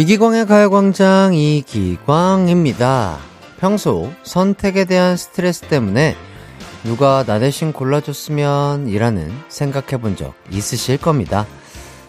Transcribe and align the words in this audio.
이기광의 0.00 0.46
가요광장 0.46 1.34
이기광입니다. 1.34 3.18
평소 3.58 4.10
선택에 4.22 4.86
대한 4.86 5.18
스트레스 5.18 5.60
때문에 5.60 6.16
누가 6.84 7.22
나 7.26 7.38
대신 7.38 7.70
골라줬으면 7.74 8.88
이라는 8.88 9.30
생각해 9.50 10.00
본 10.00 10.16
적 10.16 10.32
있으실 10.50 10.96
겁니다. 10.96 11.46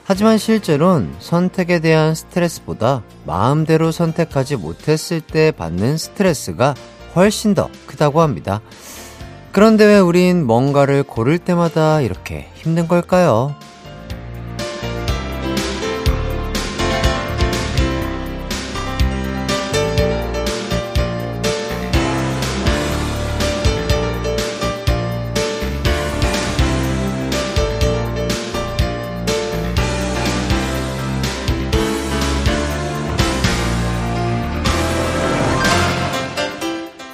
하지만 0.06 0.38
실제론 0.38 1.14
선택에 1.20 1.80
대한 1.80 2.16
스트레스보다 2.16 3.04
마음대로 3.26 3.92
선택하지 3.92 4.56
못했을 4.56 5.20
때 5.20 5.52
받는 5.52 5.98
스트레스가 5.98 6.76
훨씬 7.18 7.54
더 7.54 7.70
크다고 7.88 8.22
합니다. 8.22 8.62
그런데 9.52 9.84
왜 9.84 10.00
우린 10.00 10.48
뭔가를 10.48 11.04
고를 11.04 11.40
때마다 11.40 12.00
이렇게 12.00 12.48
힘든 12.56 12.88
걸까요? 12.88 13.54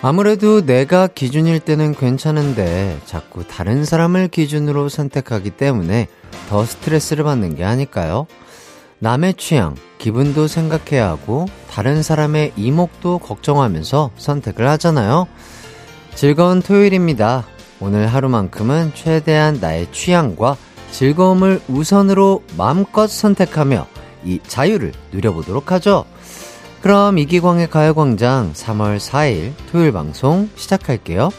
아무래도 0.09 0.66
내가 0.66 1.08
기준일 1.08 1.59
때는 1.59 1.94
괜찮은데 1.94 2.97
자꾸 3.03 3.45
다른 3.45 3.83
사람을 3.83 4.30
기준으로 4.30 4.88
선택하기 4.88 5.49
때문에 5.49 6.08
더 6.47 6.64
스트레스를 6.64 7.25
받는 7.25 7.58
게 7.58 7.66
아닐까요? 7.66 8.25
남의 8.99 9.33
취향, 9.33 9.75
기분도 9.97 10.47
생각해야 10.47 11.09
하고 11.09 11.45
다른 11.69 12.03
사람의 12.03 12.53
이목도 12.55 13.17
걱정하면서 13.17 14.11
선택을 14.16 14.69
하잖아요. 14.69 15.27
즐거운 16.16 16.61
토요일입니다. 16.61 17.44
오늘 17.81 18.08
하루만큼은 18.08 18.94
최대한 18.95 19.58
나의 19.59 19.92
취향과 19.92 20.55
즐거움을 20.92 21.59
우선으로 21.67 22.44
마음껏 22.55 23.08
선택하며 23.08 23.86
이 24.23 24.39
자유를 24.47 24.94
누려보도록 25.11 25.73
하죠. 25.73 26.05
그럼 26.88 27.17
이기광의 27.17 27.69
가요광장 27.69 28.53
3월 28.53 28.97
4일 28.97 29.52
토요일 29.69 29.91
방송 29.91 30.49
시작할게요. 30.55 31.31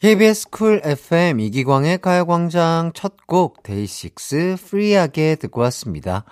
KBS 0.00 0.48
Cool 0.48 0.80
FM 0.82 1.38
이기광의 1.38 1.98
가요광장 1.98 2.92
첫 2.94 3.12
곡 3.26 3.62
데이식스 3.62 4.56
Free하게 4.58 5.34
듣고 5.34 5.60
왔습니다. 5.60 6.24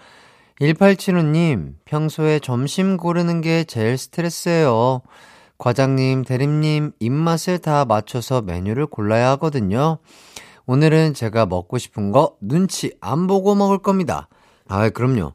1875님, 0.63 1.75
평소에 1.85 2.39
점심 2.39 2.97
고르는 2.97 3.43
게 3.43 3.65
제일 3.65 3.99
스트레스예요. 3.99 5.03
과장님, 5.59 6.25
대리님, 6.25 6.93
입맛을 7.01 7.59
다 7.59 7.85
맞춰서 7.85 8.41
메뉴를 8.41 8.87
골라야 8.87 9.29
하거든요. 9.33 9.99
오늘은 10.65 11.13
제가 11.13 11.45
먹고 11.45 11.77
싶은 11.77 12.13
거 12.13 12.39
눈치 12.41 12.97
안 13.03 13.27
보고 13.27 13.55
먹을 13.55 13.77
겁니다. 13.77 14.31
아, 14.69 14.89
그럼요. 14.89 15.35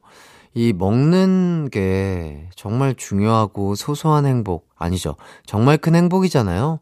이 0.59 0.73
먹는 0.73 1.69
게 1.71 2.49
정말 2.53 2.93
중요하고 2.93 3.75
소소한 3.75 4.25
행복, 4.25 4.67
아니죠. 4.75 5.15
정말 5.45 5.77
큰 5.77 5.95
행복이잖아요. 5.95 6.81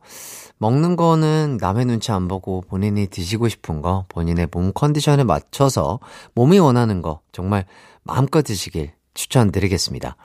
먹는 0.58 0.96
거는 0.96 1.60
남의 1.62 1.86
눈치 1.86 2.12
안 2.12 2.28
보고 2.28 2.62
본인이 2.68 3.06
드시고 3.06 3.50
싶은 3.50 3.84
거, 3.84 4.06
본인의 4.10 4.48
몸 4.52 4.72
컨디션에 4.74 5.24
맞춰서 5.24 6.00
몸이 6.34 6.58
원하는 6.58 7.04
거 7.04 7.20
정말 7.32 7.66
마음껏 8.02 8.42
드시길 8.42 8.94
추천드리겠습니다. 9.14 10.16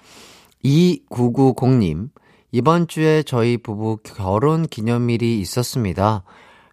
2990님, 0.64 2.08
이번 2.52 2.88
주에 2.88 3.22
저희 3.22 3.58
부부 3.58 3.98
결혼 4.02 4.66
기념일이 4.66 5.38
있었습니다. 5.40 6.24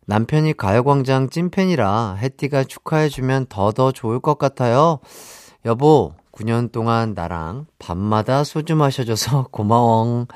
남편이 0.06 0.54
가요광장 0.54 1.30
찐팬이라 1.30 2.16
해띠가 2.22 2.64
축하해주면 2.64 3.48
더더 3.50 3.92
좋을 3.92 4.22
것 4.22 4.38
같아요. 4.38 5.00
여보, 5.66 6.14
9년 6.40 6.72
동안 6.72 7.14
나랑 7.16 7.66
밤마다 7.80 8.44
소주 8.46 8.76
마셔줘서 8.76 9.48
고마워. 9.52 10.28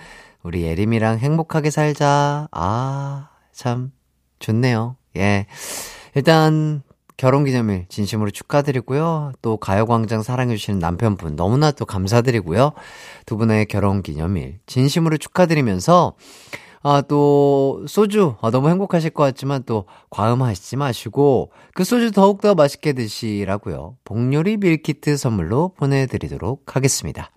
우리 0.44 0.64
예림이랑 0.64 1.20
행복하게 1.20 1.70
살자. 1.70 2.50
아, 2.52 3.30
참, 3.54 3.92
좋네요. 4.40 4.98
예. 5.16 5.48
일단, 6.16 6.84
결혼 7.16 7.46
기념일 7.46 7.86
진심으로 7.88 8.32
축하드리고요. 8.32 9.32
또 9.42 9.56
가요광장 9.56 10.24
사랑해주시는 10.24 10.80
남편분 10.80 11.38
너무나 11.38 11.72
또 11.72 11.86
감사드리고요. 11.86 12.74
두 13.26 13.38
분의 13.38 13.68
결혼 13.68 14.02
기념일 14.02 14.60
진심으로 14.66 15.18
축하드리면서 15.18 16.16
아, 16.86 17.00
또, 17.00 17.86
소주, 17.88 18.36
아, 18.42 18.52
너무 18.52 18.68
행복하실 18.68 19.12
것 19.12 19.24
같지만 19.24 19.64
또, 19.66 19.86
과음하시지 20.10 20.76
마시고, 20.76 21.52
그 21.74 21.86
소주 21.86 22.12
더욱더 22.12 22.56
맛있게 22.56 22.92
드시라고요. 22.92 23.96
복요리 24.04 24.58
밀키트 24.58 25.16
선물로 25.16 25.70
보내드리도록 25.78 26.76
하겠습니다. 26.76 27.32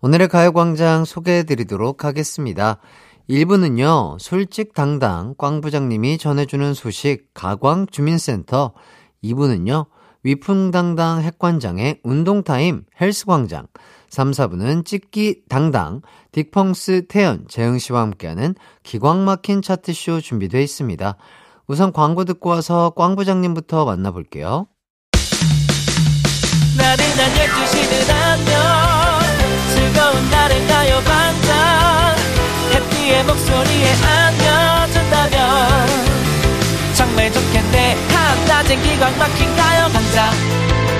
오늘의 0.00 0.28
가요광장 0.28 1.04
소개해드리도록 1.04 2.06
하겠습니다. 2.06 2.78
1부는요, 3.28 4.18
솔직당당 4.18 5.34
꽝부장님이 5.36 6.16
전해주는 6.16 6.72
소식, 6.72 7.34
가광 7.34 7.86
주민센터. 7.90 8.72
2부는요, 9.22 9.86
위풍당당 10.22 11.20
핵관장의 11.20 12.00
운동타임 12.02 12.84
헬스광장. 12.98 13.66
3, 14.14 14.30
4부는 14.30 14.84
찍기 14.86 15.42
당당, 15.48 16.00
딕펑스 16.30 17.08
태연, 17.08 17.46
재흥 17.48 17.78
씨와 17.78 18.00
함께하는 18.02 18.54
기광 18.84 19.24
막힌 19.24 19.60
차트쇼 19.60 20.20
준비되어 20.20 20.60
있습니다. 20.60 21.16
우선 21.66 21.92
광고 21.92 22.24
듣고 22.24 22.50
와서 22.50 22.92
꽝 22.96 23.16
부장님부터 23.16 23.84
만나볼게요. 23.84 24.68
나른한 26.76 27.30
12시는 27.34 28.10
안녕 28.10 28.54
즐거운 29.74 30.30
날을 30.30 30.66
가요 30.68 31.00
반짝. 31.04 32.16
해피의 32.72 33.24
목소리에 33.24 33.92
안겨준다면. 33.94 35.88
정말 36.96 37.32
좋겠네. 37.32 37.96
한낮엔 38.14 38.80
기광 38.80 39.18
막힌 39.18 39.56
가요 39.56 39.88
강장 39.92 40.93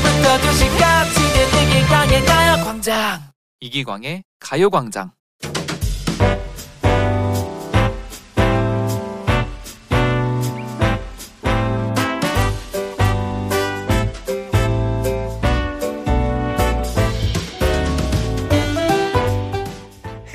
12시부터 0.00 0.38
2시까지 0.38 1.20
이기광의 1.60 2.24
가요광장 2.24 3.20
이기광의 3.60 4.22
가요광장 4.38 5.12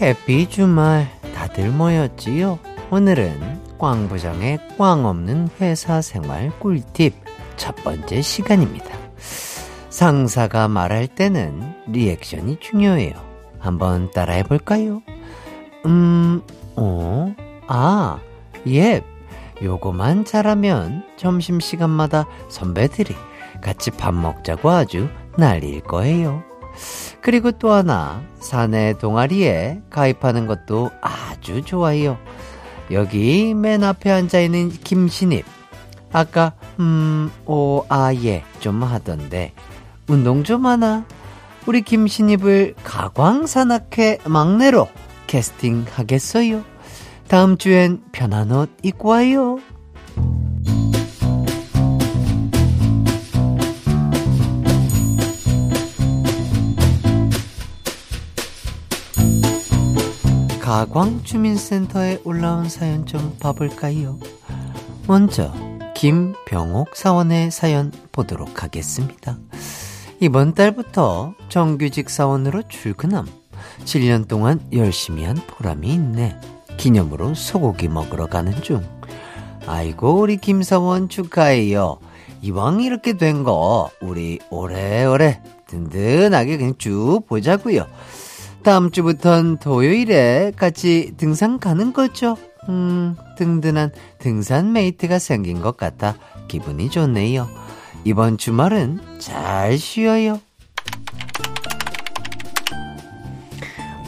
해피 0.01 0.47
주말 0.49 1.09
다들 1.33 1.71
모였지요? 1.71 2.59
오늘은 2.91 3.77
꽝 3.79 4.07
부장의 4.07 4.59
꽝 4.77 5.05
없는 5.05 5.49
회사 5.59 6.01
생활 6.01 6.51
꿀팁 6.59 7.13
첫 7.57 7.75
번째 7.77 8.21
시간입니다. 8.21 9.04
상사가 9.95 10.67
말할 10.67 11.07
때는 11.07 11.73
리액션이 11.87 12.59
중요해요. 12.59 13.13
한번 13.59 14.11
따라해 14.11 14.43
볼까요? 14.43 15.01
음, 15.85 16.41
어, 16.75 17.33
아, 17.67 18.19
예. 18.67 19.01
요거만 19.63 20.25
잘하면 20.25 21.05
점심시간마다 21.15 22.27
선배들이 22.49 23.15
같이 23.61 23.89
밥 23.89 24.13
먹자고 24.13 24.69
아주 24.69 25.07
난리일 25.37 25.83
거예요. 25.83 26.43
그리고 27.21 27.51
또 27.53 27.71
하나, 27.71 28.21
사내 28.41 28.97
동아리에 28.97 29.79
가입하는 29.89 30.45
것도 30.45 30.91
아주 30.99 31.61
좋아요. 31.61 32.17
여기 32.91 33.53
맨 33.53 33.81
앞에 33.81 34.11
앉아있는 34.11 34.71
김신입. 34.71 35.45
아까, 36.11 36.51
음, 36.81 37.31
오, 37.45 37.85
아, 37.87 38.13
예, 38.13 38.43
좀 38.59 38.83
하던데. 38.83 39.53
운동 40.07 40.43
좀 40.43 40.65
하나? 40.65 41.05
우리 41.65 41.81
김신입을 41.81 42.75
가광산악회 42.83 44.19
막내로 44.25 44.87
캐스팅 45.27 45.85
하겠어요. 45.91 46.63
다음 47.27 47.57
주엔 47.57 48.03
편한 48.11 48.51
옷 48.51 48.69
입고 48.83 49.09
와요. 49.09 49.57
가광주민센터에 60.61 62.21
올라온 62.23 62.69
사연 62.69 63.05
좀 63.05 63.37
봐볼까요? 63.39 64.19
먼저 65.07 65.53
김병옥 65.95 66.95
사원의 66.95 67.51
사연 67.51 67.91
보도록 68.11 68.63
하겠습니다. 68.63 69.37
이번 70.21 70.53
달부터 70.53 71.33
정규직 71.49 72.09
사원으로 72.09 72.63
출근함. 72.69 73.27
7년 73.83 74.27
동안 74.27 74.59
열심히 74.71 75.25
한 75.25 75.35
보람이 75.35 75.87
있네. 75.87 76.37
기념으로 76.77 77.33
소고기 77.33 77.89
먹으러 77.89 78.27
가는 78.27 78.53
중. 78.61 78.81
아이고, 79.67 80.19
우리 80.19 80.37
김사원 80.37 81.09
축하해요. 81.09 81.99
이왕 82.41 82.81
이렇게 82.81 83.17
된 83.17 83.43
거, 83.43 83.89
우리 84.01 84.39
오래오래 84.49 85.41
든든하게 85.67 86.57
그냥 86.57 86.75
쭉 86.77 87.21
보자고요. 87.27 87.87
다음 88.63 88.91
주부턴 88.91 89.57
토요일에 89.57 90.53
같이 90.55 91.13
등산 91.17 91.59
가는 91.59 91.91
거죠. 91.91 92.37
음, 92.69 93.15
든든한 93.37 93.91
등산 94.19 94.73
메이트가 94.73 95.19
생긴 95.19 95.61
것 95.61 95.77
같아 95.77 96.15
기분이 96.47 96.89
좋네요. 96.89 97.47
이번 98.05 98.37
주말은 98.37 99.19
잘 99.19 99.79
쉬어요. 99.79 100.39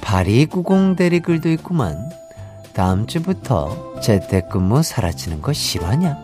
8290 0.02 0.96
대리글도 0.96 1.50
있구만. 1.54 1.98
다음 2.74 3.08
주부터 3.08 4.00
재택근무 4.02 4.84
사라지는 4.84 5.42
거 5.42 5.52
싫어하냐? 5.52 6.16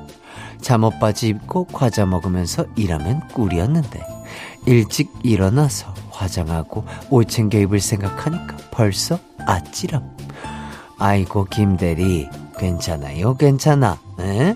잠옷 0.61 0.99
바지 0.99 1.29
입고 1.29 1.65
과자 1.65 2.05
먹으면서 2.05 2.65
일하면 2.75 3.27
꿀이었는데 3.29 4.01
일찍 4.67 5.11
일어나서 5.23 5.93
화장하고 6.11 6.85
옷 7.09 7.27
챙겨 7.27 7.57
입을 7.57 7.79
생각하니까 7.79 8.55
벌써 8.69 9.17
아찔함. 9.47 10.15
아이고 10.99 11.45
김대리 11.45 12.29
괜찮아요 12.57 13.35
괜찮아 13.35 13.97
에? 14.21 14.55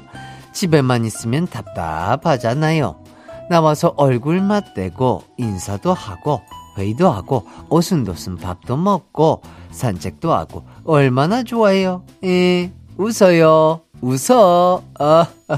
집에만 0.53 1.03
있으면 1.03 1.47
답답하잖아요 1.47 3.06
나와서 3.49 3.93
얼굴 3.97 4.41
맞대고 4.41 5.23
인사도 5.37 5.93
하고 5.93 6.41
회의도 6.77 7.09
하고 7.09 7.45
오순도순 7.69 8.37
밥도 8.37 8.77
먹고 8.77 9.41
산책도 9.71 10.33
하고 10.33 10.63
얼마나 10.83 11.43
좋아요. 11.43 12.03
에 12.23 12.71
웃어요. 12.97 13.81
웃어. 14.01 14.83
아, 14.99 15.27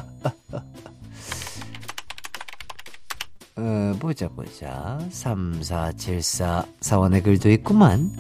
어, 3.57 3.93
보자 3.99 4.29
보자. 4.29 4.99
3474 5.09 6.65
사원의 6.79 7.23
글도 7.23 7.49
있구만. 7.51 8.11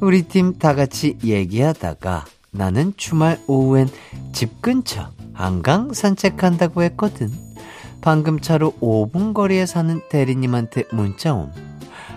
우리 0.00 0.22
팀 0.22 0.58
다 0.58 0.74
같이 0.74 1.18
얘기하다가 1.22 2.24
나는 2.52 2.94
주말 2.96 3.38
오후엔 3.46 3.88
집 4.32 4.62
근처 4.62 5.10
한강 5.34 5.92
산책한다고 5.92 6.82
했거든. 6.84 7.30
방금 8.00 8.40
차로 8.40 8.74
5분 8.80 9.34
거리에 9.34 9.66
사는 9.66 10.00
대리님한테 10.08 10.84
문자 10.92 11.34
옴. 11.34 11.52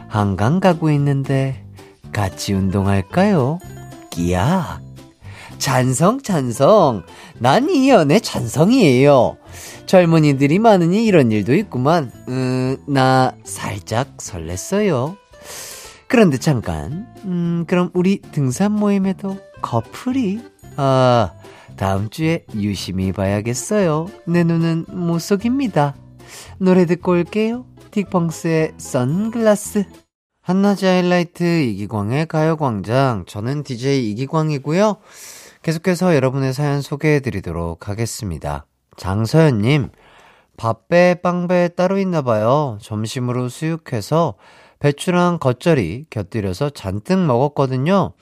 한강 0.07 0.59
가고 0.59 0.89
있는데 0.91 1.63
같이 2.11 2.53
운동할까요? 2.53 3.59
끼야. 4.09 4.79
찬성, 5.57 6.21
찬성. 6.21 7.03
난 7.37 7.69
이 7.69 7.89
연애 7.89 8.19
찬성이에요. 8.19 9.37
젊은이들이 9.85 10.59
많으니 10.59 11.05
이런 11.05 11.31
일도 11.31 11.53
있구만. 11.55 12.11
음, 12.27 12.77
나 12.87 13.33
살짝 13.43 14.17
설렜어요. 14.17 15.15
그런데 16.07 16.37
잠깐, 16.37 17.07
음, 17.23 17.63
그럼 17.67 17.89
우리 17.93 18.21
등산 18.31 18.73
모임에도 18.73 19.37
커플이? 19.61 20.41
아, 20.75 21.31
다음 21.75 22.09
주에 22.09 22.45
유심히 22.55 23.11
봐야겠어요. 23.11 24.07
내 24.27 24.43
눈은 24.43 24.85
못 24.89 25.19
속입니다. 25.19 25.95
노래 26.57 26.85
듣고 26.85 27.11
올게요. 27.11 27.65
틱펑스의 27.91 28.73
선글라스. 28.77 29.85
한낮의 30.41 30.85
하이라이트 30.85 31.43
이기광의 31.43 32.27
가요광장. 32.27 33.25
저는 33.27 33.63
DJ 33.63 34.11
이기광이고요. 34.11 34.97
계속해서 35.61 36.15
여러분의 36.15 36.53
사연 36.53 36.81
소개해드리도록 36.81 37.87
하겠습니다. 37.87 38.65
장서연님, 38.97 39.89
밥배, 40.57 41.17
빵배 41.21 41.69
따로 41.75 41.97
있나봐요. 41.99 42.79
점심으로 42.81 43.49
수육해서 43.49 44.35
배추랑 44.79 45.37
겉절이 45.39 46.07
곁들여서 46.09 46.71
잔뜩 46.71 47.19
먹었거든요. 47.19 48.13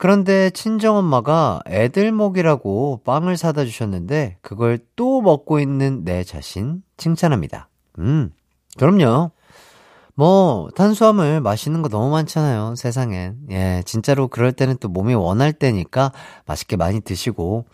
그런데 0.00 0.48
친정엄마가 0.48 1.60
애들 1.66 2.10
먹이라고 2.10 3.02
빵을 3.04 3.36
사다 3.36 3.66
주셨는데 3.66 4.38
그걸 4.40 4.78
또 4.96 5.20
먹고 5.20 5.60
있는 5.60 6.04
내 6.06 6.24
자신 6.24 6.82
칭찬합니다. 6.96 7.68
음, 7.98 8.30
그럼요. 8.78 9.30
뭐, 10.14 10.70
탄수화물 10.74 11.42
맛있는 11.42 11.82
거 11.82 11.90
너무 11.90 12.10
많잖아요, 12.12 12.76
세상엔. 12.76 13.40
예, 13.50 13.82
진짜로 13.84 14.28
그럴 14.28 14.52
때는 14.52 14.78
또 14.80 14.88
몸이 14.88 15.12
원할 15.12 15.52
때니까 15.52 16.12
맛있게 16.46 16.76
많이 16.76 17.02
드시고, 17.02 17.66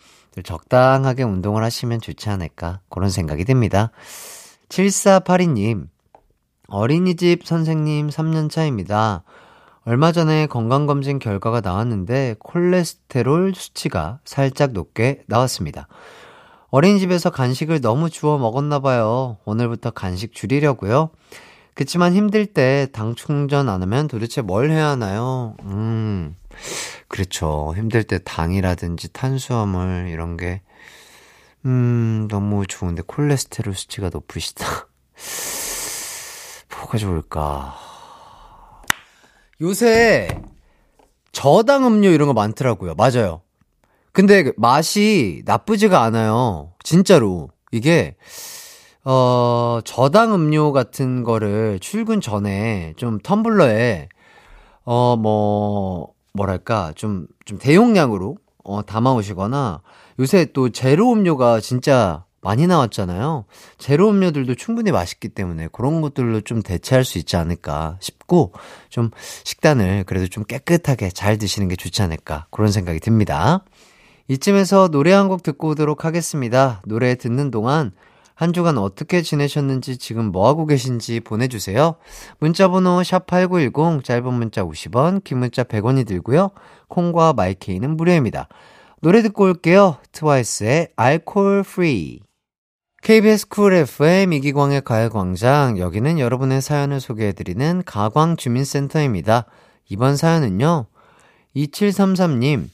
적당하게 0.43 1.23
운동을 1.23 1.63
하시면 1.63 2.01
좋지 2.01 2.29
않을까, 2.29 2.81
그런 2.89 3.09
생각이 3.09 3.45
듭니다. 3.45 3.91
7482님, 4.67 5.87
어린이집 6.67 7.45
선생님 7.45 8.09
3년차입니다. 8.09 9.23
얼마 9.87 10.11
전에 10.11 10.47
건강검진 10.47 11.17
결과가 11.17 11.61
나왔는데 11.61 12.35
콜레스테롤 12.39 13.55
수치가 13.55 14.19
살짝 14.25 14.73
높게 14.73 15.23
나왔습니다. 15.27 15.87
어린이집에서 16.71 17.29
간식을 17.29 17.79
너무 17.79 18.09
주워 18.09 18.37
먹었나 18.37 18.79
봐요. 18.79 19.37
오늘부터 19.45 19.91
간식 19.91 20.33
줄이려고요. 20.33 21.11
그치만 21.73 22.13
힘들 22.13 22.45
때 22.47 22.87
당 22.91 23.15
충전 23.15 23.69
안 23.69 23.81
하면 23.81 24.09
도대체 24.09 24.41
뭘 24.41 24.71
해야 24.71 24.87
하나요? 24.89 25.55
음, 25.63 26.35
그렇죠. 27.07 27.73
힘들 27.77 28.03
때 28.03 28.19
당이라든지 28.21 29.13
탄수화물 29.13 30.09
이런 30.09 30.35
게, 30.35 30.63
음, 31.65 32.27
너무 32.29 32.67
좋은데 32.67 33.03
콜레스테롤 33.07 33.73
수치가 33.73 34.09
높으시다. 34.11 34.65
뭐가 36.75 36.97
좋을까? 36.97 37.96
요새 39.61 40.27
저당 41.31 41.85
음료 41.85 42.09
이런 42.09 42.27
거 42.27 42.33
많더라고요. 42.33 42.95
맞아요. 42.95 43.41
근데 44.11 44.43
그 44.43 44.53
맛이 44.57 45.43
나쁘지가 45.45 46.01
않아요. 46.03 46.73
진짜로. 46.83 47.49
이게, 47.71 48.15
어, 49.03 49.79
저당 49.83 50.33
음료 50.33 50.71
같은 50.71 51.23
거를 51.23 51.79
출근 51.79 52.21
전에 52.21 52.93
좀 52.97 53.19
텀블러에, 53.19 54.07
어, 54.85 55.15
뭐, 55.17 56.13
뭐랄까, 56.33 56.93
좀, 56.95 57.27
좀 57.45 57.57
대용량으로, 57.57 58.37
어, 58.63 58.85
담아오시거나, 58.85 59.81
요새 60.19 60.45
또 60.53 60.69
제로 60.69 61.11
음료가 61.11 61.59
진짜 61.59 62.25
많이 62.41 62.67
나왔잖아요. 62.67 63.45
제로 63.77 64.09
음료들도 64.09 64.55
충분히 64.55 64.91
맛있기 64.91 65.29
때문에 65.29 65.69
그런 65.71 66.01
것들로 66.01 66.41
좀 66.41 66.61
대체할 66.61 67.03
수 67.03 67.17
있지 67.17 67.35
않을까 67.35 67.97
싶고 67.99 68.53
좀 68.89 69.11
식단을 69.43 70.03
그래도 70.05 70.27
좀 70.27 70.43
깨끗하게 70.43 71.09
잘 71.09 71.37
드시는 71.37 71.67
게 71.67 71.75
좋지 71.75 72.01
않을까 72.01 72.47
그런 72.51 72.71
생각이 72.71 72.99
듭니다. 72.99 73.63
이쯤에서 74.29 74.89
노래 74.89 75.13
한 75.13 75.27
곡 75.29 75.43
듣고 75.43 75.69
오도록 75.69 76.05
하겠습니다. 76.05 76.81
노래 76.85 77.15
듣는 77.15 77.49
동안 77.51 77.91
한 78.35 78.53
주간 78.53 78.77
어떻게 78.77 79.23
지내셨는지 79.23 79.97
지금 79.97 80.25
뭐하고 80.31 80.67
계신지 80.67 81.19
보내주세요. 81.21 81.95
문자번호 82.39 82.99
샵8910 83.01 84.03
짧은 84.03 84.31
문자 84.31 84.63
50원 84.63 85.23
긴 85.23 85.39
문자 85.39 85.63
100원이 85.63 86.05
들고요. 86.05 86.51
콩과 86.87 87.33
마이케이는 87.33 87.97
무료입니다. 87.97 88.47
노래 89.01 89.21
듣고 89.23 89.45
올게요. 89.45 89.97
트와이스의 90.11 90.89
Alcohol-Free 90.95 92.19
KBS 93.07 93.47
Cool 93.47 93.73
FM 93.73 94.33
이기광의 94.33 94.81
가요광장 94.81 95.79
여기는 95.79 96.19
여러분의 96.19 96.61
사연을 96.61 96.99
소개해드리는 96.99 97.83
가광주민센터입니다. 97.85 99.45
이번 99.87 100.17
사연은요. 100.17 100.87
2733님 101.55 102.67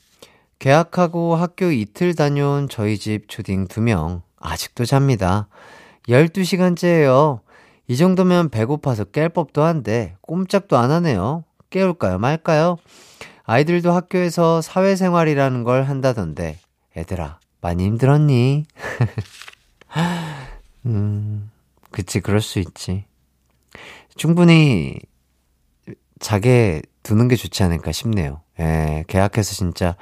계약하고 0.58 1.36
학교 1.36 1.70
이틀 1.70 2.16
다녀온 2.16 2.68
저희 2.68 2.98
집 2.98 3.30
초딩 3.30 3.68
2명 3.68 4.24
아직도 4.40 4.86
잡니다. 4.86 5.50
12시간째예요. 6.08 7.42
이 7.88 7.96
정도면 7.96 8.50
배고파서 8.50 9.04
깰 9.04 9.32
법도 9.32 9.62
한데 9.62 10.16
꼼짝도 10.22 10.78
안 10.78 10.90
하네요. 10.90 11.44
깨울까요 11.70 12.18
말까요? 12.18 12.80
아이들도 13.44 13.92
학교에서 13.92 14.63
사회생활이라는 14.63 15.63
걸 15.63 15.84
한다던데 15.84 16.58
애들아 16.98 17.38
많이 17.62 17.86
힘들었니? 17.86 18.66
음, 20.86 21.52
그치, 21.92 22.20
그럴 22.20 22.42
수 22.42 22.60
있지. 22.60 23.06
충분히 24.16 25.00
자게 26.20 26.82
두는 27.04 27.28
게 27.28 27.36
좋지 27.36 27.64
않을까 27.64 27.92
싶네요. 27.92 28.42
예, 28.60 29.04
계약해서 29.08 29.54
진짜. 29.54 29.96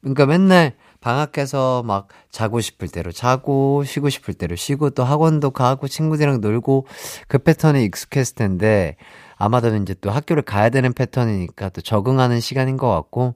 그러니까 0.00 0.26
맨날 0.26 0.76
방학해서 1.00 1.82
막 1.84 2.08
자고 2.30 2.60
싶을 2.60 2.88
대로 2.88 3.12
자고 3.12 3.84
쉬고 3.84 4.08
싶을 4.08 4.34
대로 4.34 4.56
쉬고 4.56 4.90
또 4.90 5.04
학원도 5.04 5.50
가고 5.50 5.88
친구들이랑 5.88 6.40
놀고 6.40 6.86
그 7.28 7.38
패턴이 7.38 7.84
익숙했을 7.84 8.34
텐데 8.34 8.96
아마도 9.38 9.74
이제 9.76 9.94
또 10.00 10.10
학교를 10.10 10.42
가야 10.42 10.70
되는 10.70 10.92
패턴이니까 10.92 11.68
또 11.68 11.80
적응하는 11.82 12.40
시간인 12.40 12.76
것 12.76 12.90
같고 12.90 13.34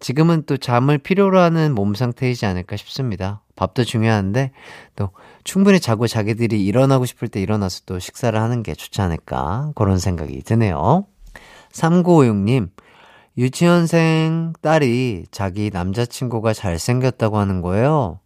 지금은 0.00 0.44
또 0.46 0.56
잠을 0.56 0.98
필요로 0.98 1.38
하는 1.38 1.74
몸 1.74 1.94
상태이지 1.94 2.46
않을까 2.46 2.76
싶습니다. 2.76 3.42
밥도 3.56 3.84
중요한데 3.84 4.52
또 4.96 5.10
충분히 5.44 5.80
자고 5.80 6.06
자기들이 6.06 6.64
일어나고 6.64 7.04
싶을 7.04 7.28
때 7.28 7.40
일어나서 7.40 7.82
또 7.86 7.98
식사를 7.98 8.38
하는 8.40 8.62
게 8.62 8.74
좋지 8.74 9.00
않을까 9.02 9.72
그런 9.74 9.98
생각이 9.98 10.42
드네요. 10.42 11.06
3956님 11.72 12.70
유치원생 13.36 14.54
딸이 14.62 15.26
자기 15.30 15.70
남자친구가 15.72 16.54
잘생겼다고 16.54 17.36
하는 17.36 17.60
거예요. 17.60 18.20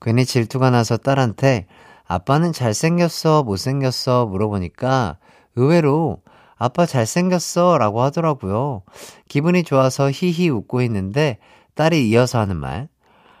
괜히 0.00 0.24
질투가 0.24 0.70
나서 0.70 0.96
딸한테 0.96 1.66
아빠는 2.06 2.52
잘생겼어, 2.52 3.42
못생겼어 3.42 4.26
물어보니까 4.26 5.18
의외로 5.56 6.22
아빠 6.58 6.86
잘생겼어 6.86 7.78
라고 7.78 8.02
하더라고요. 8.02 8.82
기분이 9.28 9.62
좋아서 9.62 10.10
히히 10.10 10.48
웃고 10.48 10.82
있는데 10.82 11.38
딸이 11.74 12.08
이어서 12.08 12.38
하는 12.38 12.56
말. 12.56 12.88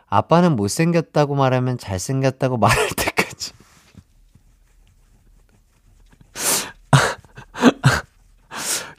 아빠는 0.08 0.56
못생겼다고 0.56 1.34
말하면 1.34 1.78
잘생겼다고 1.78 2.58
말할 2.58 2.88
때까지. 2.96 3.52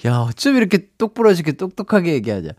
야, 0.06 0.18
어쩜 0.20 0.56
이렇게 0.56 0.88
똑부러지게 0.98 1.54
똑똑하게 1.54 2.14
얘기하냐. 2.14 2.50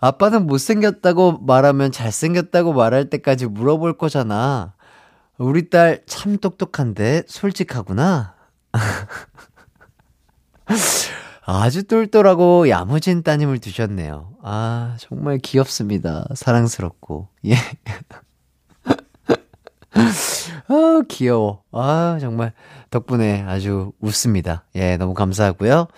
아빠는 0.00 0.46
못생겼다고 0.46 1.38
말하면 1.38 1.92
잘생겼다고 1.92 2.72
말할 2.72 3.10
때까지 3.10 3.46
물어볼 3.46 3.98
거잖아. 3.98 4.74
우리 5.38 5.70
딸 5.70 6.02
참 6.06 6.36
똑똑한데 6.38 7.24
솔직하구나. 7.26 8.34
아주 11.44 11.84
똘똘하고 11.84 12.68
야무진 12.68 13.22
따님을 13.22 13.58
두셨네요. 13.58 14.34
아, 14.42 14.96
정말 14.98 15.38
귀엽습니다. 15.38 16.26
사랑스럽고. 16.34 17.28
예. 17.46 17.54
아, 20.68 21.02
귀여워. 21.08 21.62
아, 21.72 22.18
정말 22.20 22.52
덕분에 22.90 23.42
아주 23.46 23.92
웃습니다. 24.00 24.64
예, 24.76 24.96
너무 24.96 25.14
감사하고요. 25.14 25.88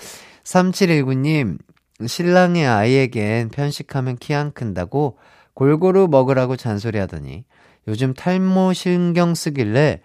3719님, 0.45 1.59
신랑의 2.07 2.67
아이에겐 2.67 3.51
편식하면 3.51 4.17
키 4.17 4.35
안 4.35 4.53
큰다고 4.53 5.19
골고루 5.55 6.09
먹으라고 6.09 6.57
잔소리 6.57 6.99
하더니 6.99 7.45
요즘 7.87 8.15
탈모 8.15 8.73
신경 8.73 9.35
쓰길래 9.35 10.01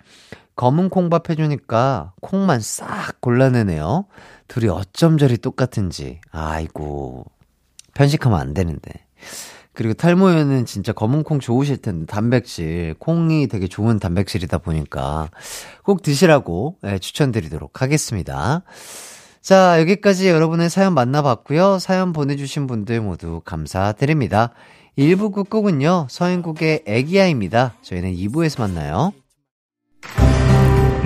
검은 0.58 0.90
콩밥 0.90 1.30
해주니까 1.30 2.14
콩만 2.22 2.60
싹 2.60 3.22
골라내네요. 3.22 4.06
둘이 4.48 4.68
어쩜 4.70 5.18
저리 5.18 5.38
똑같은지. 5.38 6.20
아이고. 6.32 7.26
편식하면 7.94 8.40
안 8.40 8.54
되는데. 8.54 8.92
그리고 9.74 9.94
탈모에는 9.94 10.66
진짜 10.66 10.92
검은 10.92 11.22
콩 11.22 11.40
좋으실 11.40 11.78
텐데, 11.78 12.08
단백질. 12.08 12.96
콩이 12.98 13.48
되게 13.48 13.68
좋은 13.68 14.00
단백질이다 14.00 14.58
보니까 14.58 15.30
꼭 15.84 16.02
드시라고 16.02 16.78
네, 16.82 16.98
추천드리도록 16.98 17.84
하겠습니다. 17.84 18.64
자, 19.42 19.80
여기까지 19.80 20.28
여러분의 20.28 20.72
사연 20.72 20.96
만나봤고요. 20.96 21.78
사연 21.78 22.14
보내주신 22.14 22.66
분들 22.66 23.02
모두 23.02 23.42
감사드립니다. 23.46 24.54
1부 24.98 25.32
끝곡은요, 25.32 26.08
서인국의 26.10 26.84
애기야입니다. 26.88 27.76
저희는 27.84 28.16
2부에서 28.16 28.60
만나요. 28.60 29.14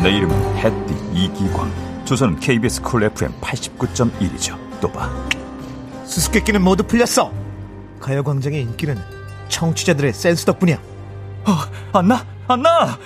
내 0.01 0.09
이름은 0.09 0.57
햇띠 0.57 0.95
이기광. 1.13 1.71
주소는 2.05 2.39
KBS 2.39 2.81
Cool 2.81 3.03
FM 3.03 3.31
89.1이죠. 3.39 4.57
또 4.81 4.91
봐. 4.91 5.09
수수께끼는 6.05 6.61
모두 6.61 6.83
풀렸어. 6.83 7.31
가요광장의 7.99 8.61
인기는 8.61 8.97
청취자들의 9.49 10.11
센스 10.13 10.43
덕분이야. 10.45 10.77
어, 10.77 11.97
안나? 11.99 12.25
안나! 12.47 12.97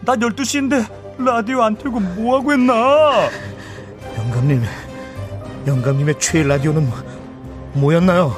나 0.00 0.14
12시인데 0.16 0.86
라디오 1.18 1.62
안 1.62 1.76
틀고 1.76 2.00
뭐하고 2.00 2.52
했나? 2.52 3.28
영감님, 4.16 4.62
영감님의 5.66 6.18
최애 6.18 6.44
라디오는 6.44 6.88
뭐였나요? 7.74 8.34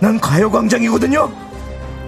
난 0.00 0.18
가요광장이거든요. 0.18 1.30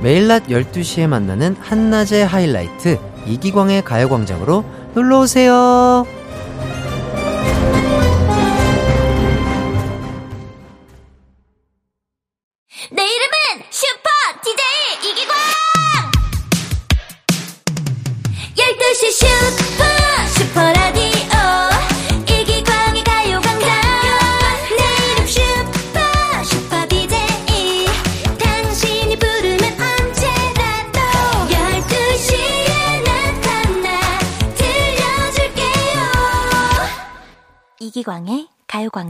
매일 0.03 0.27
낮 0.27 0.47
12시에 0.49 1.07
만나는 1.07 1.57
한낮의 1.61 2.27
하이라이트 2.27 2.99
이기광의 3.27 3.85
가요광장으로 3.85 4.65
놀러 4.97 5.21
오세요. 5.21 6.07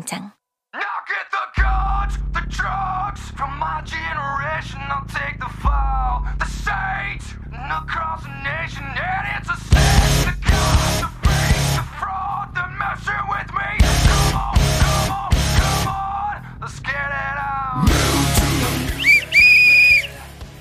광장. 0.06 0.30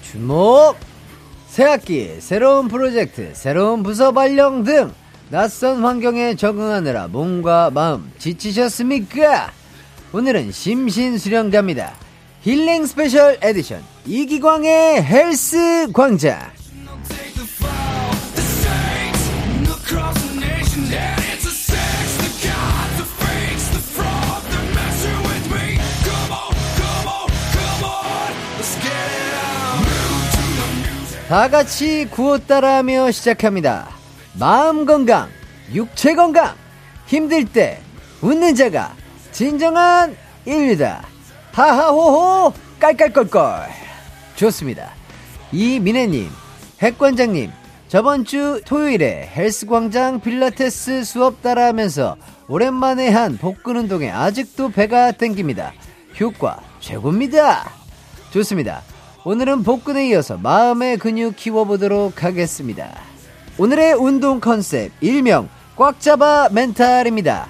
주목! 0.02 0.78
새학기 1.48 2.20
새로운 2.20 2.68
프로젝트, 2.68 3.34
새로운 3.36 3.84
부서 3.84 4.12
발령 4.12 4.64
등 4.64 4.94
낯선 5.30 5.84
환경에 5.84 6.36
적응하느라 6.36 7.08
몸과 7.08 7.72
마음 7.72 8.12
지치셨습니까? 8.20 9.52
오늘은 10.14 10.52
심신수련 10.52 11.40
갑니다. 11.40 11.94
힐링 12.42 12.86
special 12.86 13.38
edition 13.42 13.82
이기광의 14.06 15.04
헬스 15.04 15.88
광장. 15.94 16.40
다 31.28 31.50
같이 31.50 32.08
구호 32.12 32.38
따라하며 32.38 33.10
시작합니다. 33.12 33.95
마음 34.38 34.86
건강, 34.86 35.30
육체 35.74 36.14
건강, 36.14 36.56
힘들 37.08 37.46
때 37.46 37.80
웃는 38.22 38.56
자가 38.56 38.94
진정한 39.32 40.16
인류다. 40.46 41.04
하하호호 41.54 42.54
깔깔껄껄. 42.80 43.68
좋습니다. 44.36 44.92
이민혜님, 45.54 46.30
핵관장님, 46.82 47.52
저번 47.88 48.26
주 48.26 48.62
토요일에 48.66 49.32
헬스광장 49.34 50.20
필라테스 50.20 51.06
수업 51.06 51.42
따라 51.42 51.68
하면서 51.68 52.18
오랜만에 52.50 53.10
한 53.10 53.38
복근 53.38 53.78
운동에 53.78 54.12
아직도 54.12 54.72
배가 54.72 55.14
땡깁니다. 55.14 55.72
효과 56.20 56.60
최고입니다. 56.82 57.72
좋습니다. 58.32 58.82
오늘은 59.24 59.64
복근에 59.64 60.10
이어서 60.10 60.38
마음의 60.38 60.98
근육 60.98 61.38
키워보도록 61.38 62.24
하겠습니다. 62.24 63.15
오늘의 63.58 63.94
운동 63.94 64.42
컨셉 64.42 64.92
일명 65.00 65.48
꽉 65.78 66.02
잡아 66.02 66.50
멘탈입니다. 66.52 67.48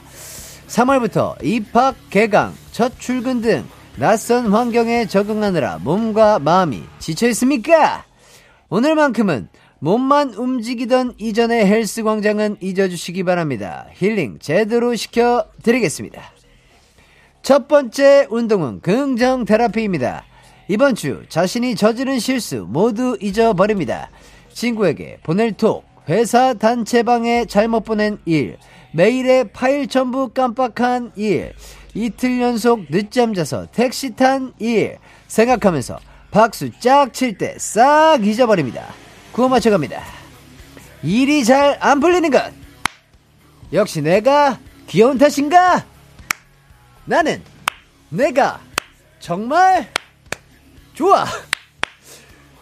3월부터 0.68 1.44
입학, 1.44 1.96
개강, 2.12 2.54
첫 2.72 3.00
출근 3.00 3.42
등 3.42 3.66
낯선 3.98 4.54
환경에 4.54 5.08
적응하느라 5.08 5.80
몸과 5.80 6.38
마음이 6.38 6.84
지쳐 7.00 7.28
있습니까? 7.30 8.06
오늘만큼은 8.70 9.48
몸만 9.80 10.36
움직이던 10.36 11.16
이전의 11.18 11.66
헬스 11.66 12.04
광장은 12.04 12.58
잊어주시기 12.62 13.24
바랍니다. 13.24 13.88
힐링 13.94 14.38
제대로 14.40 14.96
시켜드리겠습니다. 14.96 16.22
첫 17.42 17.68
번째 17.68 18.28
운동은 18.30 18.82
긍정 18.82 19.46
테라피입니다. 19.46 20.24
이번 20.68 20.94
주 20.94 21.24
자신이 21.30 21.76
저지른 21.76 22.20
실수 22.20 22.68
모두 22.70 23.18
잊어버립니다. 23.22 24.10
친구에게 24.52 25.20
보낼 25.24 25.52
톡, 25.54 25.84
회사 26.08 26.54
단체방에 26.54 27.46
잘못 27.46 27.84
보낸 27.84 28.20
일, 28.26 28.58
매일의 28.94 29.52
파일 29.52 29.88
전부 29.88 30.30
깜빡한 30.30 31.14
일, 31.16 31.54
이틀 31.94 32.42
연속 32.42 32.86
늦잠 32.90 33.34
자서 33.34 33.66
택시 33.72 34.16
탄 34.16 34.54
일, 34.60 34.98
생각하면서 35.28 36.00
박수 36.32 36.70
짝 36.80 37.14
칠 37.14 37.38
때 37.38 37.56
싹 37.58 38.26
잊어버립니다. 38.26 38.86
구워 39.32 39.50
맞춰갑니다. 39.50 40.02
일이 41.04 41.44
잘 41.44 41.78
안 41.80 42.00
풀리는 42.00 42.30
것. 42.30 42.54
역시 43.74 44.02
내가 44.02 44.60
귀여운 44.88 45.18
탓인가? 45.18 45.86
나는 47.06 47.42
내가 48.10 48.60
정말 49.20 49.88
좋아. 50.94 51.26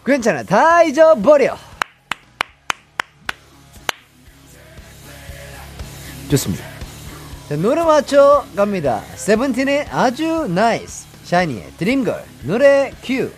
괜찮아. 0.04 0.42
다 0.42 0.82
잊어버려. 0.82 1.56
좋습니다. 6.34 6.64
자, 7.48 7.56
노래 7.56 7.82
맞춰 7.82 8.44
갑니다. 8.56 9.02
세븐틴의 9.14 9.86
아주 9.90 10.48
NICE. 10.48 11.06
샤이니의 11.24 11.72
Dream 11.78 12.01
Girl. 12.01 12.24
노래 12.42 12.92
큐. 13.02 13.30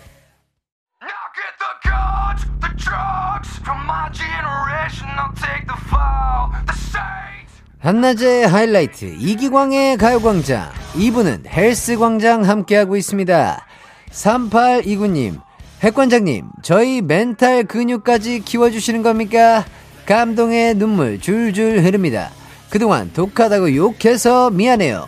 한낮의 7.79 8.47
하이라이트 8.47 9.05
이기광의 9.19 9.97
가요광장 9.97 10.71
2부는 10.95 11.47
헬스광장 11.47 12.43
함께하고 12.43 12.97
있습니다 12.97 13.65
3829님 14.11 15.39
핵관장님 15.83 16.49
저희 16.63 17.01
멘탈 17.01 17.63
근육까지 17.63 18.41
키워주시는 18.41 19.03
겁니까? 19.03 19.63
감동의 20.05 20.73
눈물 20.73 21.21
줄줄 21.21 21.79
흐릅니다 21.81 22.31
그동안 22.69 23.11
독하다고 23.13 23.75
욕해서 23.75 24.49
미안해요. 24.49 25.07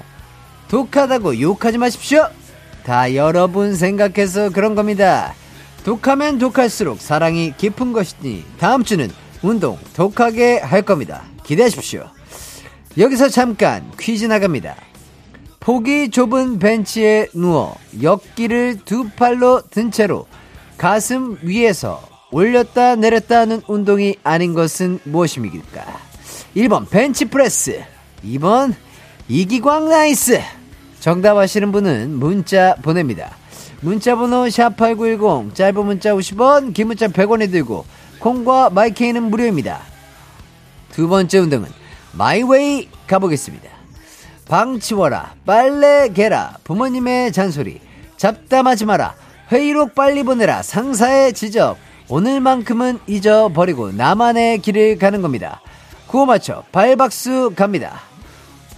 독하다고 0.70 1.42
욕하지 1.42 1.78
마십시오. 1.78 2.28
다 2.84 3.14
여러분 3.16 3.76
생각해서 3.76 4.50
그런 4.50 4.76
겁니다. 4.76 5.34
독하면 5.84 6.38
독할수록 6.40 7.02
사랑이 7.02 7.54
깊은 7.58 7.94
것이니 7.94 8.46
다음 8.60 8.84
주는 8.84 9.10
운동 9.42 9.78
독하게 9.96 10.60
할 10.60 10.82
겁니다. 10.82 11.24
기대하십시오. 11.44 12.06
여기서 12.98 13.30
잠깐 13.30 13.92
퀴즈 14.00 14.26
나갑니다. 14.26 14.76
폭이 15.60 16.10
좁은 16.10 16.60
벤치에 16.60 17.28
누워 17.34 17.76
역기를 18.02 18.80
두 18.86 19.10
팔로 19.10 19.62
든 19.70 19.92
채로 19.92 20.26
가슴 20.78 21.38
위에서 21.42 22.02
올렸다 22.32 22.96
내렸다 22.96 23.40
하는 23.40 23.62
운동이 23.68 24.16
아닌 24.24 24.54
것은 24.54 25.00
무엇입니까? 25.04 26.09
1번 26.56 26.90
벤치프레스 26.90 27.84
2번 28.26 28.74
이기광 29.28 29.90
nice 29.90 30.42
정답 31.00 31.38
아시는 31.38 31.72
분은 31.72 32.16
문자 32.16 32.76
보냅니다. 32.82 33.36
문자 33.82 34.16
번호 34.16 34.46
샵8910 34.46 35.56
짧은 35.56 35.86
문자 35.86 36.14
50원 36.14 36.74
긴 36.74 36.88
문자 36.88 37.08
100원이 37.08 37.52
들고 37.52 37.86
콩과 38.20 38.72
마이케이는 38.72 39.24
무료입니다. 39.24 39.80
두 40.92 41.08
번째 41.08 41.40
운동은 41.40 41.70
마이웨이 42.14 42.90
가보겠습니다. 43.08 43.70
방 44.48 44.80
치워라, 44.80 45.36
빨래 45.46 46.10
개라, 46.10 46.58
부모님의 46.64 47.32
잔소리, 47.32 47.80
잡담하지 48.18 48.86
마라, 48.86 49.14
회의록 49.52 49.94
빨리 49.94 50.24
보내라, 50.24 50.64
상사의 50.64 51.34
지적, 51.34 51.78
오늘만큼은 52.10 53.00
잊어버리고 53.06 53.92
나만의 53.92 54.58
길을 54.60 54.98
가는 54.98 55.22
겁니다. 55.22 55.62
구호 56.10 56.26
맞춰 56.26 56.64
발박수 56.72 57.54
갑니다. 57.56 58.02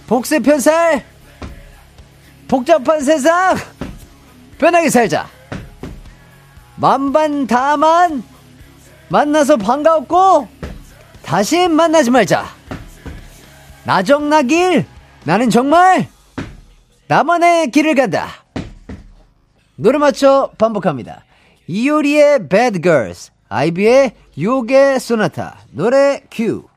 복세 0.06 0.38
편살! 0.38 1.02
복잡한 2.46 3.00
세상! 3.00 3.56
편하게 4.58 4.90
살자! 4.90 5.26
만반 6.76 7.46
다만! 7.46 8.22
만나서 9.08 9.56
반가웠고, 9.56 10.46
다시 11.22 11.68
만나지 11.68 12.10
말자! 12.10 12.44
나정나길 13.84 14.84
나는 15.24 15.48
정말 15.48 16.08
나만의 17.08 17.70
길을 17.70 17.94
간다. 17.94 18.28
노래 19.76 19.96
맞춰 19.96 20.50
반복합니다. 20.58 21.24
이효리의 21.66 22.48
Bad 22.50 22.82
Girls, 22.82 23.32
아이비의 23.48 24.12
요게 24.38 24.98
소나타, 24.98 25.56
노래 25.70 26.20
큐. 26.30 26.71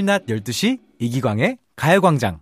매일 0.00 0.06
낮 0.06 0.26
12시 0.26 0.78
이기광의 0.98 1.58
가요광장 1.76 2.40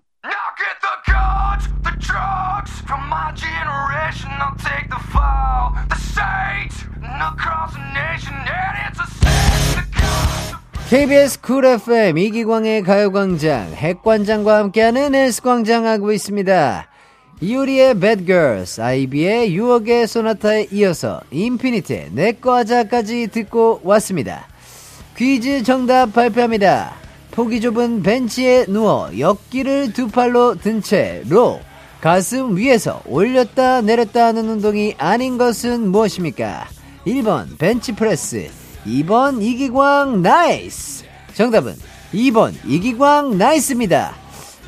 KBS 10.88 11.40
Cool 11.42 11.66
FM 11.66 12.16
이기광의 12.18 12.82
가요광장 12.82 13.72
핵관장과 13.74 14.58
함께하는 14.58 15.14
헬스광장 15.14 15.86
하고 15.86 16.12
있습니다. 16.12 16.88
이효리의 17.40 18.00
Bad 18.00 18.24
Girls, 18.24 18.80
아이비의 18.80 19.54
유혹의 19.54 20.06
소나타에 20.06 20.68
이어서 20.72 21.20
인피니트의 21.30 22.10
내꺼 22.12 22.54
하자까지 22.56 23.28
듣고 23.28 23.80
왔습니다. 23.84 24.46
퀴즈 25.16 25.62
정답 25.62 26.12
발표합니다. 26.14 27.07
폭이 27.38 27.60
좁은 27.60 28.02
벤치에 28.02 28.64
누워 28.66 29.16
역기를 29.16 29.92
두 29.92 30.08
팔로 30.08 30.56
든 30.56 30.82
채로 30.82 31.60
가슴 32.00 32.56
위에서 32.56 33.00
올렸다 33.06 33.80
내렸다 33.80 34.26
하는 34.26 34.48
운동이 34.48 34.96
아닌 34.98 35.38
것은 35.38 35.88
무엇입니까? 35.88 36.66
1번 37.06 37.56
벤치프레스 37.56 38.50
2번 38.86 39.40
이기광 39.40 40.20
nice! 40.20 41.04
정답은 41.34 41.76
2번 42.12 42.54
이기광 42.66 43.38
nice입니다. 43.38 44.16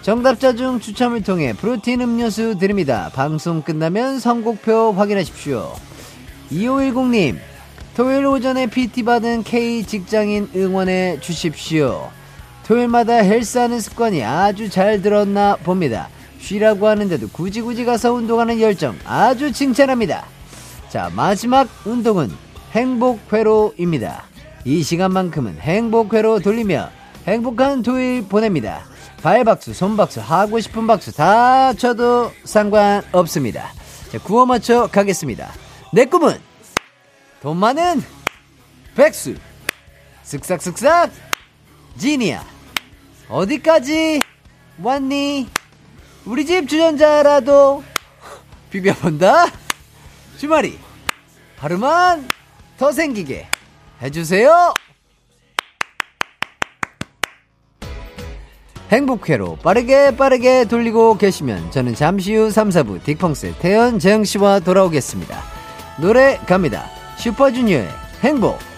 정답자 0.03 0.55
중 0.55 0.79
추첨을 0.79 1.25
통해 1.25 1.53
protein 1.53 2.03
음료수 2.03 2.57
드립니다. 2.57 3.11
방송 3.13 3.63
끝나면 3.63 4.21
선곡표 4.21 4.93
확인하십시오. 4.93 5.73
2510님 6.53 7.37
토요일 7.97 8.27
오전에 8.27 8.69
PT 8.69 9.03
받은 9.03 9.43
K 9.43 9.83
직장인 9.83 10.49
응원해 10.55 11.19
주십시오 11.19 12.11
토요일마다 12.67 13.15
헬스하는 13.15 13.81
습관이 13.81 14.23
아주 14.23 14.69
잘 14.71 15.03
들었나 15.03 15.57
봅니다. 15.57 16.09
쉬라고 16.41 16.87
하는데도 16.89 17.29
굳이 17.29 17.61
굳이 17.61 17.85
가서 17.85 18.13
운동하는 18.13 18.61
열정 18.61 18.97
아주 19.05 19.53
칭찬합니다. 19.53 20.25
자, 20.89 21.11
마지막 21.15 21.69
운동은 21.85 22.31
행복회로입니다. 22.73 24.25
이 24.65 24.83
시간만큼은 24.83 25.59
행복회로 25.61 26.41
돌리며 26.41 26.91
행복한 27.27 27.83
토요일 27.83 28.27
보냅니다. 28.27 28.85
발박수, 29.23 29.75
손박수, 29.75 30.21
하고 30.21 30.61
싶은 30.61 30.87
박수 30.87 31.13
다 31.13 31.73
쳐도 31.75 32.33
상관없습니다. 32.45 33.73
자, 34.11 34.19
구워 34.19 34.47
맞춰 34.47 34.87
가겠습니다. 34.87 35.51
내 35.93 36.05
꿈은 36.07 36.39
돈 37.43 37.57
많은 37.57 38.03
백수. 38.95 39.35
쓱싹쓱싹 40.25 41.11
지니야. 42.01 42.43
어디까지 43.29 44.23
왔니? 44.83 45.49
우리 46.25 46.47
집 46.47 46.69
주전자라도 46.69 47.85
비벼본다? 48.71 49.47
주말이 50.39 50.79
하루만 51.59 52.27
더 52.79 52.91
생기게 52.91 53.47
해주세요! 54.01 54.73
행복회로 58.91 59.57
빠르게 59.57 60.17
빠르게 60.17 60.65
돌리고 60.65 61.19
계시면 61.19 61.71
저는 61.71 61.95
잠시 61.95 62.35
후 62.35 62.51
3, 62.51 62.71
4부 62.71 63.03
딕펑스 63.03 63.59
태연 63.59 63.99
재영씨와 63.99 64.61
돌아오겠습니다. 64.61 65.39
노래 66.01 66.39
갑니다. 66.47 66.87
슈퍼주니어의 67.19 67.89
행복! 68.23 68.70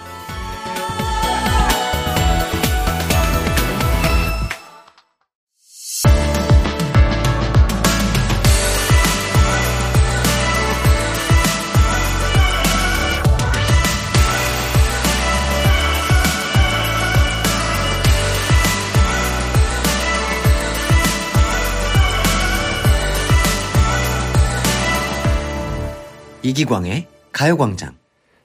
이기광의 26.52 27.06
가요광장. 27.32 27.94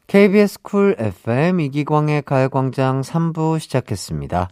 KBS 0.08 0.62
Cool 0.62 0.96
FM 0.98 1.60
이기광의 1.60 2.22
가요광장 2.22 3.02
3부 3.02 3.60
시작했습니다. 3.60 4.48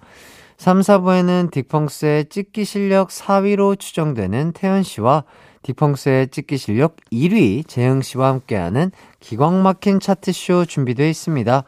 3, 0.57 0.81
4부에는 0.81 1.51
딕펑스의 1.51 2.29
찍기 2.29 2.65
실력 2.65 3.07
4위로 3.07 3.79
추정되는 3.79 4.51
태현 4.51 4.83
씨와 4.83 5.23
딕펑스의 5.63 6.33
찍기 6.33 6.57
실력 6.57 6.97
1위 7.13 7.65
재흥 7.65 8.01
씨와 8.01 8.27
함께하는 8.27 8.91
기광 9.21 9.63
막힌 9.63 10.01
차트쇼 10.01 10.65
준비되어 10.65 11.07
있습니다. 11.07 11.63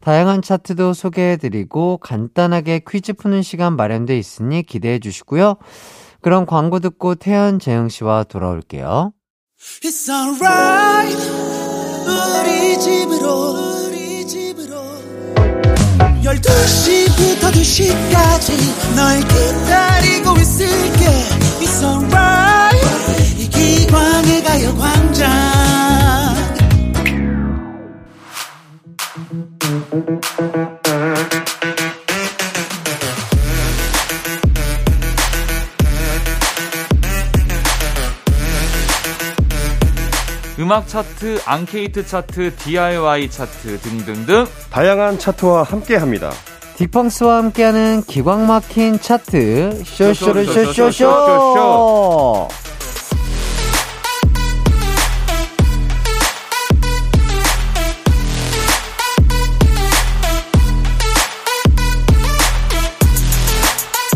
다양한 0.00 0.42
차트도 0.42 0.94
소개해드리고 0.94 1.98
간단하게 1.98 2.80
퀴즈 2.88 3.12
푸는 3.12 3.42
시간 3.42 3.76
마련돼 3.76 4.18
있으니 4.18 4.64
기대해 4.64 4.98
주시고요. 4.98 5.58
그럼 6.22 6.44
광고 6.44 6.80
듣고 6.80 7.14
태현 7.14 7.60
재흥 7.60 7.88
씨와 7.88 8.24
돌아올게요. 8.24 9.12
It's 9.82 10.08
alright. 10.08 11.14
우리 12.06 12.78
집으로 12.80 13.84
우리 13.86 14.26
집으로. 14.26 14.80
12시부터 16.22 17.52
2시까지 17.52 18.96
널 18.96 19.20
기다리고 19.20 20.36
있을게. 20.38 21.04
It's 21.60 21.82
alright. 21.82 23.38
이기광의 23.38 24.42
가요광장 24.44 25.30
음악 40.60 40.86
차트, 40.86 41.40
앙케이트 41.46 42.06
차트, 42.06 42.54
DIY 42.56 43.30
차트 43.30 43.80
등등등 43.80 44.44
다양한 44.70 45.18
차트와 45.18 45.62
함께합니다. 45.62 46.30
딕펑스와 46.76 47.42
함께하는 47.42 48.02
기광 48.06 48.46
막힌 48.46 49.00
차트. 49.00 49.82
쇼쇼를 49.84 50.46
쇼쇼쇼쇼 50.46 52.48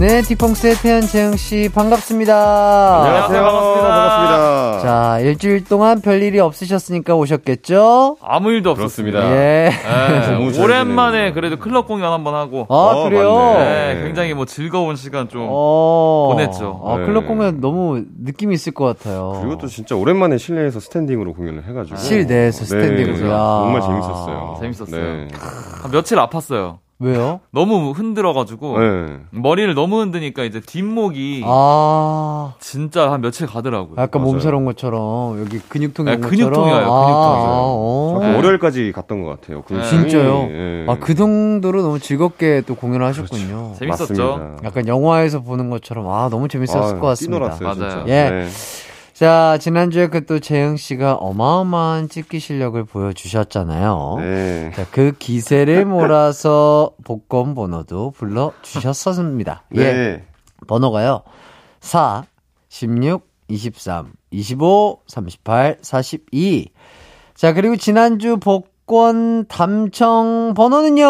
네, 0.07 0.21
딕펑스의 0.21 0.83
태연 0.83 1.01
재흥씨 1.01 1.71
반갑습니다. 1.75 3.05
안녕하세요. 3.05 3.43
반갑습니다. 3.43 3.89
반갑습니다. 3.89 4.79
자, 4.81 5.19
일주일 5.21 5.65
동안 5.65 6.03
별 6.03 6.23
일이 6.23 6.39
없으셨으니까 6.41 7.15
오셨겠죠? 7.15 8.19
아무 8.21 8.51
일도. 8.51 8.73
없었습니다. 8.73 9.19
예. 9.35 9.71
네, 9.71 10.63
오랜만에. 10.63 11.33
그래도 11.33 11.57
클럽 11.59 11.87
공연 11.89 12.13
한번 12.13 12.35
하고 12.35 12.67
아, 12.69 12.75
어, 12.75 13.05
그래요? 13.05 13.55
네, 13.57 14.03
굉장히 14.05 14.35
뭐 14.35 14.45
즐거운 14.45 14.95
시간 14.97 15.31
좀 15.31 15.47
어. 15.49 16.29
보냈죠. 16.35 16.83
아, 16.85 16.99
네. 16.99 17.07
클럽 17.07 17.27
공연 17.27 17.63
너무 17.63 18.05
느낌이 18.23 18.53
있을 18.57 18.75
것 18.75 18.85
같아요. 18.85 19.39
그리고 19.41 19.57
또 19.57 19.69
진짜 19.69 19.97
오랜만에 19.97 20.37
실내에서 20.37 20.81
스탠딩으로 20.81 21.33
공연을 21.33 21.65
해가지고 21.67 21.97
실내에서 21.97 22.67
스탠딩으로. 22.67 23.17
네, 23.17 23.31
야. 23.31 23.39
정말 23.39 23.81
재밌었어요. 23.81 24.57
재밌었어요. 24.61 25.03
네. 25.03 25.29
한 25.81 25.91
며칠 25.91 26.19
아팠어요. 26.19 26.85
왜요? 27.05 27.41
너무 27.53 27.91
흔들어가지고 27.93 28.79
네. 28.79 29.17
머리를 29.31 29.75
너무 29.75 30.01
흔드니까 30.01 30.45
이제 30.45 30.61
뒷목이 30.61 31.43
아, 31.47 32.55
진짜 32.61 33.13
한 33.13 33.21
며칠 33.21 33.47
가더라고요. 33.47 33.97
약간 33.99 34.23
맞아요. 34.23 34.33
몸살 34.33 34.55
온 34.55 34.65
것처럼 34.65 35.41
여기 35.41 35.59
근육통이 35.59 36.09
네, 36.11 36.17
온. 36.17 36.21
근육통이 36.23 36.73
와요, 36.73 36.87
아, 36.93 37.01
근육통이. 37.05 37.45
아, 37.45 37.49
어. 37.67 38.11
자꾸 38.21 38.37
월요일까지 38.37 38.93
갔던 38.93 39.23
것 39.23 39.29
같아요. 39.41 39.63
그 39.63 39.75
네. 39.75 39.83
진짜요? 39.89 40.49
예. 40.51 40.87
아, 40.89 40.97
그 40.99 41.15
정도로 41.15 41.83
너무 41.83 41.99
즐겁게 41.99 42.63
또 42.67 42.75
공연을 42.75 43.07
하셨군요. 43.07 43.75
재밌었죠. 43.79 44.15
맞습니다. 44.15 44.57
약간 44.65 44.89
영화에서 44.89 45.41
보는 45.43 45.71
것처럼 45.71 46.09
아, 46.09 46.29
너무 46.31 46.49
재밌었을 46.49 46.97
아, 46.97 47.01
것 47.01 47.07
같습니다. 47.09 47.57
뛰놀았어요, 47.57 47.87
맞아요. 47.87 48.05
예. 48.09 48.49
네. 49.15 49.19
자, 49.19 49.59
지난주에 49.59 50.09
그 50.09 50.27
또 50.27 50.41
재영 50.41 50.77
씨가 50.77 51.15
어마어마한 51.15 52.09
찍기 52.09 52.41
실력을 52.41 52.83
보여주셨잖아요. 52.85 54.17
네. 54.19 54.73
자, 54.75 54.87
그 54.91 55.13
기세를 55.19 55.85
몰아서 55.85 56.91
복권 57.05 57.55
번호도 57.55 58.11
불러주셨었습니다. 58.13 59.65
예. 59.77 59.93
네. 59.93 60.25
번호가요. 60.67 61.23
4, 61.81 62.25
16, 62.69 63.29
23, 63.49 64.13
25, 64.31 65.01
38, 65.07 65.79
42. 65.81 66.71
자, 67.35 67.53
그리고 67.53 67.77
지난주 67.77 68.39
복권 68.39 69.47
담청 69.47 70.55
번호는요. 70.57 71.07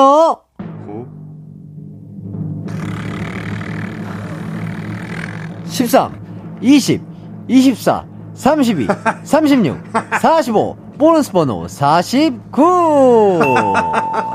고. 0.87 1.07
13, 5.67 6.59
20, 6.61 7.01
24, 7.49 8.05
32, 8.35 8.87
36, 9.25 9.77
45, 10.21 10.77
보너스 10.99 11.33
번호 11.33 11.67
49! 11.69 13.41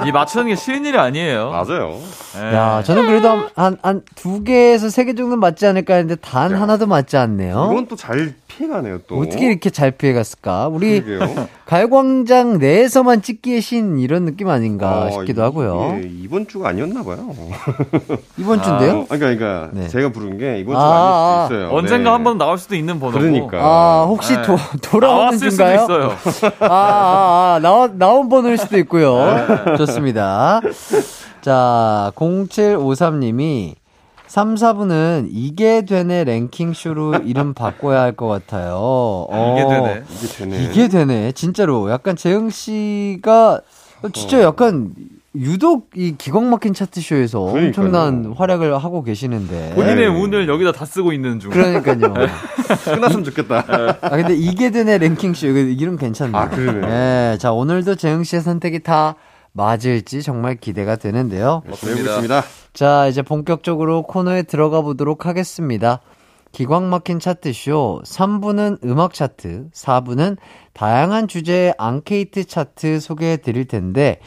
이 0.06 0.12
맞추는 0.12 0.48
게 0.48 0.56
쉬운 0.56 0.86
일이 0.86 0.98
아니에요. 0.98 1.52
맞아요. 1.52 1.98
네. 2.36 2.56
야, 2.56 2.84
저는 2.84 3.08
그래도 3.08 3.30
한, 3.56 3.78
한 3.82 4.02
두 4.16 4.44
개에서 4.44 4.90
세 4.90 5.04
개 5.06 5.14
정도는 5.16 5.40
맞지 5.40 5.66
않을까 5.66 5.96
했는데 5.96 6.16
단 6.22 6.54
하나도 6.54 6.86
맞지 6.88 7.18
않네요. 7.18 7.70
이건 7.72 7.88
또 7.88 7.96
잘 7.96 8.36
피해가네요, 8.60 9.00
또. 9.08 9.20
어떻게 9.20 9.48
이렇게 9.48 9.70
잘 9.70 9.92
피해갔을까? 9.92 10.68
우리. 10.68 11.02
가요광장 11.66 12.58
내에서만 12.60 13.22
찍기의 13.22 13.62
신 13.62 13.98
이런 14.00 14.26
느낌 14.26 14.50
아닌가 14.50 15.06
어, 15.06 15.12
싶기도 15.12 15.42
이- 15.42 15.44
하고요. 15.46 15.96
이게 16.00 16.10
이번 16.24 16.46
주가 16.48 16.70
아니었나 16.70 17.04
봐요. 17.04 17.30
이번 18.38 18.62
주인데요? 18.62 19.00
어, 19.00 19.06
그러니까, 19.08 19.18
그러니까 19.18 19.70
네. 19.74 19.88
제가 19.88 20.12
부른 20.12 20.38
게 20.38 20.60
이번 20.60 20.76
아, 20.76 20.80
주가 20.80 20.90
아, 20.92 21.36
아닐 21.46 21.46
수도 21.48 21.56
있어요. 21.56 21.78
언젠가 21.78 22.04
네. 22.04 22.10
한번 22.10 22.38
나올 22.38 22.58
수도 22.58 22.76
있는 22.76 23.00
번호고. 23.00 23.20
그러니까. 23.20 23.58
아, 23.62 24.06
혹시 24.08 24.36
네. 24.36 24.42
도, 24.42 24.58
돌아오는 24.82 25.38
중가요? 25.38 25.80
수도 25.80 25.94
있어요. 25.94 26.54
아, 26.60 26.66
아, 26.66 27.54
아, 27.56 27.60
나온, 27.62 27.98
나온 27.98 28.28
번호일 28.28 28.58
수도 28.58 28.78
있고요. 28.80 29.16
네. 29.66 29.78
좋습니다. 29.78 30.60
자, 31.42 32.12
0753님이 32.16 33.76
3, 34.30 34.54
4부는 34.54 35.28
이게 35.32 35.84
되네 35.86 36.24
랭킹쇼로 36.24 37.16
이름 37.26 37.56
바꿔야 37.56 38.02
할 38.02 38.14
것 38.16 38.28
같아요. 38.28 39.26
이게 39.32 39.64
어, 39.64 39.70
되네. 39.70 40.04
이게 40.14 40.28
되네. 40.38 40.64
이게 40.64 40.88
되네. 40.88 41.32
진짜로. 41.32 41.90
약간 41.90 42.16
재흥 42.16 42.52
씨가 42.52 43.62
진짜 44.14 44.42
약간 44.44 44.94
유독 45.36 45.90
이 45.96 46.16
기광 46.18 46.50
막힌 46.52 46.74
차트쇼에서 46.76 47.40
그러니까요. 47.40 47.68
엄청난 47.70 48.34
활약을 48.38 48.78
하고 48.78 49.04
계시는데. 49.04 49.72
본인의 49.74 49.96
네. 49.96 50.06
운을 50.08 50.48
여기다 50.48 50.74
다 50.74 50.86
쓰고 50.86 51.12
있는 51.12 51.40
중. 51.40 51.50
그러니까요. 51.50 52.14
끝났으면 52.86 53.24
좋겠다. 53.24 53.66
아, 54.02 54.10
근데 54.10 54.36
이게 54.36 54.70
되네 54.70 55.00
랭킹쇼. 55.00 55.48
이름 55.48 55.98
괜찮네요. 55.98 56.38
아, 56.38 56.50
그러네. 56.50 56.88
예, 57.34 57.38
자, 57.40 57.52
오늘도 57.52 57.96
재흥 57.96 58.24
씨의 58.24 58.44
선택이 58.44 58.80
다 58.84 59.16
맞을지 59.52 60.22
정말 60.24 60.56
기대가 60.56 60.96
되는데요. 60.96 61.62
배우고 61.66 62.02
있습니다. 62.02 62.44
자, 62.74 63.08
이제 63.08 63.22
본격적으로 63.22 64.04
코너에 64.04 64.44
들어가 64.44 64.82
보도록 64.82 65.26
하겠습니다. 65.26 66.02
기광 66.52 66.90
막힌 66.90 67.20
차트쇼 67.20 68.02
3부는 68.06 68.84
음악 68.84 69.14
차트, 69.14 69.70
4부는 69.72 70.38
다양한 70.74 71.28
주제의 71.28 71.76
앙케이트 71.78 72.46
차트 72.46 73.00
소개해 73.00 73.38
드릴 73.38 73.66
텐데 73.66 74.20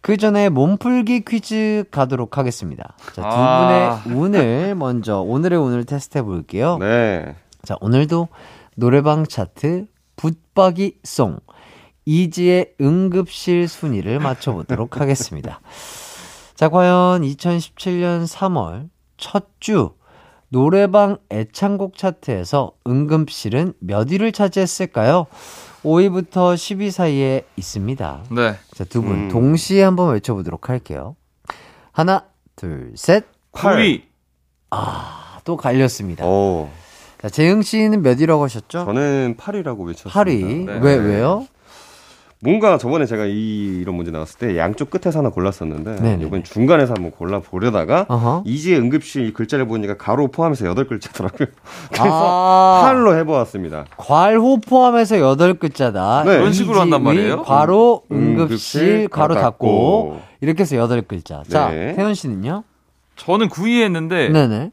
그 0.00 0.16
전에 0.16 0.48
몸풀기 0.48 1.24
퀴즈 1.26 1.84
가도록 1.90 2.38
하겠습니다. 2.38 2.94
자, 3.14 3.22
두 3.22 3.22
아. 3.24 4.00
분의 4.04 4.16
운을 4.16 4.74
먼저 4.76 5.20
오늘의 5.20 5.58
운을 5.58 5.84
테스트 5.84 6.18
해 6.18 6.22
볼게요. 6.22 6.78
네. 6.78 7.34
자, 7.62 7.76
오늘도 7.80 8.28
노래방 8.76 9.26
차트 9.26 9.86
붙박이 10.16 10.98
송 11.02 11.38
이지의 12.12 12.72
응급실 12.80 13.68
순위를 13.68 14.18
맞춰보도록 14.18 14.96
하겠습니다. 15.00 15.60
자, 16.54 16.70
과연 16.70 17.20
2017년 17.20 18.26
3월 18.26 18.88
첫 19.18 19.48
주 19.60 19.90
노래방 20.50 21.18
애창곡 21.30 21.98
차트에서 21.98 22.72
응급실은 22.86 23.74
몇 23.80 24.10
위를 24.10 24.32
차지했을까요? 24.32 25.26
5위부터 25.84 26.54
10위 26.54 26.90
사이에 26.90 27.42
있습니다. 27.56 28.24
네. 28.30 28.54
자, 28.72 28.84
두분 28.84 29.12
음. 29.24 29.28
동시에 29.28 29.82
한번 29.82 30.14
외쳐보도록 30.14 30.70
할게요. 30.70 31.14
하나, 31.92 32.24
둘, 32.56 32.92
셋. 32.96 33.26
9위. 33.52 34.02
아, 34.70 35.40
또 35.44 35.58
갈렸습니다. 35.58 36.24
어. 36.26 36.72
자, 37.20 37.28
재흥 37.28 37.60
씨는 37.60 38.00
몇 38.00 38.18
위라고 38.18 38.44
하셨죠? 38.44 38.86
저는 38.86 39.36
8위라고 39.38 39.86
외쳤습니다. 39.86 40.18
8위. 40.18 40.64
네. 40.64 40.78
왜, 40.80 40.94
왜요? 40.94 41.46
뭔가 42.40 42.78
저번에 42.78 43.04
제가 43.04 43.24
이, 43.26 43.78
이런 43.80 43.96
문제 43.96 44.12
나왔을 44.12 44.38
때 44.38 44.56
양쪽 44.56 44.90
끝에서 44.90 45.18
하나 45.18 45.30
골랐었는데 45.30 45.96
네네. 45.96 46.24
이번 46.24 46.44
중간에서 46.44 46.94
한번 46.94 47.10
골라 47.10 47.40
보려다가 47.40 48.06
어허. 48.08 48.44
이지혜 48.46 48.78
응급실 48.78 49.32
글자를 49.32 49.66
보니까 49.66 49.96
가로 49.96 50.28
포함해서 50.28 50.66
여덟 50.66 50.86
글자더라고요. 50.86 51.48
그래서 51.90 52.08
아. 52.08 52.82
팔로 52.84 53.16
해보았습니다. 53.16 53.86
괄호 53.96 54.60
포함해서 54.60 55.18
여덟 55.18 55.54
글자다. 55.54 56.22
네. 56.24 56.38
그런 56.38 56.52
식으로 56.52 56.80
한단 56.80 57.02
말이에요? 57.02 57.42
괄호 57.42 58.04
음, 58.12 58.16
응급실 58.16 58.82
응급실, 58.82 59.08
괄호 59.08 59.28
괄호 59.28 59.34
닫고 59.34 59.66
닫고. 59.66 60.20
이렇게 60.40 60.60
해서 60.62 60.76
여덟 60.76 61.02
글자. 61.02 61.42
자, 61.48 61.70
네. 61.70 61.94
태현 61.96 62.14
씨는요? 62.14 62.62
저는 63.16 63.48
9위 63.48 63.82
했는데 63.82 64.28
네네. 64.28 64.70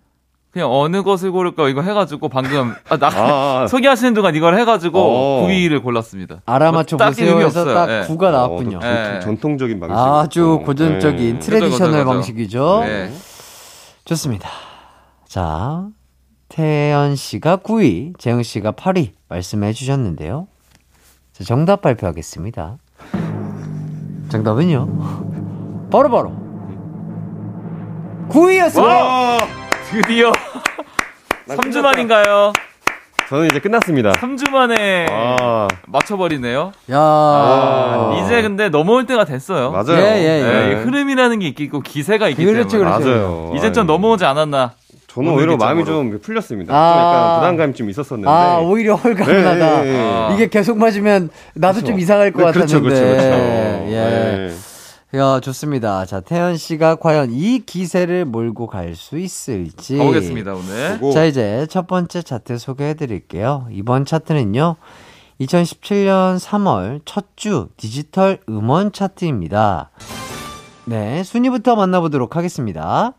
그냥 0.56 0.70
어느 0.72 1.04
것을 1.04 1.34
고를까 1.34 1.68
이거 1.68 1.82
해가지고 1.82 2.30
방금 2.30 2.74
아, 2.88 2.96
나 2.96 3.08
아, 3.08 3.64
아. 3.64 3.68
소개하시는 3.68 4.14
동안 4.14 4.36
이걸 4.36 4.58
해가지고 4.58 5.00
어. 5.02 5.46
9위를 5.50 5.84
골랐습니다. 5.84 6.44
알아맞혀 6.46 6.96
딱히 6.96 7.26
보세요 7.26 7.42
해서. 7.42 7.66
딱 7.74 7.90
예. 7.90 8.04
9가 8.08 8.32
나왔군요. 8.32 8.78
어, 8.78 8.80
또 8.80 8.86
전통- 8.88 9.04
네. 9.14 9.20
전통 9.20 9.58
적인 9.58 9.80
방식. 9.82 9.98
아주 9.98 10.62
고전적인 10.66 11.34
네. 11.34 11.40
traditional. 11.40 12.06
방식이죠. 12.06 12.84
네. 12.86 13.12
좋습니다. 14.06 14.48
자, 15.28 15.88
태현 16.48 17.18
씨가 17.18 17.58
9위, 17.58 18.18
재흥 18.18 18.42
씨가 18.42 18.72
8위 18.72 19.10
말씀해 19.28 19.74
주셨는데요. 19.74 20.48
자, 21.34 21.44
정답 21.44 21.82
발표하겠습니다. 21.82 22.78
정답은요. 24.30 25.90
바로바로 25.92 26.32
9위였습니다. 28.30 28.82
와! 28.84 29.65
드디어 29.92 30.32
난 31.48 31.58
3주 31.58 31.74
끝났다. 31.74 31.82
만인가요? 31.82 32.54
저는 33.30 33.46
이제 33.48 33.60
끝났습니다. 33.60 34.12
3주 34.12 34.52
만에 34.52 35.08
아, 35.10 35.68
맞춰버리네요. 35.88 36.72
야, 36.92 36.98
아. 37.00 38.22
이제 38.24 38.42
근데 38.44 38.70
넘어올 38.70 39.06
때가 39.08 39.26
됐어요. 39.26 39.72
맞아요. 39.72 39.98
예, 40.00 40.18
예, 40.18 40.42
예. 40.42 40.44
네, 40.44 40.72
이 40.72 40.76
흐름이라는 40.84 41.40
게 41.40 41.48
있고 41.58 41.80
기세가 41.82 42.30
있기 42.30 42.46
그렇죠, 42.46 42.70
때문에 42.78 42.90
그렇죠. 42.92 43.06
맞아요. 43.10 43.54
이제 43.56 43.72
좀. 43.72 43.88
넘어오지 43.88 44.26
않았나. 44.26 44.74
저는 45.08 45.32
오히려 45.32 45.56
마음이. 45.58 45.86
좀 45.86 46.20
풀렸습니다. 46.20 46.74
아. 46.76 46.92
좀 46.94 47.00
약간 47.02 47.40
부담감이 47.40 47.74
좀 47.74 47.90
있었었는데. 47.90 48.30
아, 48.30 48.60
오히려 48.60 48.96
헐감나다. 48.96 49.54
네, 49.82 49.84
네, 49.84 49.92
네. 49.92 50.00
아. 50.30 50.32
이게 50.34 50.48
계속 50.48 50.78
맞으면 50.78 51.30
나도 51.56 51.80
좀 51.80 51.86
그렇죠. 51.96 52.02
이상할 52.02 52.32
것 52.32 52.46
네, 52.46 52.52
그렇죠, 52.52 52.82
같았는데. 52.84 53.02
그렇죠, 53.02 53.24
그렇죠. 53.24 53.92
예. 53.92 54.52
네. 55.12 55.20
야, 55.20 55.40
좋습니다. 55.40 56.06
자, 56.06 56.20
태연 56.20 56.58
씨가 56.58 56.96
과연 56.96 57.32
이 57.32 57.60
기세를 57.66 58.26
몰고 58.26 58.68
갈 58.68 58.96
수 58.96 59.18
있을지. 59.18 59.98
가보겠습니다 59.98 60.54
오늘. 60.54 61.00
자, 61.14 61.26
이제 61.26 61.68
첫 61.70 61.88
번째 61.88 62.22
차트 62.22 62.58
소개해 62.58 62.96
드릴게요. 62.96 63.68
이번 63.72 64.06
차트는요. 64.06 64.76
2017년 65.42 66.40
3월 66.40 67.02
첫 67.06 67.26
주 67.36 67.68
디지털 67.78 68.40
음원 68.48 68.92
차트입니다. 68.94 69.92
네, 70.86 71.24
순위부터 71.24 71.76
만나보도록 71.76 72.36
하겠습니다. 72.38 73.14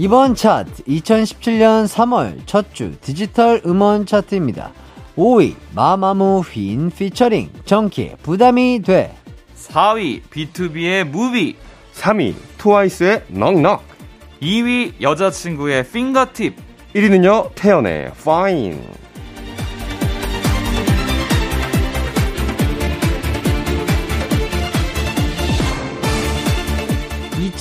이번 0.00 0.34
차트 0.34 0.84
2017년 0.84 1.86
3월 1.86 2.46
첫 2.46 2.72
주 2.72 2.98
디지털 3.02 3.60
음원 3.66 4.06
차트입니다. 4.06 4.72
5위 5.14 5.54
마마무 5.74 6.40
휜 6.42 6.88
피처링 6.96 7.50
정키의 7.66 8.16
부담이 8.22 8.80
돼 8.80 9.14
4위 9.58 10.22
B2B의 10.30 11.04
무비. 11.04 11.56
3위 11.94 12.32
트와이스의 12.56 13.24
넉넉 13.28 13.82
2위 14.40 14.94
여자친구의 15.02 15.86
핑거팁. 15.90 16.56
1위는요 16.94 17.54
태연의 17.54 18.12
Fine 18.16 18.80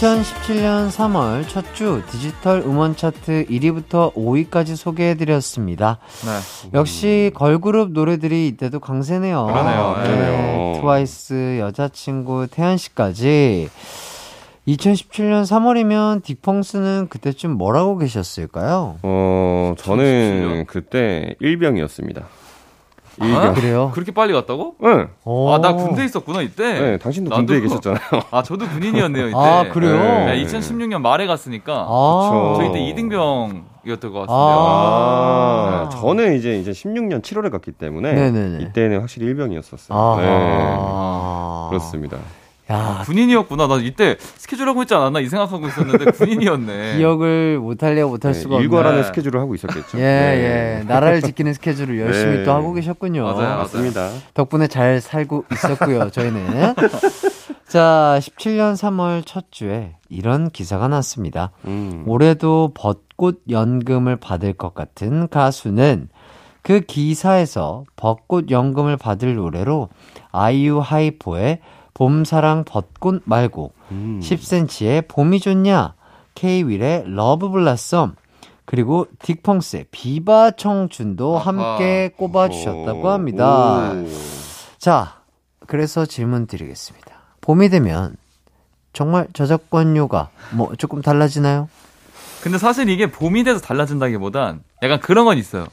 2017년 0.03 0.89
3월 0.89 1.45
첫 1.49 1.73
주 1.73 2.01
디지털 2.09 2.59
음원 2.61 2.95
차트 2.95 3.47
1위부터 3.49 4.13
5위까지 4.13 4.77
소개해드렸습니다. 4.77 5.97
네. 6.23 6.71
역시 6.73 7.31
걸그룹 7.35 7.91
노래들이 7.91 8.47
이때도 8.47 8.79
강세네요. 8.79 9.45
그러네요. 9.47 9.95
네, 9.97 10.03
그러네요. 10.03 10.79
트와이스, 10.79 11.57
여자친구, 11.59 12.47
태연씨까지. 12.49 13.69
2017년 14.69 15.43
3월이면 15.43 16.21
딕펑스는 16.23 17.09
그때쯤 17.09 17.51
뭘 17.51 17.75
하고 17.75 17.97
계셨을까요? 17.97 18.99
어 19.03 19.73
2017년? 19.77 19.83
저는 19.83 20.65
그때 20.67 21.35
일병이었습니다 21.41 22.25
아? 23.21 23.53
그래요? 23.53 23.91
그렇게 23.93 24.11
빨리 24.11 24.33
갔다고? 24.33 24.75
네, 24.79 25.07
오. 25.25 25.49
아, 25.51 25.59
나 25.59 25.73
군대 25.73 26.03
있었구나, 26.05 26.41
이때. 26.41 26.79
네 26.79 26.97
당신도 26.97 27.29
나도- 27.31 27.35
군대에 27.37 27.59
계셨잖아요 27.61 27.99
아, 28.31 28.43
저도 28.43 28.67
군인이었네요, 28.67 29.27
이때. 29.27 29.37
아, 29.37 29.69
그래요? 29.71 29.97
네, 30.25 30.43
2016년 30.45 31.01
말에 31.01 31.27
갔으니까. 31.27 31.85
아. 31.89 32.29
그쵸. 32.57 32.61
저희 32.63 32.71
때 32.73 32.79
이등병 32.87 33.63
이었던 33.85 34.11
것 34.11 34.19
같은데요. 34.19 34.37
아, 34.37 35.85
아. 35.85 35.89
저는 35.89 36.35
이제 36.37 36.57
이제 36.59 36.71
16년 36.71 37.21
7월에 37.21 37.49
갔기 37.51 37.71
때문에 37.71 38.13
네네네. 38.13 38.63
이때는 38.65 38.99
확실히 38.99 39.27
일병이었었어요. 39.27 39.97
아. 39.97 40.17
네. 40.19 41.69
그렇습니다. 41.69 42.17
야, 42.71 43.01
군인이었구나. 43.05 43.67
나 43.67 43.75
이때 43.77 44.17
스케줄 44.19 44.67
하고 44.69 44.83
있지 44.83 44.93
않았나? 44.93 45.19
이 45.19 45.27
생각하고 45.27 45.67
있었는데 45.67 46.11
군인이었네. 46.17 46.97
기억을 46.97 47.59
못하려 47.59 48.07
못할 48.07 48.33
네, 48.33 48.39
수가 48.39 48.55
없네. 48.55 48.63
일과라는 48.65 49.01
네. 49.01 49.03
스케줄을 49.03 49.39
하고 49.39 49.55
있었겠죠. 49.55 49.97
예, 49.97 50.01
네. 50.01 50.79
예. 50.79 50.83
나라를 50.85 51.21
지키는 51.21 51.53
스케줄을 51.53 51.99
열심히 51.99 52.37
네. 52.37 52.43
또 52.43 52.53
하고 52.53 52.73
계셨군요. 52.73 53.23
맞아요. 53.23 53.57
맞습니다. 53.57 54.09
덕분에 54.33 54.67
잘 54.67 55.01
살고 55.01 55.45
있었고요, 55.51 56.09
저희는. 56.11 56.75
자, 57.67 58.17
17년 58.21 58.73
3월 58.73 59.23
첫 59.25 59.45
주에 59.51 59.95
이런 60.09 60.49
기사가 60.49 60.87
났습니다. 60.87 61.51
음. 61.65 62.03
올해도 62.07 62.71
벚꽃 62.73 63.43
연금을 63.49 64.15
받을 64.15 64.53
것 64.53 64.73
같은 64.73 65.27
가수는 65.27 66.09
그 66.61 66.81
기사에서 66.81 67.83
벚꽃 67.95 68.51
연금을 68.51 68.97
받을 68.97 69.35
노래로 69.35 69.89
아이유 70.31 70.79
하이포의 70.79 71.59
봄사랑 71.93 72.63
벚꽃 72.65 73.23
말고 73.25 73.73
음. 73.91 74.19
10cm의 74.23 75.07
봄이 75.07 75.39
좋냐, 75.39 75.93
K-윌의 76.35 77.03
Love 77.07 77.49
Blossom, 77.49 78.15
그리고 78.65 79.07
딕펑스의 79.19 79.87
VIVA 79.91 80.51
청춘도 80.51 81.37
아하. 81.39 81.45
함께 81.47 82.11
꼽아주셨다고 82.15 83.01
오. 83.01 83.09
합니다. 83.09 83.93
오. 83.93 84.07
자, 84.77 85.15
그래서 85.65 86.05
질문 86.05 86.45
드리겠습니다. 86.47 87.11
봄이 87.41 87.69
되면 87.69 88.15
정말 88.93 89.27
저작권료가 89.33 90.29
뭐 90.51 90.73
조금 90.77 91.01
달라지나요? 91.01 91.69
근데 92.41 92.57
사실 92.57 92.89
이게 92.89 93.11
봄이 93.11 93.43
돼서 93.43 93.59
달라진다기보단 93.59 94.63
약간 94.83 94.99
그런 94.99 95.25
건 95.25 95.37
있어요. 95.37 95.67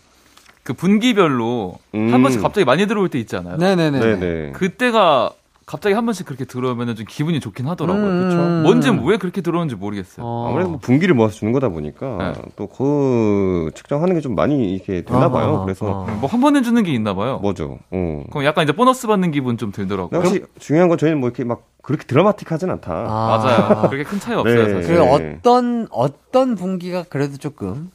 그 0.63 0.73
분기별로 0.73 1.79
음. 1.95 2.13
한 2.13 2.23
번씩 2.23 2.43
갑자기 2.43 2.65
많이 2.65 2.87
들어올 2.87 3.09
때 3.09 3.21
있잖아요. 3.21 3.57
네네네. 3.57 4.01
네네. 4.01 4.53
그때가 4.53 5.33
갑자기 5.67 5.97
한 5.97 6.05
번씩 6.05 6.27
그렇게 6.27 6.45
들어오면 6.45 6.95
좀 6.95 7.05
기분이 7.09 7.41
좋긴 7.41 7.67
하더라고요. 7.67 8.05
음. 8.07 8.29
그쵸? 8.29 8.37
뭔지 8.63 8.89
왜 9.05 9.17
그렇게 9.17 9.41
들어오는지 9.41 9.75
모르겠어요. 9.75 10.25
어. 10.25 10.47
아무래도 10.49 10.71
뭐 10.71 10.79
분기를 10.79 11.13
모아서 11.17 11.35
주는 11.35 11.53
거다 11.53 11.71
보니까 11.71 12.35
네. 12.37 12.43
또그 12.55 13.73
측정하는 13.75 14.15
게 14.15 14.21
좀 14.21 14.37
많이 14.37 14.75
이렇게 14.75 15.03
되나 15.03 15.29
봐요. 15.29 15.57
아하, 15.57 15.65
그래서 15.65 15.87
어. 15.87 16.07
뭐한 16.21 16.41
번에 16.41 16.63
주는 16.63 16.83
게 16.85 16.93
있나 16.93 17.15
봐요. 17.15 17.39
뭐죠? 17.43 17.79
어. 17.91 18.23
그럼 18.31 18.45
약간 18.45 18.63
이제 18.63 18.73
보너스 18.73 19.09
받는 19.09 19.33
기분 19.33 19.59
좀 19.59 19.73
들더라고요. 19.73 20.21
혹시 20.21 20.45
중요한 20.61 20.89
건 20.89 20.99
저희는 20.99 21.19
뭐 21.19 21.29
이렇게 21.29 21.43
막 21.43 21.63
그렇게 21.83 22.05
드라마틱하진 22.07 22.71
않다. 22.71 22.93
아. 22.93 23.37
맞아요. 23.37 23.89
그렇게 23.91 24.05
큰 24.05 24.21
차이 24.21 24.37
없어요, 24.37 24.67
네. 24.69 24.73
사실. 24.73 24.95
그리고 24.97 25.19
네. 25.19 25.37
어떤 25.41 25.89
어떤 25.91 26.55
분기가 26.55 27.03
그래도 27.09 27.37
조금 27.39 27.91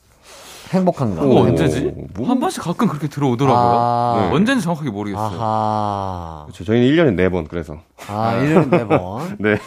행복한가? 0.71 1.21
그거 1.21 1.33
오. 1.35 1.37
언제지? 1.39 1.91
뭐? 2.15 2.27
한 2.27 2.39
번씩 2.39 2.63
가끔 2.63 2.87
그렇게 2.87 3.07
들어오더라고요. 3.07 3.61
아, 3.61 4.27
네. 4.29 4.35
언제인지 4.35 4.63
정확하게 4.63 4.89
모르겠어요. 4.89 5.39
아하. 5.39 6.43
그렇죠. 6.45 6.63
저희는 6.63 6.87
1년에 6.87 7.17
4번 7.29 7.47
그래서. 7.49 7.77
아, 8.07 8.33
1년에 8.41 8.69
4번. 8.87 9.35
네. 9.39 9.57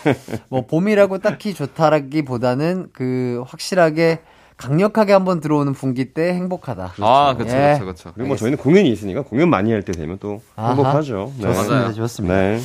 뭐, 0.48 0.66
봄이라고 0.66 1.18
딱히 1.18 1.52
좋다라기보다는 1.54 2.88
그, 2.92 3.42
확실하게 3.46 4.20
강력하게 4.56 5.12
한번 5.12 5.40
들어오는 5.40 5.72
분기 5.72 6.14
때 6.14 6.32
행복하다. 6.32 6.94
아, 7.00 7.34
그쵸, 7.36 7.56
예. 7.56 7.72
그쵸, 7.74 7.86
그쵸. 7.86 8.10
그리고 8.14 8.28
뭐 8.28 8.36
저희는 8.36 8.56
공연이 8.58 8.88
있으니까 8.90 9.22
공연 9.22 9.50
많이 9.50 9.72
할 9.72 9.82
때 9.82 9.92
되면 9.92 10.16
또 10.20 10.40
아하. 10.56 10.68
행복하죠. 10.74 11.32
네. 11.38 11.42
좋습니다. 11.52 11.92
좋습니다. 11.92 12.34
네. 12.36 12.60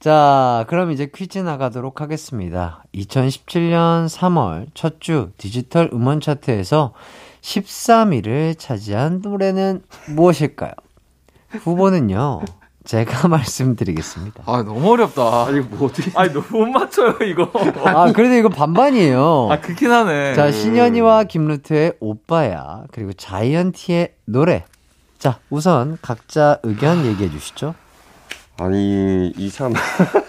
자, 0.00 0.64
그럼 0.68 0.92
이제 0.92 1.10
퀴즈 1.12 1.38
나가도록 1.38 2.00
하겠습니다. 2.02 2.84
2017년 2.94 4.06
3월 4.08 4.66
첫 4.74 5.00
주 5.00 5.30
디지털 5.38 5.90
음원 5.92 6.20
차트에서 6.20 6.92
13위를 7.52 8.58
차지한 8.58 9.20
노래는 9.22 9.82
무엇일까요? 10.08 10.72
후보는요, 11.50 12.42
제가 12.84 13.28
말씀드리겠습니다. 13.28 14.42
아, 14.46 14.62
너무 14.62 14.92
어렵다. 14.92 15.46
아니 15.46 15.60
뭐 15.60 15.88
어떻게 15.88 16.10
아니, 16.14 16.30
너무 16.32 16.46
못 16.50 16.66
맞춰요, 16.66 17.16
이거. 17.24 17.50
아, 17.84 18.12
그래도 18.12 18.34
이거 18.34 18.48
반반이에요. 18.50 19.48
아, 19.50 19.60
그렇긴 19.60 19.90
하네. 19.90 20.34
자, 20.34 20.52
신현이와 20.52 21.24
김루트의 21.24 21.94
오빠야, 22.00 22.84
그리고 22.92 23.12
자이언티의 23.14 24.14
노래. 24.26 24.64
자, 25.18 25.38
우선 25.48 25.96
각자 26.02 26.58
의견 26.62 27.04
얘기해 27.06 27.30
주시죠. 27.30 27.74
아니 28.60 29.28
이참 29.36 29.72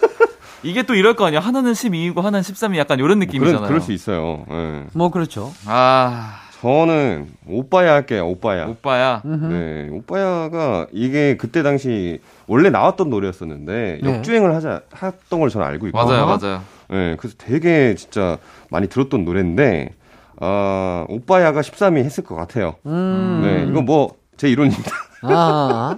이게 0.62 0.84
또 0.84 0.94
이럴 0.94 1.16
거 1.16 1.26
아니야. 1.26 1.40
하나는 1.40 1.74
12이고 1.74 2.18
하나는 2.18 2.42
13이 2.42 2.78
약간 2.78 3.00
이런 3.00 3.18
느낌이잖아요. 3.20 3.58
그럴, 3.60 3.68
그럴 3.68 3.82
수 3.82 3.92
있어요. 3.92 4.46
예. 4.52 4.86
뭐, 4.94 5.10
그렇죠. 5.10 5.52
아, 5.66 6.42
저는 6.62 7.30
오빠야 7.48 7.93
할게요. 7.93 8.28
오빠야. 8.28 8.65
오빠야. 8.67 9.22
네, 9.24 9.88
오빠야가 9.91 10.88
이게 10.91 11.38
그때 11.38 11.63
당시 11.63 12.19
원래 12.48 12.69
나왔던 12.69 13.10
노래였었는데 13.10 14.00
네. 14.04 14.15
역주행을 14.17 14.54
하자 14.56 14.82
했던 15.02 15.39
걸 15.39 15.50
저는 15.50 15.65
알고 15.65 15.88
있거든요. 15.88 16.26
맞아요, 16.26 16.26
맞아요. 16.26 16.62
네, 16.89 17.15
그래서 17.17 17.36
되게 17.38 17.95
진짜 17.95 18.38
많이 18.69 18.88
들었던 18.89 19.24
노래인데 19.24 19.93
아 20.41 21.06
오빠야가 21.08 21.62
13위 21.62 22.04
했을 22.04 22.26
것 22.26 22.36
같아요. 22.36 22.76
음. 22.86 23.41
네, 23.43 23.63
이건 23.69 23.86
뭐제 23.86 24.50
이론입니다. 24.50 24.91
아. 25.24 25.98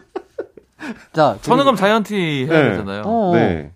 자, 1.14 1.38
저는 1.42 1.64
그럼 1.64 1.76
자이언티 1.76 2.48
해야 2.50 2.62
네. 2.64 2.70
되잖아요. 2.72 3.02
어. 3.06 3.32
네, 3.34 3.72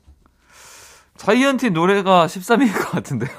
자이언티 1.17 1.71
노래가 1.71 2.28
13위일 2.28 2.74
것 2.74 2.91
같은데요. 2.91 3.30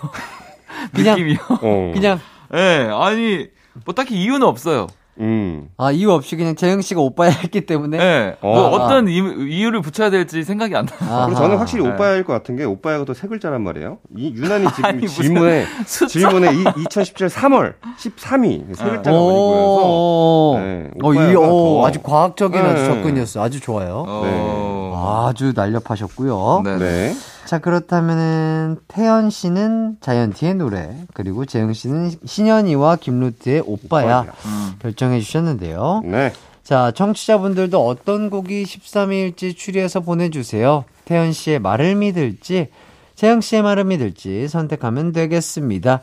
그냥- 0.92 1.14
느낌이요. 1.18 1.38
어, 1.62 1.90
그냥, 1.94 2.18
예, 2.54 2.56
네, 2.56 2.88
아니, 2.92 3.46
뭐 3.84 3.94
딱히 3.94 4.22
이유는 4.22 4.42
없어요. 4.46 4.86
음, 5.18 5.70
아, 5.78 5.90
이유 5.92 6.12
없이 6.12 6.36
그냥 6.36 6.56
재영 6.56 6.82
씨가 6.82 7.00
오빠야 7.00 7.30
했기 7.30 7.62
때문에. 7.64 7.96
네. 7.96 8.36
어. 8.42 8.52
뭐 8.54 8.66
어떤 8.68 9.08
이유, 9.08 9.48
이유 9.48 9.70
를 9.70 9.80
붙여야 9.80 10.10
될지 10.10 10.44
생각이 10.44 10.76
안 10.76 10.84
나요. 10.84 10.98
아하. 11.10 11.24
그리고 11.26 11.40
저는 11.40 11.56
확실히 11.56 11.84
네. 11.84 11.88
오빠야일 11.90 12.22
것 12.24 12.34
같은 12.34 12.54
게 12.56 12.64
오빠야가 12.64 13.06
또 13.06 13.14
세 13.14 13.26
글자란 13.26 13.62
말이에요. 13.62 13.96
이 14.14 14.34
유난히 14.34 14.66
지금 14.74 14.84
아니, 14.84 15.08
질문에 15.08 15.64
숫자. 15.86 16.18
질문에 16.18 16.52
이 16.54 16.64
2017 16.82 17.28
3월 17.28 17.72
13위 17.98 18.76
세 18.76 18.84
글자가 18.84 19.10
많이 19.16 19.28
보여서 19.30 19.82
오, 19.86 20.54
네, 20.58 20.90
어, 21.02 21.14
이, 21.14 21.16
오빠야가 21.16 21.40
어, 21.40 21.80
더- 21.80 21.86
아주 21.86 22.02
과학적인 22.02 22.60
아주 22.60 22.82
네. 22.82 22.86
접근이었어요. 22.86 23.42
아주 23.42 23.60
좋아요. 23.60 24.04
어. 24.06 25.26
아주 25.30 25.54
날렵하셨고요. 25.56 26.62
네. 26.78 27.14
네. 27.46 27.50
자, 27.50 27.58
그렇다면은, 27.60 28.78
태연 28.88 29.30
씨는 29.30 29.98
자이언티의 30.00 30.56
노래, 30.56 30.96
그리고 31.14 31.44
재영 31.44 31.72
씨는 31.72 32.10
신현이와 32.24 32.96
김루트의 32.96 33.62
오빠야 33.64 34.20
오빠야. 34.20 34.34
음. 34.44 34.72
결정해 34.80 35.20
주셨는데요. 35.20 36.02
네. 36.04 36.32
자, 36.64 36.90
청취자분들도 36.90 37.86
어떤 37.86 38.30
곡이 38.30 38.64
13위일지 38.64 39.56
추리해서 39.56 40.00
보내주세요. 40.00 40.84
태연 41.04 41.32
씨의 41.32 41.60
말을 41.60 41.94
믿을지, 41.94 42.68
재영 43.14 43.40
씨의 43.40 43.62
말을 43.62 43.84
믿을지 43.84 44.48
선택하면 44.48 45.12
되겠습니다. 45.12 46.00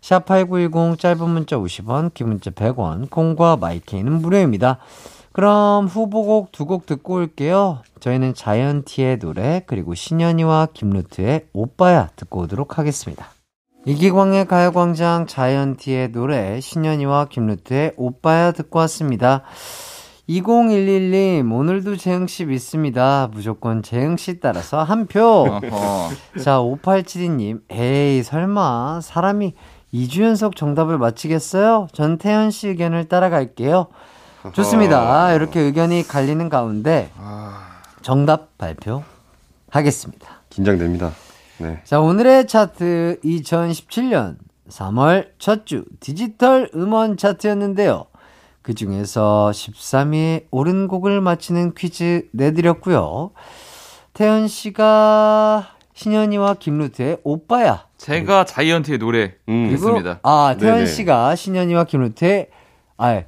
샵8910 0.00 0.98
짧은 0.98 1.28
문자 1.28 1.56
50원, 1.56 2.14
긴 2.14 2.28
문자 2.28 2.50
100원, 2.50 3.10
콩과 3.10 3.56
마이케이는 3.56 4.12
무료입니다. 4.12 4.78
그럼 5.34 5.86
후보곡 5.88 6.52
두 6.52 6.64
곡 6.64 6.86
듣고 6.86 7.14
올게요. 7.14 7.80
저희는 7.98 8.34
자이언티의 8.34 9.18
노래, 9.18 9.62
그리고 9.66 9.92
신현이와 9.92 10.68
김루트의 10.72 11.46
오빠야 11.52 12.10
듣고 12.14 12.42
오도록 12.42 12.78
하겠습니다. 12.78 13.26
이기광의 13.84 14.46
가요광장 14.46 15.26
자이언티의 15.26 16.12
노래, 16.12 16.60
신현이와 16.60 17.26
김루트의 17.26 17.94
오빠야 17.96 18.52
듣고 18.52 18.78
왔습니다. 18.78 19.42
2011님, 20.28 21.52
오늘도 21.52 21.96
재흥씨 21.96 22.44
믿습니다. 22.46 23.28
무조건 23.32 23.82
재흥씨 23.82 24.38
따라서 24.38 24.84
한 24.84 25.06
표. 25.06 25.46
자, 26.40 26.60
5872님, 26.60 27.60
에이, 27.70 28.22
설마, 28.22 29.00
사람이 29.02 29.54
2주 29.92 30.22
연속 30.22 30.54
정답을 30.54 30.96
맞히겠어요? 30.98 31.88
전 31.92 32.18
태연씨 32.18 32.68
의견을 32.68 33.08
따라갈게요. 33.08 33.88
좋습니다. 34.52 35.32
이렇게 35.34 35.60
의견이 35.60 36.06
갈리는 36.06 36.48
가운데, 36.48 37.10
정답 38.02 38.56
발표하겠습니다. 38.58 40.28
긴장됩니다. 40.50 41.12
네. 41.58 41.80
자, 41.84 42.00
오늘의 42.00 42.46
차트 42.46 43.20
2017년 43.24 44.36
3월 44.68 45.28
첫 45.38 45.64
주 45.64 45.84
디지털 46.00 46.70
음원 46.74 47.16
차트였는데요. 47.16 48.06
그 48.62 48.74
중에서 48.74 49.50
13위에 49.54 50.46
오른 50.50 50.88
곡을 50.88 51.20
맞히는 51.20 51.74
퀴즈 51.74 52.28
내드렸고요. 52.32 53.30
태연 54.14 54.48
씨가 54.48 55.68
신현이와 55.94 56.54
김루트의 56.54 57.18
오빠야. 57.24 57.84
제가 57.98 58.44
자이언티의 58.44 58.98
노래 58.98 59.34
음. 59.48 59.68
그리고 59.68 59.74
있습니다. 59.74 60.20
아, 60.22 60.56
태연 60.58 60.74
네네. 60.76 60.86
씨가 60.86 61.36
신현이와 61.36 61.84
김루트의 61.84 62.48
아, 62.96 63.22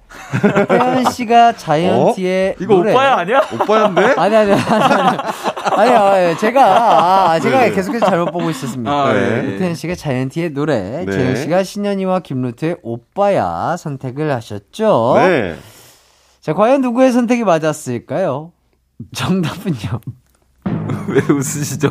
태연 0.68 1.11
씨가 1.11 1.55
자이언티의 1.55 2.50
어? 2.52 2.55
이거 2.61 2.74
노래. 2.74 2.92
오빠야 2.92 3.16
아니야? 3.16 3.40
오빠인데? 3.52 4.14
아니 4.16 4.37
아니 4.37 4.52
아니 4.52 4.62
아니 4.62 5.90
아니 5.90 5.90
아니 5.90 6.38
제가 6.38 7.31
아, 7.33 7.40
제가 7.40 7.61
네네. 7.61 7.74
계속해서 7.74 8.07
잘못 8.07 8.31
보고 8.31 8.48
있었습니다. 8.50 8.90
아, 8.90 9.12
네. 9.12 9.57
태연 9.59 9.74
씨가 9.74 9.96
자이언티의 9.96 10.50
노래, 10.50 11.05
네. 11.05 11.11
재영 11.12 11.35
씨가 11.37 11.62
신현이와 11.64 12.20
김루트의 12.20 12.76
오빠야 12.83 13.76
선택을 13.76 14.33
하셨죠. 14.35 15.14
네. 15.16 15.57
자 16.40 16.52
과연 16.55 16.81
누구의 16.83 17.11
선택이 17.11 17.42
맞았을까요? 17.42 18.52
정답은요. 19.14 20.00
왜 21.09 21.20
웃으시죠? 21.35 21.90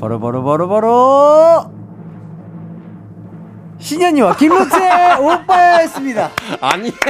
바로 0.00 0.18
바로 0.18 0.42
바로 0.44 0.66
바로 0.68 1.70
신현이와 3.78 4.36
김루트의 4.36 5.18
오빠야였습니다. 5.20 6.30
아니. 6.60 6.92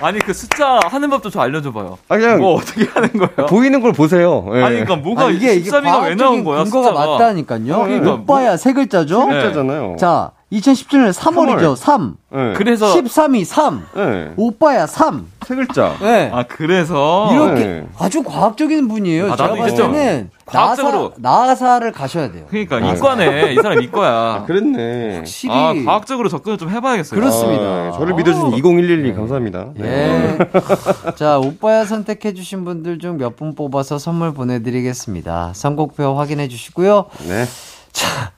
아니 0.00 0.20
그 0.20 0.32
숫자 0.32 0.78
하는 0.84 1.10
법도 1.10 1.28
좀 1.30 1.42
알려줘봐요. 1.42 1.98
아, 2.08 2.16
그냥 2.16 2.38
뭐 2.38 2.54
어떻게 2.54 2.84
하는 2.84 3.08
거예요? 3.14 3.46
보이는 3.48 3.80
걸 3.80 3.92
보세요. 3.92 4.46
예. 4.54 4.62
아니 4.62 4.74
그러니까 4.76 4.96
뭐가 4.96 5.26
아, 5.26 5.30
이게 5.30 5.54
이게 5.54 5.68
13위가 5.70 6.04
왜 6.04 6.14
나온 6.14 6.44
거야? 6.44 6.62
근거가 6.62 6.88
숫자가. 6.90 7.06
맞다니까요. 7.18 7.82
그러니까 7.82 8.12
오빠야 8.12 8.56
세 8.56 8.72
글자죠. 8.72 9.26
네. 9.26 9.34
글자잖아요. 9.34 9.96
자 9.98 10.30
2017년 10.52 11.12
3월이죠. 11.12 11.76
3. 11.76 12.14
예. 12.34 12.54
그래서 12.56 12.86
13이 12.94 13.44
3. 13.44 13.82
예. 13.98 14.32
오빠야 14.36 14.86
3. 14.86 15.26
세 15.46 15.54
글자. 15.54 15.94
네. 16.00 16.30
아 16.32 16.44
그래서 16.48 17.30
이렇게 17.32 17.64
네. 17.64 17.86
아주 17.98 18.22
과학적인 18.22 18.88
분이에요. 18.88 19.32
아, 19.32 19.36
제가 19.36 19.48
나도 19.50 19.60
봤을. 19.60 19.76
때는 19.76 20.30
과학적으로. 20.46 21.12
나사, 21.18 21.46
나사 21.48 21.78
를 21.80 21.92
가셔야 21.92 22.32
돼요. 22.32 22.46
그러니까 22.48 22.80
네. 22.80 22.92
이과네 22.92 23.52
이 23.52 23.56
사람 23.56 23.82
이과야. 23.82 24.44
그랬네. 24.46 25.16
확실히 25.18 25.54
아 25.54 25.74
과학적으로 25.84 26.28
접근을 26.30 26.56
좀 26.56 26.70
해봐야겠어요. 26.70 27.18
그렇습니다. 27.20 27.62
아, 27.62 27.92
저를 27.92 28.14
믿어주신 28.14 28.50
2011님 28.62 29.16
감사합니다. 29.16 29.66
네. 29.76 30.38
예. 30.38 30.38
자, 31.16 31.38
오빠야 31.38 31.84
선택해주신 31.84 32.64
분들 32.64 32.98
중 32.98 33.18
몇 33.18 33.36
분 33.36 33.54
뽑아서 33.54 33.98
선물 33.98 34.32
보내드리겠습니다. 34.32 35.52
선곡표 35.54 36.14
확인해 36.18 36.48
주시고요. 36.48 37.06
네. 37.28 37.44
자, 37.92 38.06
아, 38.06 38.37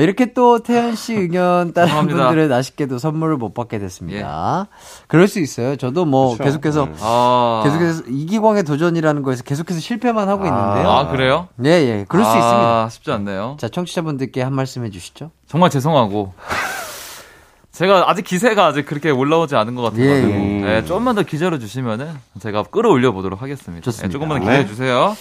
이렇게 0.00 0.32
또 0.32 0.58
태연 0.62 0.94
씨 0.96 1.14
의견 1.18 1.72
따른 1.72 1.88
죄송합니다. 1.88 2.26
분들은 2.28 2.52
아쉽게도 2.52 2.98
선물을 2.98 3.36
못 3.36 3.54
받게 3.54 3.78
됐습니다. 3.78 4.66
그럴 5.06 5.28
수 5.28 5.40
있어요. 5.40 5.76
저도 5.76 6.04
뭐 6.04 6.34
그렇죠. 6.36 6.44
계속해서 6.44 6.86
네. 6.86 6.92
아 7.00 7.60
계속해서 7.64 8.02
이기광의 8.08 8.64
도전이라는 8.64 9.22
거에서 9.22 9.42
계속해서 9.44 9.80
실패만 9.80 10.28
하고 10.28 10.44
있는데요. 10.46 10.88
아 10.88 11.08
그래요? 11.08 11.48
예, 11.64 11.70
예. 11.70 12.04
그럴 12.08 12.24
수 12.24 12.30
아, 12.30 12.36
있습니다. 12.36 12.88
쉽지 12.90 13.12
않네요. 13.12 13.56
자, 13.60 13.68
청취자분들께 13.68 14.42
한 14.42 14.52
말씀 14.54 14.84
해주시죠. 14.84 15.30
정말 15.46 15.70
죄송하고 15.70 16.32
제가 17.72 18.08
아직 18.08 18.22
기세가 18.22 18.66
아직 18.66 18.86
그렇게 18.86 19.10
올라오지 19.10 19.56
않은 19.56 19.74
것 19.74 19.82
같아가지고 19.82 20.28
예, 20.30 20.60
예. 20.60 20.64
네, 20.64 20.84
조금만 20.84 21.16
더 21.16 21.22
기다려 21.22 21.58
주시면은 21.58 22.08
제가 22.40 22.62
끌어올려 22.64 23.10
보도록 23.10 23.42
하겠습니다. 23.42 23.82
좋습니다. 23.84 24.06
네, 24.08 24.12
조금만 24.12 24.38
네. 24.38 24.44
기다려 24.44 24.66
주세요. 24.66 25.16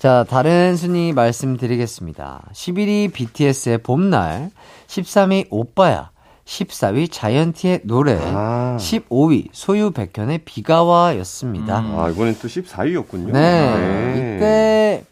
자, 0.00 0.24
다른 0.26 0.76
순위 0.76 1.12
말씀드리겠습니다. 1.12 2.44
11위 2.54 3.12
BTS의 3.12 3.78
봄날, 3.82 4.50
13위 4.86 5.48
오빠야, 5.50 6.08
14위 6.46 7.12
자이언티의 7.12 7.80
노래, 7.84 8.18
아. 8.18 8.78
15위 8.80 9.48
소유 9.52 9.90
백현의 9.90 10.38
비가 10.46 10.84
와였습니다. 10.84 11.80
음. 11.80 11.98
아, 11.98 12.08
이번엔 12.08 12.38
또 12.40 12.48
14위였군요. 12.48 13.30
네. 13.32 14.36
이때 14.38 15.04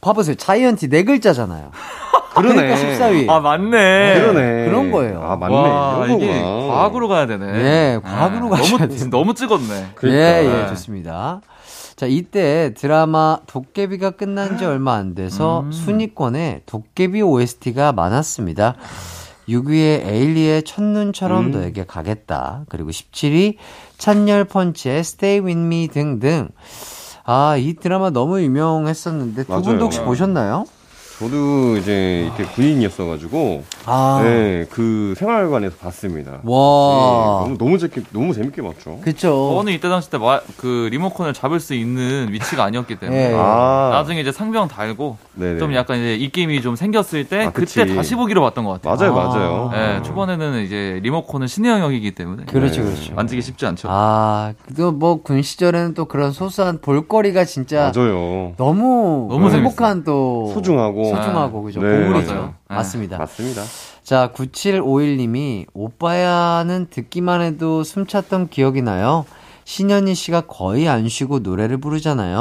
봐보세요. 0.00 0.36
자이언티 0.36 0.86
네 0.88 1.02
글자잖아요. 1.02 1.72
그러네. 2.36 2.54
그러니까 2.54 3.08
14위. 3.08 3.28
아 3.28 3.40
맞네. 3.40 4.20
그러네. 4.20 4.66
그런 4.66 4.92
거예요. 4.92 5.20
아, 5.20 5.34
맞네. 5.34 5.54
와 5.56 6.06
이게. 6.06 6.40
과학으로 6.40 7.08
가야 7.08 7.26
되네. 7.26 7.44
네, 7.52 8.00
과학으로 8.04 8.50
가셔야 8.50 8.78
너무 8.78 8.88
돼요. 8.88 9.10
너무 9.10 9.34
찍었네. 9.34 9.86
그러니까. 9.96 10.22
예, 10.22 10.44
예, 10.44 10.48
네. 10.48 10.68
좋습니다. 10.68 11.40
자, 11.98 12.06
이때 12.06 12.72
드라마 12.76 13.40
도깨비가 13.48 14.12
끝난 14.12 14.56
지 14.56 14.64
얼마 14.64 14.94
안 14.94 15.16
돼서 15.16 15.62
음. 15.62 15.72
순위권에 15.72 16.62
도깨비 16.64 17.20
OST가 17.20 17.90
많았습니다. 17.90 18.76
6위에 19.48 20.06
에일리의 20.06 20.62
첫눈처럼 20.62 21.46
음. 21.46 21.50
너에게 21.50 21.84
가겠다. 21.84 22.66
그리고 22.68 22.90
17위 22.90 23.56
찬열 23.96 24.44
펀치의 24.44 25.00
Stay 25.00 25.40
With 25.40 25.60
Me 25.60 25.88
등등. 25.88 26.50
아, 27.24 27.56
이 27.56 27.74
드라마 27.74 28.10
너무 28.10 28.40
유명했었는데 28.42 29.42
두 29.46 29.62
분도. 29.62 29.86
혹시 29.86 30.00
보셨나요? 30.00 30.66
저도 31.18 31.76
이제 31.78 32.30
이때 32.32 32.44
군인이었어가지고 32.44 33.64
아, 33.86 34.20
네, 34.22 34.66
그 34.70 35.14
생활관에서 35.16 35.76
봤습니다. 35.78 36.30
네, 36.30 36.38
와. 36.44 37.40
너무 37.42 37.58
너무 37.58 37.76
재밌게 37.78 38.02
너무 38.12 38.32
재밌게 38.32 38.62
봤죠. 38.62 39.00
그쵸. 39.02 39.54
저는 39.56 39.72
이때 39.72 39.88
당시 39.88 40.10
때그 40.10 40.88
리모컨을 40.92 41.32
잡을 41.32 41.58
수 41.58 41.74
있는 41.74 42.28
위치가 42.30 42.62
아니었기 42.62 43.00
때문에 43.00 43.32
예. 43.32 43.34
아, 43.36 43.90
나중에 43.94 44.20
이제 44.20 44.30
상병 44.30 44.68
달고 44.68 45.16
네네. 45.34 45.58
좀 45.58 45.74
약간 45.74 45.98
이제 45.98 46.14
입김이 46.14 46.62
좀 46.62 46.76
생겼을 46.76 47.24
때 47.24 47.46
아, 47.46 47.50
그때 47.50 47.82
그치. 47.82 47.96
다시 47.96 48.14
보기로 48.14 48.40
봤던 48.42 48.64
것 48.64 48.80
같아요. 48.80 49.12
맞아요, 49.12 49.18
아. 49.18 49.28
맞아요. 49.28 49.70
예, 49.74 50.02
초반에는 50.04 50.62
이제 50.62 51.00
리모컨은 51.02 51.48
신의 51.48 51.72
영역이기 51.72 52.12
때문에 52.12 52.44
그렇죠, 52.44 52.82
네. 52.82 52.92
그렇죠. 52.92 53.14
만지기 53.14 53.42
쉽지 53.42 53.66
않죠. 53.66 53.88
아, 53.90 54.52
또뭐군 54.76 55.42
시절에는 55.42 55.94
또 55.94 56.04
그런 56.04 56.30
소소한 56.30 56.78
볼거리가 56.80 57.44
진짜 57.44 57.90
맞아요. 57.92 58.52
너무 58.56 59.26
너무 59.28 59.50
행복한 59.50 60.04
또 60.04 60.52
소중하고 60.54 61.07
소중하고 61.16 61.62
그죠 61.62 61.80
네, 61.80 62.04
보물이죠. 62.04 62.32
맞아요. 62.32 62.54
네. 62.68 62.76
맞습니다. 62.76 63.18
맞습니다. 63.18 63.62
자, 64.02 64.30
9751님이 64.34 65.66
오빠야는 65.74 66.88
듣기만 66.90 67.42
해도 67.42 67.82
숨찼던 67.84 68.48
기억이 68.48 68.82
나요. 68.82 69.24
신현희 69.68 70.14
씨가 70.14 70.40
거의 70.48 70.88
안 70.88 71.10
쉬고 71.10 71.40
노래를 71.40 71.76
부르잖아요. 71.76 72.38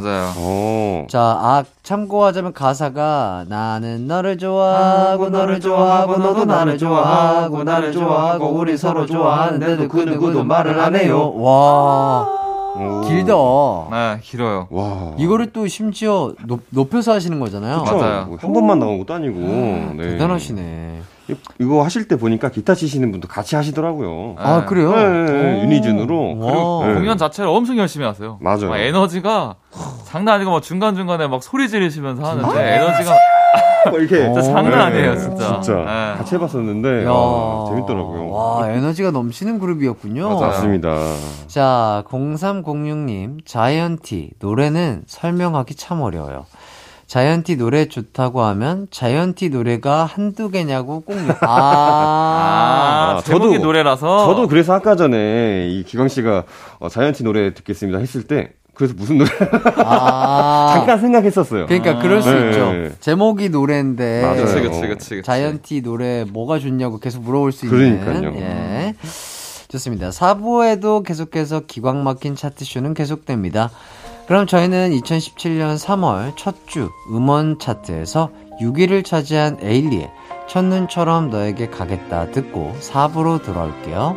맞아요. 0.00 0.32
어. 0.38 1.06
자, 1.10 1.20
아, 1.20 1.62
참고하자면 1.82 2.54
가사가 2.54 3.44
나는 3.48 4.06
너를 4.06 4.38
좋아하고 4.38 5.28
너를 5.28 5.60
좋아하고 5.60 6.16
너도 6.16 6.46
나를 6.46 6.78
좋아하고 6.78 7.64
나를 7.64 7.92
좋아하고 7.92 8.46
우리 8.46 8.78
서로 8.78 9.04
좋아하는데도 9.04 9.88
그 9.88 9.98
누구도 9.98 10.42
말을 10.42 10.80
안 10.80 10.96
해요. 10.96 11.34
와, 11.36 12.22
오. 12.22 12.49
길다. 13.06 13.34
네, 13.90 14.18
길어요. 14.22 14.68
와. 14.70 15.12
이거를 15.18 15.52
또 15.52 15.66
심지어 15.66 16.32
높, 16.46 16.60
높여서 16.70 17.12
하시는 17.12 17.38
거잖아요. 17.40 17.82
그쵸? 17.82 17.96
맞아요. 17.96 18.24
뭐 18.26 18.38
한 18.40 18.52
번만 18.52 18.78
나온 18.78 18.98
것도 18.98 19.14
아니고. 19.14 19.38
네. 19.38 20.10
대단하시네. 20.10 21.00
이- 21.28 21.34
이거 21.60 21.84
하실 21.84 22.08
때 22.08 22.16
보니까 22.16 22.50
기타 22.50 22.74
치시는 22.74 23.10
분도 23.12 23.28
같이 23.28 23.54
하시더라고요. 23.56 24.34
아, 24.38 24.64
그래요? 24.64 24.90
네, 24.94 25.08
네, 25.08 25.32
네. 25.32 25.64
와. 26.40 26.86
네. 26.86 26.94
공연 26.94 27.18
자체를 27.18 27.48
엄청 27.50 27.78
열심히 27.78 28.04
하세요. 28.06 28.38
맞아요. 28.40 28.68
막 28.70 28.78
에너지가 28.78 29.54
장난 30.04 30.36
아니고 30.36 30.50
막 30.50 30.62
중간 30.62 30.94
중간에 30.96 31.26
막 31.28 31.42
소리 31.42 31.68
지르시면서 31.68 32.22
하는데 32.24 32.74
에너지가 32.76 33.10
뭐 33.10 33.18
이렇게 33.98 34.26
어, 34.26 34.32
진짜 34.34 34.42
장난 34.42 34.70
네, 34.70 34.76
아니에요, 34.76 35.16
진짜. 35.18 35.60
진짜 35.60 35.74
네. 35.78 35.84
같이 36.18 36.34
해봤었는데 36.34 37.04
야. 37.04 37.08
아, 37.10 37.64
재밌더라고요. 37.68 38.30
와, 38.30 38.70
에너지가 38.70 39.10
넘치는 39.10 39.58
그룹이었군요. 39.58 40.38
맞습니다. 40.38 40.96
자, 41.46 42.04
0306님, 42.08 43.44
자이언티, 43.46 44.32
노래는 44.38 45.02
설명하기 45.06 45.74
참 45.76 46.02
어려워요. 46.02 46.44
자이언티 47.06 47.56
노래 47.56 47.88
좋다고 47.88 48.40
하면 48.42 48.86
자이언티 48.92 49.48
노래가 49.50 50.04
한두 50.04 50.48
개냐고 50.50 51.00
꼭. 51.00 51.16
묻- 51.16 51.30
아, 51.42 51.46
아, 51.48 53.16
아, 53.18 53.22
제목이 53.24 53.56
저도- 53.58 53.62
노래라서. 53.62 54.26
저도 54.26 54.46
그래서 54.46 54.74
아까 54.74 54.94
전에 54.94 55.68
이 55.70 55.82
기광 55.84 56.06
씨가 56.06 56.44
어, 56.78 56.88
자이언티 56.88 57.24
노래 57.24 57.52
듣겠습니다 57.54 57.98
했을 57.98 58.24
때 58.28 58.50
그래서 58.80 58.94
무슨 58.96 59.18
노래 59.18 59.30
아. 59.84 60.72
잠깐 60.74 60.98
생각했었어요. 60.98 61.66
그러니까 61.66 61.98
그럴 61.98 62.22
수 62.22 62.30
네, 62.32 62.48
있죠. 62.48 62.72
네. 62.72 62.92
제목이 62.98 63.50
노래인데. 63.50 64.22
맞아요. 64.22 64.44
그치, 64.46 64.54
그치, 64.62 64.80
그치, 64.80 64.88
그치. 65.16 65.22
자이언티 65.22 65.82
노래 65.82 66.24
뭐가 66.24 66.58
좋냐고 66.58 66.98
계속 66.98 67.22
물어볼 67.22 67.52
수 67.52 67.66
있는. 67.66 68.00
그러니까요. 68.00 68.34
예. 68.40 68.94
좋습니다. 69.68 70.08
4부에도 70.08 71.04
계속해서 71.04 71.60
기광 71.66 72.02
막힌 72.04 72.34
차트쇼는 72.34 72.94
계속됩니다. 72.94 73.70
그럼 74.26 74.46
저희는 74.46 74.92
2017년 74.92 75.76
3월 75.78 76.32
첫 76.36 76.54
주 76.66 76.88
음원 77.10 77.58
차트에서 77.58 78.30
6위를 78.62 79.04
차지한 79.04 79.58
에일리의 79.62 80.10
첫눈처럼 80.48 81.28
너에게 81.30 81.68
가겠다 81.68 82.30
듣고 82.30 82.74
4부로 82.80 83.44
돌아올게요. 83.44 84.16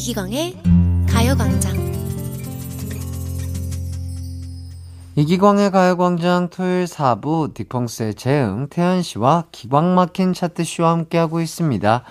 이기광의 0.00 0.56
가요광장 1.10 1.76
이기광의 5.14 5.70
가요광장 5.70 6.48
토요일 6.48 6.86
4부 6.86 7.52
딕펑스의 7.52 8.16
재응, 8.16 8.68
태연씨와 8.70 9.44
기광 9.52 9.94
막힌 9.94 10.32
차트쇼와 10.32 10.92
함께하고 10.92 11.42
있습니다. 11.42 12.02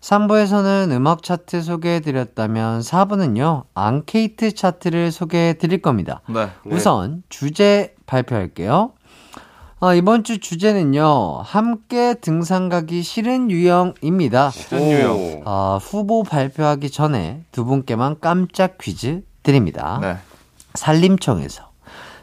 3부에서는 0.00 0.92
음악 0.92 1.22
차트 1.22 1.60
소개해드렸다면 1.60 2.80
4부는요, 2.80 3.64
앙케이트 3.74 4.54
차트를 4.54 5.12
소개해드릴 5.12 5.82
겁니다. 5.82 6.22
네. 6.26 6.48
우선 6.64 7.22
주제 7.28 7.94
발표할게요. 8.06 8.94
아, 9.82 9.94
이번 9.94 10.24
주 10.24 10.40
주제는요, 10.40 11.40
함께 11.42 12.12
등산 12.12 12.68
가기 12.68 13.02
싫은 13.02 13.50
유형입니다. 13.50 14.50
오. 14.74 15.42
아, 15.46 15.78
후보 15.80 16.22
발표하기 16.22 16.90
전에 16.90 17.44
두 17.50 17.64
분께만 17.64 18.20
깜짝 18.20 18.76
퀴즈 18.76 19.22
드립니다. 19.42 19.98
네. 20.02 20.16
산림청에서 20.74 21.70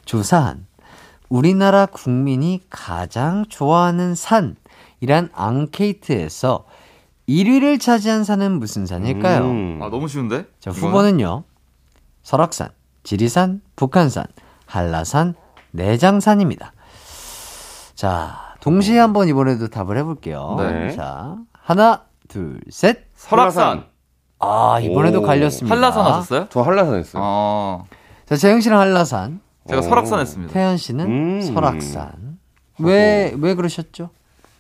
조사한 0.05 0.67
우리나라 1.29 1.87
국민이 1.87 2.61
가장 2.69 3.43
좋아하는 3.49 4.13
산이란 4.13 5.31
앙케이트에서 5.33 6.63
1위를 7.27 7.81
차지한 7.81 8.23
산은 8.23 8.59
무슨 8.59 8.85
산일까요? 8.85 9.45
음. 9.45 9.79
아, 9.81 9.89
너무 9.89 10.07
쉬운데? 10.07 10.45
자? 10.59 10.69
후보는요. 10.69 11.43
설악산, 12.21 12.69
지리산, 13.01 13.61
북한산, 13.75 14.27
한라산, 14.67 15.33
내장산입니다. 15.71 16.73
자, 17.97 18.53
동시에 18.61 18.99
한번 18.99 19.27
이번에도 19.27 19.69
답을 19.69 19.97
해볼게요. 19.97 20.55
네. 20.59 20.95
자, 20.95 21.35
하나, 21.51 22.03
둘, 22.27 22.61
셋. 22.69 23.07
설악산. 23.15 23.85
아, 24.39 24.79
이번에도 24.79 25.19
오. 25.19 25.21
갈렸습니다. 25.23 25.75
한라산 25.75 26.05
하셨어요? 26.05 26.45
저 26.51 26.61
한라산 26.61 26.93
했어요. 26.99 27.23
어. 27.25 27.85
자, 28.27 28.35
재영 28.35 28.61
씨는 28.61 28.77
한라산, 28.77 29.39
제가 29.67 29.79
어. 29.79 29.81
설악산 29.81 30.19
했습니다. 30.19 30.53
태연 30.53 30.77
씨는 30.77 31.05
음. 31.07 31.41
설악산. 31.41 32.37
왜, 32.77 33.33
왜 33.35 33.55
그러셨죠? 33.55 34.11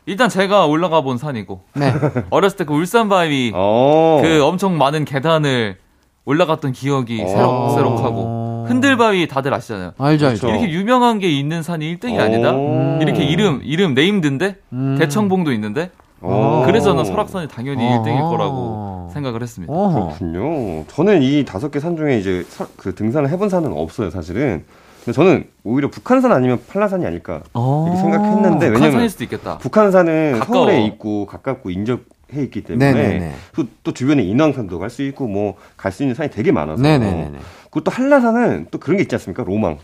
일단 0.07 0.29
제가 0.29 0.65
올라가 0.65 1.01
본 1.01 1.19
산이고 1.19 1.61
네. 1.75 1.93
어렸을 2.31 2.57
때 2.57 2.63
그 2.63 2.73
울산 2.73 3.07
바위 3.09 3.51
어. 3.53 4.19
그 4.23 4.41
엄청 4.43 4.77
많은 4.79 5.05
계단을 5.05 5.77
올라갔던 6.25 6.71
기억이 6.71 7.21
어. 7.21 7.27
새록새록하고 7.27 8.36
흔들바위 8.67 9.27
다들 9.27 9.53
아시잖아요. 9.53 9.93
알죠, 9.97 10.27
알죠. 10.27 10.47
그렇죠. 10.47 10.59
이렇게 10.63 10.73
유명한 10.73 11.19
게 11.19 11.29
있는 11.29 11.63
산이 11.63 11.97
1등이 11.97 12.19
아니다. 12.19 12.53
오. 12.53 12.99
이렇게 13.01 13.23
이름 13.23 13.61
이름 13.63 13.93
네임드인데 13.93 14.55
음. 14.73 14.95
대청봉도 14.99 15.51
있는데 15.53 15.89
어. 16.21 16.63
그래서 16.65 16.87
저는 16.91 17.05
설악산이 17.05 17.47
당연히 17.47 17.85
어허. 17.85 18.03
1등일 18.03 18.29
거라고 18.29 19.09
생각을 19.13 19.41
했습니다. 19.43 19.71
어허. 19.73 20.17
그렇군요. 20.17 20.85
저는 20.87 21.21
이 21.21 21.45
다섯 21.45 21.69
개 21.71 21.79
산 21.79 21.95
중에 21.95 22.17
이제 22.19 22.43
사- 22.49 22.67
그 22.75 22.95
등산을 22.95 23.29
해본 23.29 23.49
산은 23.49 23.71
없어요, 23.73 24.09
사실은. 24.09 24.63
근데 25.05 25.15
저는 25.15 25.45
오히려 25.63 25.89
북한산 25.89 26.31
아니면 26.33 26.59
한라산이 26.67 27.05
아닐까 27.05 27.41
어. 27.53 27.85
이렇게 27.87 28.01
생각했는데 28.01 28.65
왜냐면 28.65 28.73
북한산일 28.73 29.09
수도 29.09 29.23
있겠다. 29.23 29.57
북한산은 29.59 30.39
가까워. 30.39 30.65
서울에 30.65 30.83
있고 30.85 31.25
가깝고 31.27 31.69
인접 31.69 32.01
해 32.33 32.41
있기 32.43 32.61
때문에. 32.63 33.31
또, 33.55 33.63
또 33.83 33.93
주변에 33.93 34.21
인왕산도 34.23 34.79
갈 34.79 34.89
수 34.89 35.01
있고 35.03 35.27
뭐 35.27 35.55
갈 35.77 35.93
수 35.93 36.03
있는 36.03 36.13
산이 36.13 36.29
되게 36.29 36.51
많아서 36.51 36.81
네네네네. 36.83 37.37
그리고 37.77 37.83
또 37.83 37.91
한라산은 37.91 38.67
또 38.71 38.79
그런 38.79 38.97
게 38.97 39.03
있지 39.03 39.13
않습니까? 39.15 39.43
로망. 39.43 39.77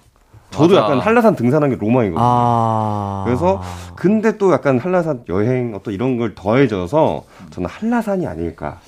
저도 0.50 0.76
맞아. 0.76 0.86
약간 0.86 1.00
한라산 1.00 1.36
등산하는 1.36 1.76
게 1.78 1.84
로망이거든요. 1.84 2.20
아. 2.20 3.24
그래서 3.26 3.62
근데 3.96 4.38
또 4.38 4.52
약간 4.52 4.80
한라산 4.80 5.24
여행 5.30 5.74
어떤 5.76 5.94
이런 5.94 6.18
걸 6.18 6.34
더해져서 6.34 7.24
저는 7.52 7.70
한라산이 7.70 8.26
아닐까 8.26 8.80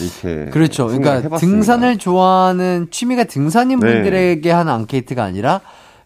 이렇게 0.00 0.50
그렇죠. 0.50 0.86
그러니까 0.86 1.14
해봤습니다. 1.14 1.38
등산을 1.38 1.98
좋아하는 1.98 2.88
취미가 2.90 3.24
등산인 3.24 3.80
네. 3.80 3.92
분들에게 3.94 4.50
하는 4.50 4.72
앙케이트가 4.72 5.24
아니라 5.24 5.60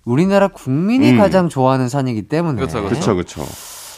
우리나라 0.05 0.49
국민이 0.49 1.12
음. 1.12 1.18
가장 1.18 1.49
좋아하는 1.51 1.88
산이기 1.88 2.22
때문에. 2.22 2.57
그렇죠, 2.57 2.82
그쵸, 2.88 3.16
그쵸. 3.16 3.43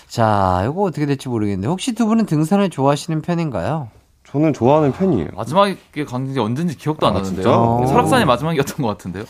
자, 0.08 0.62
이거 0.64 0.82
어떻게 0.82 1.06
될지 1.06 1.28
모르겠는데 1.28 1.68
혹시 1.68 1.94
두 1.94 2.06
분은 2.06 2.26
등산을 2.26 2.70
좋아하시는 2.70 3.22
편인가요? 3.22 3.88
저는 4.32 4.54
좋아하는 4.54 4.92
편이에요. 4.92 5.28
마지막에 5.36 5.76
간게 6.06 6.40
언젠지 6.40 6.74
기억도 6.76 7.06
안 7.06 7.14
아, 7.16 7.20
나는데요. 7.20 7.80
오. 7.82 7.86
설악산이 7.86 8.24
마지막이었던 8.24 8.76
것 8.78 8.88
같은데요. 8.88 9.24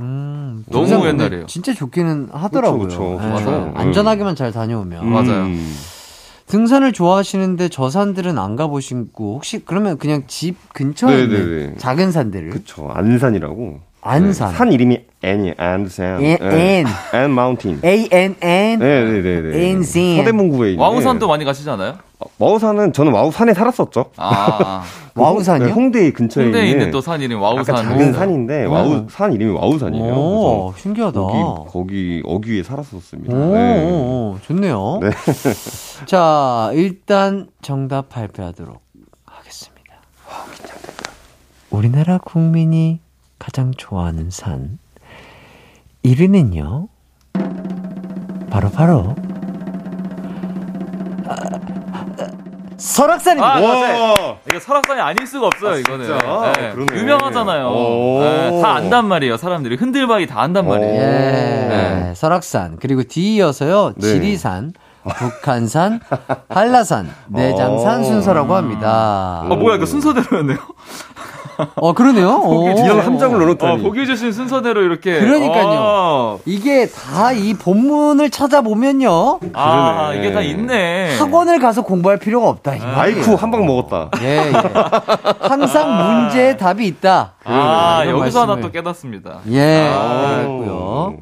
음, 0.00 0.64
너무 0.68 1.06
옛날이에요. 1.06 1.46
진짜 1.46 1.72
좋기는 1.72 2.30
하더라고요. 2.32 2.88
그쵸, 2.88 3.18
그쵸. 3.18 3.20
예, 3.24 3.28
맞아요. 3.28 3.72
안전하게만 3.76 4.34
잘 4.34 4.50
다녀오면. 4.52 5.02
음. 5.04 5.12
맞아요. 5.12 5.46
등산을 6.46 6.92
좋아하시는데 6.92 7.68
저 7.68 7.90
산들은 7.90 8.36
안 8.38 8.56
가보시고 8.56 9.34
혹시 9.34 9.60
그러면 9.64 9.96
그냥 9.98 10.22
집 10.26 10.56
근처에 10.72 11.22
있는 11.24 11.50
네네네. 11.50 11.74
작은 11.78 12.10
산들을 12.10 12.50
그쵸. 12.50 12.88
안산이라고. 12.92 13.80
안산. 14.00 14.50
네, 14.50 14.56
산 14.56 14.72
이름이 14.72 15.00
N이 15.22 15.54
안산. 15.56 16.22
예, 16.22 16.36
네. 16.40 16.78
N. 16.78 16.86
N 17.12 17.30
mountain. 17.30 17.80
A 17.84 18.08
N 18.10 18.34
N 18.40 18.78
네네네. 18.78 19.72
안산. 19.74 20.16
서대문구에 20.16 20.70
있는. 20.70 20.82
와우산도 20.82 21.28
많이 21.28 21.44
가시지 21.44 21.68
않아요? 21.70 21.96
어, 22.20 22.26
와우산은 22.38 22.92
저는 22.92 23.12
와우산에 23.12 23.54
살았었죠. 23.54 24.06
아, 24.16 24.82
그 25.14 25.20
와우산이요? 25.20 25.66
네, 25.66 25.72
홍대 25.72 26.10
근처에 26.12 26.44
홍대에 26.44 26.64
있는, 26.66 26.80
있는 26.80 26.90
또 26.92 27.00
산 27.00 27.20
이름이 27.20 27.40
와우산. 27.40 27.76
작은 27.76 28.12
산인데 28.12 28.64
오. 28.66 28.72
와우 28.72 29.06
산 29.08 29.32
이름이 29.32 29.52
와우산이에요. 29.56 30.14
오, 30.14 30.70
그래서 30.72 30.82
신기하다. 30.82 31.20
거기 31.20 31.70
거기 31.70 32.22
어귀에 32.24 32.62
살았었습니다. 32.64 33.34
오, 33.36 33.52
네. 33.54 33.84
오, 33.92 34.38
좋네요. 34.46 34.98
네. 35.02 35.10
자, 36.06 36.70
일단 36.74 37.48
정답 37.62 38.08
발표하도록 38.08 38.80
하겠습니다. 39.24 39.94
우리나라 41.70 42.18
국민이 42.18 42.98
가장 43.38 43.72
좋아하는 43.76 44.30
산 44.30 44.78
1위는요. 46.04 46.88
바로 48.50 48.70
바로 48.70 49.14
설악산입니다. 52.78 53.54
아. 53.56 54.36
이게 54.48 54.60
설악산이 54.60 55.00
아닐 55.00 55.26
수가 55.26 55.48
없어요, 55.48 55.78
이거는. 55.78 56.06
진짜? 56.06 56.52
네, 56.56 56.70
그러네. 56.72 56.96
유명하잖아요. 56.96 57.66
오. 57.68 58.20
네, 58.22 58.62
다 58.62 58.74
안단 58.76 59.06
말이에요, 59.06 59.36
사람들이. 59.36 59.76
흔들바위 59.76 60.26
다 60.26 60.40
안단 60.42 60.66
말이에요. 60.66 60.94
예, 60.94 60.98
네. 60.98 62.12
설악산 62.14 62.78
그리고 62.80 63.02
뒤이어서요 63.02 63.94
네. 63.96 64.06
지리산, 64.06 64.72
북한산, 65.04 66.00
한라산, 66.48 67.10
내장산 67.28 68.00
어. 68.00 68.04
순서라고 68.04 68.54
합니다. 68.54 69.42
아, 69.42 69.54
뭐야, 69.54 69.76
이거 69.76 69.84
순서대로였네요? 69.86 70.58
어 71.76 71.92
그러네요. 71.92 72.40
오. 72.44 72.68
이런 72.70 73.00
함정을 73.00 73.36
어, 73.36 73.38
넣어놓다니. 73.40 73.82
보기 73.82 74.06
주신 74.06 74.32
순서대로 74.32 74.82
이렇게. 74.82 75.18
그러니까요. 75.20 75.66
어. 75.80 76.40
이게 76.46 76.86
다 76.88 77.32
이 77.32 77.54
본문을 77.54 78.30
찾아보면요 78.30 79.38
아, 79.52 80.08
그러네. 80.10 80.18
이게 80.18 80.32
다 80.32 80.40
있네. 80.40 81.16
학원을 81.18 81.58
가서 81.60 81.82
공부할 81.82 82.18
필요가 82.18 82.48
없다. 82.48 82.74
이 82.76 82.80
아이쿠. 82.82 83.34
한 83.34 83.50
방 83.50 83.64
먹었다. 83.66 84.10
예, 84.22 84.48
예. 84.48 84.52
항상 85.40 85.96
문제에 86.22 86.56
답이 86.56 86.86
있다. 86.86 87.32
아, 87.44 88.02
여기서 88.06 88.40
하나 88.42 88.54
말씀을. 88.54 88.60
또 88.62 88.70
깨닫습니다. 88.72 89.38
예, 89.50 89.88
아. 89.92 90.36
그랬고요. 90.36 91.14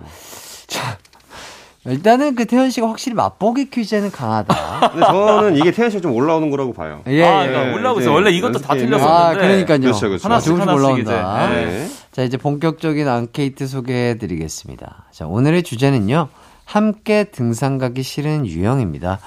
일단은 1.86 2.34
그 2.34 2.44
태현 2.46 2.70
씨가 2.70 2.88
확실히 2.88 3.14
맛보기 3.14 3.70
퀴즈에는 3.70 4.10
강하다. 4.10 4.90
근데 4.92 5.06
저는 5.06 5.56
이게 5.56 5.70
태현 5.70 5.90
씨가 5.90 6.00
좀 6.02 6.12
올라오는 6.12 6.50
거라고 6.50 6.72
봐요. 6.72 7.02
예, 7.06 7.24
아, 7.24 7.44
예. 7.44 7.48
그러니까 7.48 7.74
올라오고 7.76 8.00
있어요. 8.00 8.10
이제 8.10 8.14
원래 8.14 8.30
이것도 8.30 8.58
다 8.60 8.74
틀렸었는데. 8.74 9.04
아, 9.04 9.34
그러니까요. 9.34 9.80
그렇죠, 9.80 10.08
그렇죠. 10.08 10.24
하나씩 10.24 10.48
조금씩 10.48 10.68
하나씩 10.68 10.84
올라온다. 10.84 11.54
이제. 11.54 11.64
네. 11.66 11.88
자, 12.12 12.22
이제 12.22 12.36
본격적인 12.36 13.06
앙케이트 13.06 13.66
소개해 13.66 14.18
드리겠습니다. 14.18 15.06
자, 15.12 15.26
오늘의 15.26 15.62
주제는요. 15.62 16.28
함께 16.64 17.24
등산 17.24 17.78
가기 17.78 18.02
싫은 18.02 18.46
유형입니다. 18.46 19.20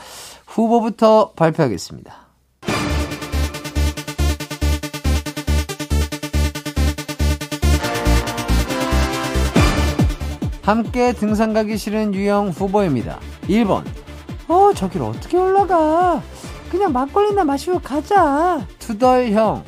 후보부터 0.46 1.32
발표하겠습니다. 1.36 2.29
함께 10.70 11.14
등산 11.14 11.52
가기 11.52 11.78
싫은 11.78 12.14
유형 12.14 12.50
후보입니다. 12.50 13.18
1번. 13.48 13.84
어, 14.48 14.72
저길 14.76 15.02
어떻게 15.02 15.36
올라가? 15.36 16.22
그냥 16.70 16.94
막걸리나 16.94 17.44
마시고 17.44 17.80
가자. 17.80 18.68
투덜형. 18.78 19.64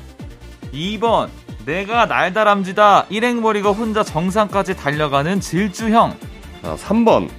2번. 0.71 1.29
내가 1.65 2.05
날다람쥐다. 2.05 3.07
일행머리가 3.09 3.71
혼자 3.71 4.03
정상까지 4.03 4.75
달려가는 4.75 5.39
질주형. 5.39 6.15
자, 6.61 6.75
3번. 6.75 7.29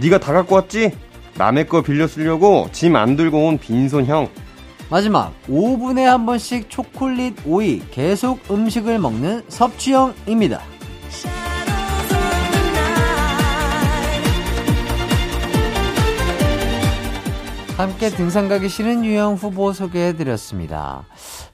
네가 0.00 0.18
다 0.18 0.32
갖고 0.32 0.56
왔지? 0.56 0.90
남의 1.36 1.68
거 1.68 1.82
빌려 1.82 2.08
쓰려고 2.08 2.68
짐 2.72 2.96
안 2.96 3.14
들고 3.14 3.46
온 3.46 3.58
빈손형. 3.58 4.28
마지막 4.90 5.32
5분에 5.48 6.02
한 6.02 6.26
번씩 6.26 6.68
초콜릿 6.68 7.36
오이 7.46 7.80
계속 7.92 8.40
음식을 8.50 8.98
먹는 8.98 9.44
섭취형입니다. 9.48 10.60
함께 17.76 18.08
등산 18.08 18.48
가기 18.48 18.68
싫은 18.68 19.04
유형 19.04 19.34
후보 19.34 19.72
소개해드렸습니다. 19.72 21.04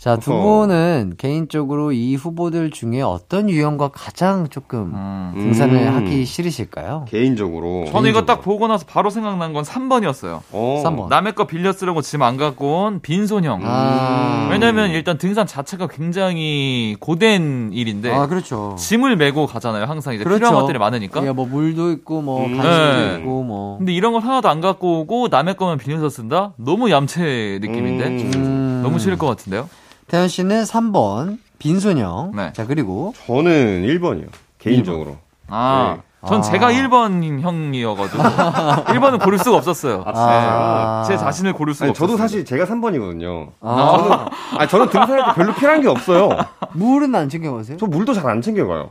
자, 0.00 0.16
두. 0.16 0.32
분은 0.32 1.16
개인적으로 1.18 1.92
이 1.92 2.14
후보들 2.14 2.70
중에 2.70 3.02
어떤 3.02 3.50
유형과 3.50 3.88
가장 3.88 4.48
조금 4.48 4.92
음. 4.94 5.32
등산을 5.36 5.76
음. 5.76 5.94
하기 5.96 6.24
싫으실까요? 6.24 7.04
개인적으로. 7.06 7.84
저는 7.92 8.08
이거 8.08 8.24
딱 8.24 8.40
보고 8.40 8.66
나서 8.66 8.86
바로 8.88 9.10
생각난 9.10 9.52
건 9.52 9.62
3번이었어요. 9.62 10.40
어. 10.52 10.82
3번. 10.86 11.08
남의 11.08 11.34
거 11.34 11.46
빌려 11.46 11.72
쓰려고 11.74 12.00
짐 12.00 12.22
안 12.22 12.38
갖고 12.38 12.84
온 12.84 13.00
빈손형. 13.00 13.60
아. 13.62 14.48
왜냐면 14.50 14.90
일단 14.90 15.18
등산 15.18 15.46
자체가 15.46 15.86
굉장히 15.88 16.96
고된 16.98 17.70
일인데 17.74 18.10
아, 18.10 18.26
그렇죠. 18.26 18.76
짐을 18.78 19.16
메고 19.16 19.46
가잖아요. 19.46 19.84
항상 19.84 20.14
이제 20.14 20.24
그렇죠. 20.24 20.38
필요한 20.38 20.54
것들이 20.62 20.78
많으니까. 20.78 21.26
예, 21.26 21.30
뭐 21.32 21.44
물도 21.46 21.92
있고 21.92 22.22
뭐 22.22 22.46
음. 22.46 22.56
간식도 22.56 22.96
네. 23.12 23.18
있고 23.18 23.42
뭐. 23.42 23.76
근데 23.76 23.92
이런 23.92 24.12
걸 24.14 24.22
하나도 24.22 24.48
안 24.48 24.62
갖고 24.62 25.00
오고 25.00 25.28
남의 25.28 25.56
거만 25.58 25.76
빌려서 25.76 26.08
쓴다? 26.08 26.54
너무 26.56 26.90
얌체 26.90 27.58
느낌인데 27.60 28.06
음. 28.06 28.30
음. 28.34 28.80
너무 28.82 28.98
싫을 28.98 29.18
것 29.18 29.26
같은데요. 29.26 29.68
태현 30.10 30.26
씨는 30.28 30.64
3번 30.64 31.38
빈소녀. 31.58 32.30
네. 32.34 32.52
자 32.52 32.66
그리고 32.66 33.14
저는 33.26 33.82
1번이요. 33.86 34.26
개인적으로. 34.58 35.16
아, 35.48 35.96
네. 35.98 36.28
전 36.28 36.38
아. 36.38 36.42
제가 36.42 36.72
1번 36.72 37.40
형이어가지고 37.40 38.22
1번은 38.22 39.22
고를 39.22 39.38
수가 39.38 39.56
없었어요. 39.58 40.02
아. 40.06 41.04
제 41.06 41.16
자신을 41.16 41.52
고를 41.52 41.74
수가 41.74 41.84
아니, 41.86 41.90
없었어요. 41.90 42.08
저도 42.08 42.18
사실 42.18 42.44
제가 42.44 42.64
3번이거든요. 42.64 43.50
아, 43.60 44.26
아니, 44.58 44.68
저는 44.68 44.88
등산할 44.90 45.26
때 45.28 45.34
별로 45.34 45.54
필요한 45.54 45.80
게 45.80 45.88
없어요. 45.88 46.28
물은 46.72 47.14
안 47.14 47.28
챙겨가세요? 47.28 47.76
저 47.78 47.86
물도 47.86 48.12
잘 48.14 48.26
안 48.28 48.42
챙겨가요. 48.42 48.90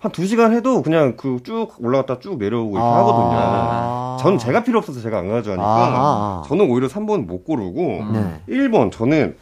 한 0.00 0.12
2시간 0.12 0.52
해도 0.52 0.82
그냥 0.82 1.16
그 1.16 1.38
쭉 1.44 1.72
올라갔다 1.80 2.18
쭉 2.20 2.38
내려오고 2.38 2.76
이렇게 2.76 2.86
아. 2.86 2.96
하거든요. 2.98 4.16
전 4.20 4.38
제가 4.38 4.62
필요 4.64 4.78
없어서 4.78 5.00
제가 5.00 5.18
안 5.18 5.28
가져가니까 5.30 5.64
아하. 5.66 6.42
저는 6.46 6.68
오히려 6.70 6.88
3번 6.88 7.26
못 7.26 7.44
고르고 7.44 8.04
네. 8.12 8.40
1번 8.48 8.90
저는 8.92 9.36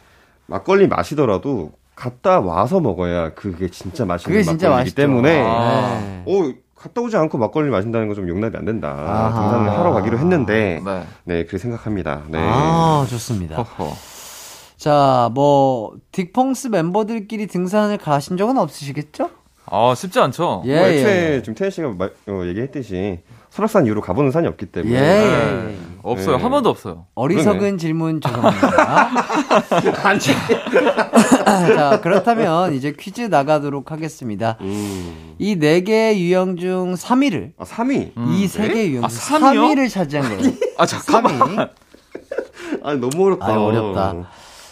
막걸리 0.47 0.87
마시더라도 0.87 1.71
갔다 1.95 2.39
와서 2.41 2.79
먹어야 2.79 3.33
그게 3.33 3.69
진짜 3.69 4.05
맛있는 4.05 4.31
그게 4.33 4.43
진짜 4.43 4.69
막걸리이기 4.69 4.85
맛있죠. 4.89 4.95
때문에 4.95 5.41
아. 5.45 5.99
네. 5.99 6.23
어, 6.27 6.53
갔다 6.75 7.01
오지 7.01 7.15
않고 7.17 7.37
막걸리 7.37 7.69
마신다는 7.69 8.07
건좀 8.07 8.27
용납이 8.29 8.55
안 8.57 8.65
된다. 8.65 8.89
아하. 8.89 9.41
등산을 9.41 9.71
하러 9.79 9.91
가기로 9.93 10.19
했는데 10.19 10.81
네. 10.83 11.03
네, 11.23 11.35
그렇게 11.45 11.57
생각합니다. 11.57 12.23
네. 12.27 12.37
아 12.41 13.05
좋습니다. 13.09 13.55
허허. 13.61 13.93
자, 14.77 15.31
뭐 15.33 15.93
딕펑스 16.11 16.69
멤버들끼리 16.69 17.47
등산을 17.47 17.97
가신 17.97 18.35
적은 18.37 18.57
없으시겠죠? 18.57 19.29
아, 19.67 19.93
쉽지 19.95 20.19
않죠? 20.19 20.61
예, 20.65 20.77
뭐 20.77 20.87
애초에 20.87 21.35
예. 21.37 21.41
지금 21.41 21.55
태현 21.55 21.71
씨가 21.71 21.89
말- 21.97 22.13
어, 22.27 22.41
얘기했듯이 22.45 23.19
설악산 23.49 23.85
이후로 23.87 24.01
가보는 24.01 24.29
산이 24.31 24.45
없기 24.47 24.67
예, 24.67 24.71
때문에 24.71 24.95
예, 24.95 25.01
네. 25.01 25.69
예. 25.71 25.77
없어요. 26.11 26.37
네. 26.37 26.41
한 26.43 26.51
번도 26.51 26.69
없어요. 26.69 27.07
어리석은 27.15 27.59
그러네. 27.59 27.77
질문 27.77 28.21
죄송합니다. 28.21 29.11
자, 31.75 31.99
그렇다면 32.01 32.73
이제 32.73 32.93
퀴즈 32.97 33.21
나가도록 33.21 33.91
하겠습니다. 33.91 34.57
음. 34.61 35.35
이네 35.39 35.81
개의 35.81 36.21
유형 36.23 36.55
중 36.57 36.93
3위를 36.95 37.51
아, 37.57 37.63
3위. 37.63 38.11
이 38.29 38.47
세 38.47 38.67
개의 38.67 38.91
유형 38.91 39.05
아, 39.05 39.07
중 39.07 39.17
3위요? 39.19 39.75
3위를 39.75 39.89
차지한 39.89 40.37
거예요. 40.37 40.53
아, 40.77 40.85
잠깐만. 40.85 41.39
3위. 41.39 41.69
아, 42.83 42.93
너무 42.93 43.25
어렵다. 43.25 43.45
아, 43.47 43.57
어렵다. 43.59 44.13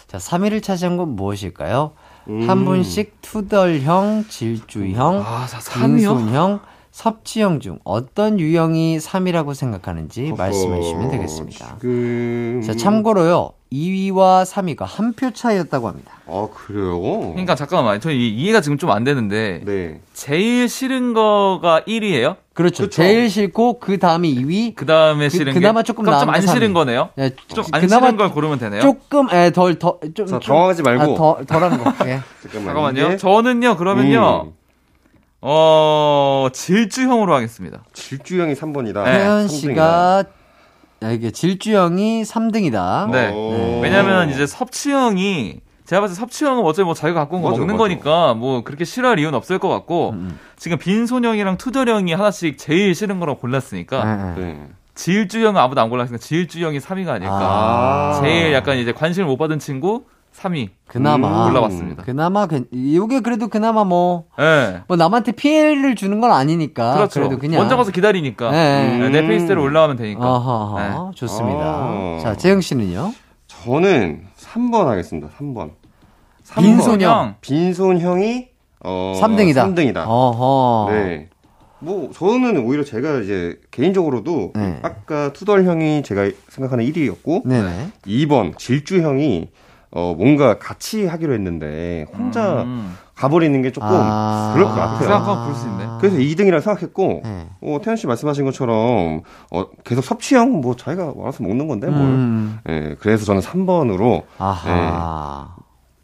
자, 0.06 0.18
3위를 0.18 0.62
차지한 0.62 0.96
건 0.96 1.16
무엇일까요? 1.16 1.92
음. 2.28 2.48
한 2.48 2.64
분씩 2.64 3.20
투덜형, 3.20 4.24
질주형, 4.28 5.22
아, 5.26 5.46
자, 5.46 5.58
3위요? 5.58 5.96
빈손형, 5.96 6.60
섭취형 6.94 7.58
중 7.58 7.80
어떤 7.82 8.38
유형이 8.38 8.98
3위라고 8.98 9.52
생각하는지 9.52 10.26
어허, 10.28 10.36
말씀해 10.36 10.80
주시면 10.80 11.10
되겠습니다. 11.10 11.76
지금 11.80 12.62
자, 12.64 12.72
참고로요. 12.76 13.50
2위와 13.72 14.44
3위가 14.44 14.84
한 14.86 15.12
표 15.16 15.32
차이였다고 15.32 15.88
합니다. 15.88 16.12
아 16.28 16.46
그래요? 16.54 17.00
그러니까 17.32 17.56
잠깐만, 17.56 18.00
저 18.00 18.12
이- 18.12 18.28
이해가 18.28 18.60
지금 18.60 18.78
좀 18.78 18.90
안 18.92 19.02
되는데 19.02 19.60
네. 19.64 20.00
제일 20.12 20.68
싫은 20.68 21.14
거가 21.14 21.80
1위예요? 21.80 22.36
그렇죠. 22.52 22.84
그쵸. 22.84 23.02
제일 23.02 23.28
싫고 23.28 23.80
그 23.80 23.98
다음이 23.98 24.32
2위. 24.32 24.76
그 24.76 24.86
다음에 24.86 25.26
그- 25.26 25.36
싫은 25.36 25.52
그나마 25.54 25.82
게 25.82 25.86
조금 25.88 26.04
그럼 26.04 26.14
나은 26.14 26.26
좀안 26.26 26.40
게 26.42 26.46
삼위. 26.46 26.56
싫은 26.60 26.74
거네요. 26.74 27.08
예, 27.18 27.30
좀안 27.48 27.80
그나마 27.80 28.06
싫은 28.06 28.16
걸 28.18 28.30
고르면 28.30 28.60
되네요. 28.60 28.80
조금 28.80 29.28
에, 29.32 29.50
덜, 29.50 29.80
더, 29.80 29.98
좀, 30.14 30.26
자, 30.26 30.38
좀- 30.38 30.54
당황하지 30.54 30.82
말고. 30.82 31.02
아, 31.02 31.16
더, 31.16 31.38
덜한 31.44 31.82
거. 31.82 31.90
예. 32.06 32.20
잠깐만. 32.40 32.66
잠깐만요. 32.94 33.06
이게- 33.08 33.16
저는요, 33.16 33.76
그러면요, 33.76 34.42
음, 34.46 34.52
어, 35.46 36.48
질주형으로 36.54 37.34
하겠습니다. 37.34 37.82
질주형이 37.92 38.54
3번이다. 38.54 39.04
네. 39.04 39.12
태연 39.18 39.46
씨가 39.48 40.24
야, 41.02 41.10
이게 41.10 41.30
질주형이 41.30 42.22
3등이다. 42.22 43.10
네. 43.10 43.80
왜냐면 43.82 44.30
이제 44.30 44.46
섭취형이 44.46 45.60
제가 45.84 46.00
봤을 46.00 46.14
때 46.14 46.20
섭취형은 46.20 46.64
어차피 46.64 46.84
뭐 46.86 46.94
자기가 46.94 47.20
갖고 47.20 47.36
온 47.36 47.42
거 47.42 47.50
맞아, 47.50 47.58
먹는 47.58 47.74
맞아. 47.74 47.82
거니까 47.84 48.32
뭐 48.32 48.64
그렇게 48.64 48.86
싫어할 48.86 49.18
이유는 49.18 49.34
없을 49.34 49.58
것 49.58 49.68
같고 49.68 50.10
음, 50.14 50.38
지금 50.56 50.78
빈손형이랑 50.78 51.58
투덜형이 51.58 52.14
하나씩 52.14 52.56
제일 52.56 52.94
싫은 52.94 53.20
거라고 53.20 53.38
골랐으니까 53.38 54.34
예, 54.38 54.42
예. 54.42 54.44
네. 54.46 54.68
지일주형은 54.94 55.60
아무도 55.60 55.82
안 55.82 55.90
골랐으니까 55.90 56.16
지일주형이 56.24 56.78
3위가 56.78 57.08
아닐까. 57.08 57.36
아. 57.38 58.20
제일 58.22 58.54
약간 58.54 58.78
이제 58.78 58.92
관심을 58.92 59.26
못 59.26 59.36
받은 59.36 59.58
친구 59.58 60.04
3위 60.34 60.68
그나마. 60.86 61.46
음, 61.46 61.48
골라봤습니다. 61.52 62.02
그나마, 62.02 62.46
괜- 62.46 62.66
이게 62.72 63.20
그래도 63.20 63.48
그나마 63.48 63.84
뭐, 63.84 64.24
예. 64.40 64.82
뭐 64.88 64.96
남한테 64.96 65.32
피해를 65.32 65.94
주는 65.94 66.20
건 66.20 66.32
아니니까. 66.32 66.94
그렇죠. 66.94 67.20
래도 67.20 67.38
그냥. 67.38 67.60
먼저 67.60 67.76
가서 67.76 67.90
기다리니까 67.92 68.50
네. 68.50 68.98
네, 68.98 69.08
내 69.10 69.26
페이스대로 69.26 69.62
올라가면 69.62 69.96
되니까. 69.96 70.20
어허, 70.20 70.80
네. 70.80 70.90
좋습니다. 71.14 71.60
아. 71.64 72.18
자, 72.22 72.36
재영 72.36 72.60
씨는요? 72.60 73.12
저는 73.46 74.24
3번 74.36 74.86
하겠습니다. 74.86 75.28
3번. 75.38 75.70
빈손형. 76.56 77.36
빈손형이 77.40 78.48
어 78.84 79.18
3등이다. 79.22 79.54
3등이다. 79.74 80.04
어허. 80.06 80.92
네. 80.92 81.28
뭐 81.78 82.10
저는 82.12 82.58
오히려 82.64 82.82
제가 82.84 83.20
이제 83.20 83.58
개인적으로도 83.70 84.52
네. 84.54 84.78
아까 84.82 85.32
투덜 85.32 85.64
형이 85.64 86.02
제가 86.02 86.30
생각하는 86.48 86.84
1위였고 86.86 87.46
네네. 87.46 87.88
2번 88.06 88.56
질주 88.58 89.00
형이 89.02 89.48
어 89.94 90.14
뭔가 90.18 90.58
같이 90.58 91.06
하기로 91.06 91.32
했는데 91.34 92.04
혼자 92.12 92.62
음. 92.64 92.96
가버리는 93.14 93.62
게 93.62 93.70
조금 93.70 93.88
아. 93.92 94.50
그럴 94.54 94.66
것그 94.66 94.76
같아요. 94.80 94.98
생각하면 94.98 95.44
볼수 95.46 95.68
있네. 95.68 95.86
그래서 96.00 96.16
2등이라 96.16 96.60
생각했고 96.60 97.20
네. 97.22 97.46
어, 97.62 97.78
태연 97.82 97.96
씨 97.96 98.08
말씀하신 98.08 98.44
것처럼 98.44 99.22
어, 99.52 99.64
계속 99.84 100.02
섭취형 100.02 100.60
뭐 100.60 100.74
자기가 100.74 101.12
와서 101.14 101.44
먹는 101.44 101.68
건데 101.68 101.86
뭘. 101.86 102.00
음. 102.00 102.58
예, 102.68 102.96
그래서 102.98 103.24
저는 103.24 103.40
3번으로 103.40 104.24
아하. 104.38 105.54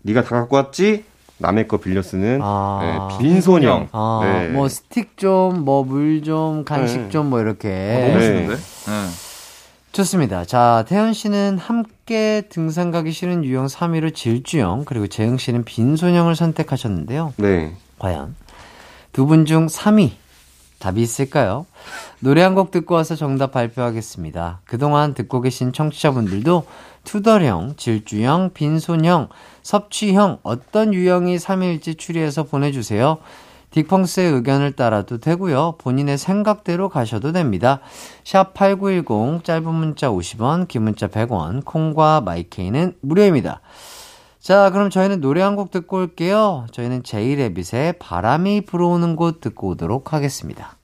네가 0.03 0.23
다 0.23 0.37
갖고 0.37 0.55
왔지 0.57 1.05
남의 1.39 1.67
거 1.67 1.79
빌려 1.79 2.01
쓰는 2.03 2.39
아. 2.43 2.81
예, 3.11 3.19
빈손형. 3.19 3.89
아, 3.93 4.21
네. 4.23 4.49
뭐 4.51 4.69
스틱 4.69 5.17
좀, 5.17 5.65
뭐 5.65 5.83
물 5.85 6.23
좀, 6.23 6.65
간식 6.65 7.01
네. 7.01 7.09
좀, 7.09 7.29
뭐 7.31 7.41
이렇게. 7.41 7.69
너무 8.09 8.19
네. 8.19 8.25
싫은데? 8.25 8.57
네. 9.91 9.93
좋습니다. 9.93 10.45
자, 10.45 10.85
태연 10.89 11.13
씨는 11.13 11.59
함께 11.59 12.43
등산 12.49 12.91
가기 12.91 13.13
싫은 13.13 13.45
유형 13.45 13.67
3위로 13.67 14.15
질주형, 14.15 14.85
그리고 14.85 15.07
재영 15.09 15.37
씨는 15.37 15.65
빈손형을 15.65 16.37
선택하셨는데요. 16.37 17.35
네. 17.37 17.75
과연 17.99 18.35
두 19.13 19.27
분 19.27 19.45
중 19.47 19.67
3위 19.67 20.13
답이 20.79 21.03
있을까요? 21.03 21.67
노래 22.21 22.43
한 22.43 22.55
곡 22.55 22.71
듣고 22.71 22.95
와서 22.95 23.15
정답 23.17 23.53
발표하겠습니다. 23.53 24.61
그동안 24.65 25.13
듣고 25.15 25.41
계신 25.43 25.73
청취자분들도 25.73 26.65
투덜형, 27.05 27.75
질주형, 27.77 28.51
빈손형, 28.55 29.29
섭취형 29.63 30.39
어떤 30.43 30.95
유형이 30.95 31.37
3위일지 31.37 31.99
추리해서 31.99 32.45
보내주세요. 32.45 33.19
딕펑스의 33.71 34.35
의견을 34.35 34.73
따라도 34.73 35.19
되고요. 35.19 35.77
본인의 35.79 36.19
생각대로 36.19 36.89
가셔도 36.89 37.33
됩니다. 37.33 37.81
샵 38.25 38.53
8910 38.55 39.45
짧은 39.45 39.73
문자 39.73 40.11
50원, 40.11 40.67
긴 40.69 40.83
문자 40.83 41.07
100원, 41.07 41.65
콩과 41.65 42.23
마이케이는 42.23 42.95
무료입니다. 43.01 43.61
자, 44.41 44.71
그럼 44.71 44.91
저희는 44.91 45.21
노래 45.21 45.43
한 45.43 45.55
곡 45.55 45.71
듣고 45.71 45.99
올게요. 45.99 46.67
저희는 46.73 47.03
제이레빗의 47.03 47.95
바람이 47.99 48.63
불어오는 48.63 49.15
곳 49.17 49.41
듣고 49.41 49.69
오도록 49.69 50.13
하겠습니다. 50.15 50.77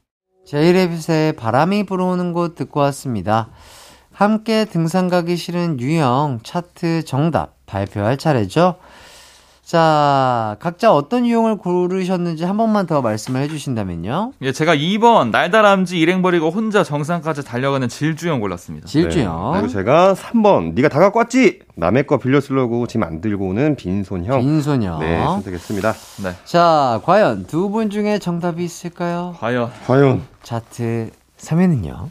제이레빗의 0.47 1.33
바람이 1.35 1.85
불어오는 1.87 2.33
곳 2.33 2.55
듣고 2.55 2.81
왔습니다. 2.81 3.49
함께 4.13 4.65
등산 4.65 5.09
가기 5.09 5.37
싫은 5.37 5.81
유형 5.81 6.41
차트 6.43 7.05
정답 7.05 7.57
발표할 7.67 8.17
차례죠. 8.17 8.77
자, 9.67 10.55
각자 10.61 10.93
어떤 10.95 11.27
유형을 11.27 11.57
고르셨는지 11.57 12.45
한 12.45 12.57
번만 12.57 12.87
더 12.87 13.03
말씀을 13.03 13.41
해주신다면요. 13.43 14.35
예, 14.43 14.53
제가 14.53 14.77
2번 14.77 15.31
날다람쥐 15.33 15.99
일행 15.99 16.23
버리고 16.23 16.51
혼자 16.51 16.85
정상까지 16.85 17.45
달려가는 17.45 17.89
질주형 17.89 18.39
골랐습니다. 18.39 18.87
질주형. 18.87 19.53
네. 19.55 19.61
그리고 19.61 19.73
제가 19.73 20.15
3번 20.15 20.75
네가 20.75 20.89
다 20.89 21.01
갖고 21.01 21.19
왔지 21.19 21.59
남의 21.75 22.07
거 22.07 22.19
빌려 22.19 22.41
쓰려고 22.41 22.87
지금 22.87 23.03
안 23.09 23.21
들고 23.21 23.49
오는 23.49 23.75
빈손형. 23.75 24.39
빈소녀. 24.39 24.99
네, 25.01 25.25
선택했습니다. 25.25 25.93
네. 26.23 26.31
자, 26.45 27.01
과연 27.05 27.47
두 27.49 27.67
분 27.69 27.91
중에 27.91 28.21
정답이 28.21 28.65
있을까요? 28.65 29.35
과연 29.41 29.73
과연 29.89 30.23
차트 30.45 31.11
3위는요. 31.39 32.11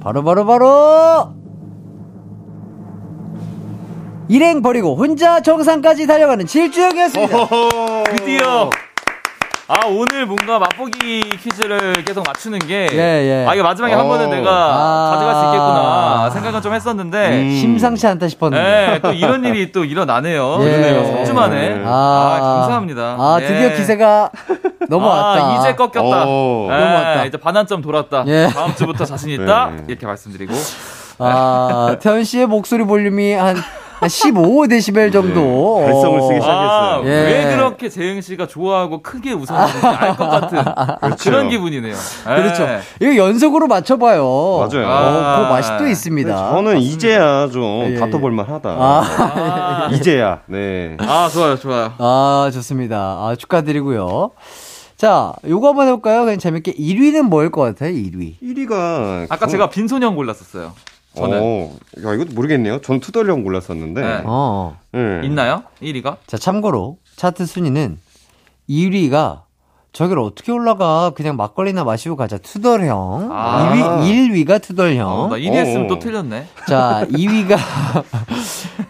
바로 0.00 0.22
바로 0.22 0.44
바로 0.44 1.32
일행 4.32 4.62
버리고 4.62 4.96
혼자 4.96 5.42
정상까지 5.42 6.06
달려가는 6.06 6.46
질주형이었습니다. 6.46 7.36
드디어 8.16 8.70
아 9.68 9.86
오늘 9.86 10.24
뭔가 10.24 10.58
맛보기 10.58 11.20
퀴즈를 11.38 11.92
계속 12.02 12.24
맞추는 12.26 12.60
게 12.60 12.88
예, 12.92 12.96
예. 12.96 13.46
아 13.46 13.52
이게 13.52 13.62
마지막에 13.62 13.92
한 13.92 14.08
번은 14.08 14.28
어. 14.28 14.30
내가 14.30 14.50
아. 14.50 15.10
가져갈 15.10 15.34
수 15.34 15.44
있겠구나 15.44 16.30
생각은 16.30 16.62
좀 16.62 16.72
했었는데 16.72 17.42
음. 17.42 17.50
심상치 17.50 18.06
않다 18.06 18.28
싶었는데. 18.28 18.62
네, 18.64 19.00
또 19.02 19.12
이런 19.12 19.44
일이 19.44 19.70
또 19.70 19.84
일어나네요. 19.84 20.56
예. 20.60 20.64
그러네요. 20.64 21.24
3주 21.24 21.34
만에. 21.34 21.82
아, 21.84 21.90
아, 21.90 22.40
감사합니다. 22.40 23.16
아, 23.18 23.38
예. 23.38 23.46
드디어 23.46 23.76
기세가 23.76 24.30
넘어왔다. 24.88 25.46
아, 25.46 25.58
이제 25.58 25.74
꺾였다. 25.74 26.24
오. 26.24 26.68
예, 26.72 26.78
넘어왔다. 26.78 27.24
이제 27.26 27.36
반환점 27.36 27.82
돌았다. 27.82 28.24
예. 28.28 28.48
다음 28.50 28.74
주부터 28.74 29.04
자신 29.04 29.28
있다. 29.28 29.72
네. 29.76 29.84
이렇게 29.88 30.06
말씀드리고. 30.06 30.54
아, 31.18 31.96
태연 32.00 32.24
씨의 32.24 32.46
목소리 32.46 32.84
볼륨이 32.84 33.34
한, 33.34 33.56
한 33.56 33.62
15데시벨 34.06 35.12
정도. 35.12 35.78
네. 35.80 35.86
발성을 35.92 36.22
쓰기 36.22 36.40
시작- 36.40 36.50
아, 36.50 36.98
시작했어요. 37.00 37.02
예. 37.04 37.10
왜 37.48 37.54
그렇게 37.56 37.88
재영 37.88 38.20
씨가 38.20 38.46
좋아하고 38.46 39.02
크게 39.02 39.32
웃었는지 39.32 39.86
알 39.86 40.16
것 40.16 40.28
같은 40.28 40.64
그렇죠. 41.00 41.30
그런 41.30 41.48
기분이네요. 41.48 41.94
예. 41.94 42.34
그렇죠. 42.42 42.66
이거 43.00 43.16
연속으로 43.16 43.66
맞춰봐요. 43.66 44.22
맞아요. 44.22 44.66
어, 44.66 44.68
그 44.68 44.76
아. 44.86 45.48
맛이 45.50 45.70
또 45.78 45.86
있습니다. 45.86 46.34
저는 46.52 46.78
이제야 46.78 47.48
좀 47.50 47.62
예, 47.86 47.94
예. 47.94 47.98
다퉈볼 47.98 48.30
만하다. 48.32 48.68
아, 48.70 49.02
아, 49.88 49.88
이제야. 49.92 50.40
네. 50.46 50.96
아, 51.00 51.28
좋아요, 51.32 51.56
좋아요. 51.58 51.92
아, 51.98 52.50
좋습니다. 52.52 52.96
아, 52.98 53.34
축하드리고요. 53.38 54.30
자, 54.96 55.32
요거 55.48 55.68
한번 55.68 55.88
해볼까요? 55.88 56.24
그냥 56.24 56.38
재밌게. 56.38 56.74
1위는 56.74 57.22
뭐일 57.22 57.50
것 57.50 57.62
같아요, 57.62 57.90
1위? 57.92 58.34
1위가 58.40 59.26
아까 59.28 59.46
제가 59.48 59.68
빈소년 59.68 60.14
골랐었어요. 60.14 60.72
저는. 61.14 61.38
어, 61.42 61.72
야, 62.04 62.14
이것도 62.14 62.32
모르겠네요. 62.34 62.80
전 62.80 63.00
투덜형 63.00 63.42
골랐었는데. 63.44 64.00
네. 64.00 64.22
어. 64.24 64.78
네. 64.92 65.20
있나요? 65.24 65.64
1위가? 65.82 66.16
자, 66.26 66.36
참고로, 66.38 66.98
차트 67.16 67.46
순위는 67.46 67.98
1위가 68.68 69.42
저기를 69.92 70.22
어떻게 70.22 70.52
올라가? 70.52 71.10
그냥 71.10 71.36
막걸리나 71.36 71.84
마시고 71.84 72.16
가자. 72.16 72.38
투덜형. 72.38 73.28
아. 73.30 73.72
2위, 73.74 74.46
1위가 74.46 74.62
투덜형. 74.62 75.08
어, 75.08 75.28
나 75.28 75.36
1위 75.36 75.52
했으면 75.52 75.84
어. 75.84 75.88
또 75.88 75.98
틀렸네. 75.98 76.46
자, 76.66 77.06
2위가 77.12 77.58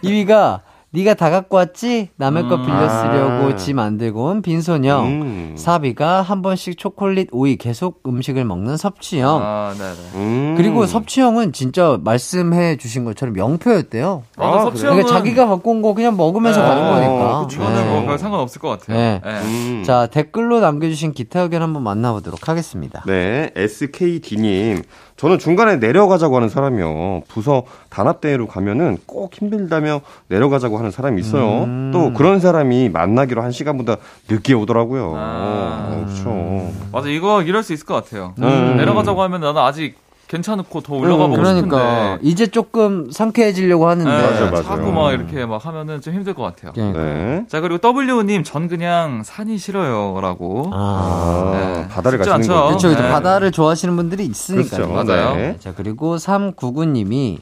2위가 0.01 0.61
네가 0.95 1.15
다 1.15 1.31
갖고 1.31 1.57
왔지? 1.57 2.09
남의 2.17 2.43
거 2.47 2.55
음. 2.55 2.65
빌려 2.67 2.87
쓰려고 2.87 3.47
아. 3.51 3.55
짐안 3.55 3.97
들고 3.97 4.25
온 4.25 4.41
빈소녀. 4.43 5.01
음. 5.01 5.55
4위가 5.57 6.21
한 6.21 6.43
번씩 6.43 6.77
초콜릿, 6.77 7.29
오이 7.31 7.55
계속 7.55 8.01
음식을 8.05 8.45
먹는 8.45 8.77
섭취형. 8.77 9.39
아, 9.43 9.73
네네. 9.75 9.95
음. 10.23 10.53
그리고 10.55 10.85
섭취형은 10.85 11.51
진짜 11.51 11.97
말씀해 12.03 12.77
주신 12.77 13.05
것처럼 13.05 13.33
명표였대요. 13.33 14.21
아, 14.37 14.47
아, 14.47 14.59
섭취형은 14.61 14.97
그러니까 14.97 15.17
자기가 15.17 15.47
갖고 15.47 15.71
온 15.71 15.81
거 15.81 15.95
그냥 15.95 16.15
먹으면서 16.15 16.61
네. 16.61 16.67
가는 16.67 16.83
어, 16.83 16.93
거니까. 16.93 17.41
그쵸. 17.47 17.61
이거는 17.63 17.87
뭐 17.89 17.99
네. 18.01 18.05
별 18.05 18.19
상관없을 18.19 18.61
것 18.61 18.69
같아요. 18.69 18.95
네. 18.97 19.21
네. 19.23 19.41
음. 19.41 19.83
자, 19.83 20.05
댓글로 20.05 20.59
남겨주신 20.59 21.13
기타 21.13 21.41
의견 21.41 21.63
한번 21.63 21.81
만나보도록 21.83 22.47
하겠습니다. 22.47 23.03
네, 23.07 23.49
SKD님. 23.55 24.83
저는 25.23 25.39
중간에 25.39 25.77
내려가자고 25.77 26.35
하는 26.35 26.49
사람이요. 26.49 27.21
부서 27.29 27.63
단합대회로 27.87 28.45
가면은 28.45 28.97
꼭 29.05 29.33
힘들다며 29.33 30.01
내려가자고 30.27 30.77
하는 30.77 30.91
사람이 30.91 31.21
있어요. 31.21 31.63
음. 31.63 31.91
또 31.93 32.11
그런 32.11 32.41
사람이 32.41 32.89
만나기로 32.89 33.41
한 33.41 33.51
시간보다 33.51 33.95
늦게 34.29 34.53
오더라고요. 34.53 35.13
아. 35.15 35.87
어, 35.93 36.05
그렇죠. 36.05 36.73
맞아, 36.91 37.07
이거 37.07 37.41
이럴 37.41 37.63
수 37.63 37.71
있을 37.71 37.85
것 37.85 37.93
같아요. 37.93 38.33
음. 38.39 38.75
내려가자고 38.75 39.21
하면 39.21 39.39
나는 39.39 39.61
아직 39.61 39.95
괜찮고 40.33 40.81
더 40.81 40.95
올라가 40.95 41.27
보고 41.27 41.37
그러니까 41.37 42.15
싶은데. 42.15 42.19
이제 42.23 42.47
조금 42.47 43.11
상쾌해지려고 43.11 43.87
하는데 43.87 44.09
네, 44.09 44.21
맞아, 44.31 44.45
맞아. 44.49 44.63
자꾸 44.63 44.91
막 44.91 45.11
이렇게 45.11 45.45
막 45.45 45.63
하면은 45.63 46.01
좀 46.01 46.15
힘들 46.15 46.33
것 46.33 46.41
같아요. 46.41 46.73
그러니까. 46.73 47.03
네. 47.03 47.45
자, 47.47 47.61
그리고 47.61 47.79
W님, 47.87 48.43
전 48.43 48.67
그냥 48.67 49.21
산이 49.23 49.59
싫어요. 49.59 50.19
라고. 50.21 50.71
아. 50.73 51.51
아, 51.53 51.57
네. 51.57 51.87
바다를 51.87 52.17
가시는 52.17 52.35
않죠. 52.37 52.53
거죠. 52.53 52.67
그렇죠. 52.67 52.91
이제 52.91 53.01
네. 53.01 53.09
바다를 53.09 53.51
좋아하시는 53.51 53.95
분들이 53.95 54.25
있으니까요. 54.25 54.87
그렇죠. 54.87 55.13
맞아요. 55.13 55.35
네. 55.35 55.55
자, 55.59 55.73
그리고 55.75 56.15
399님이 56.15 57.37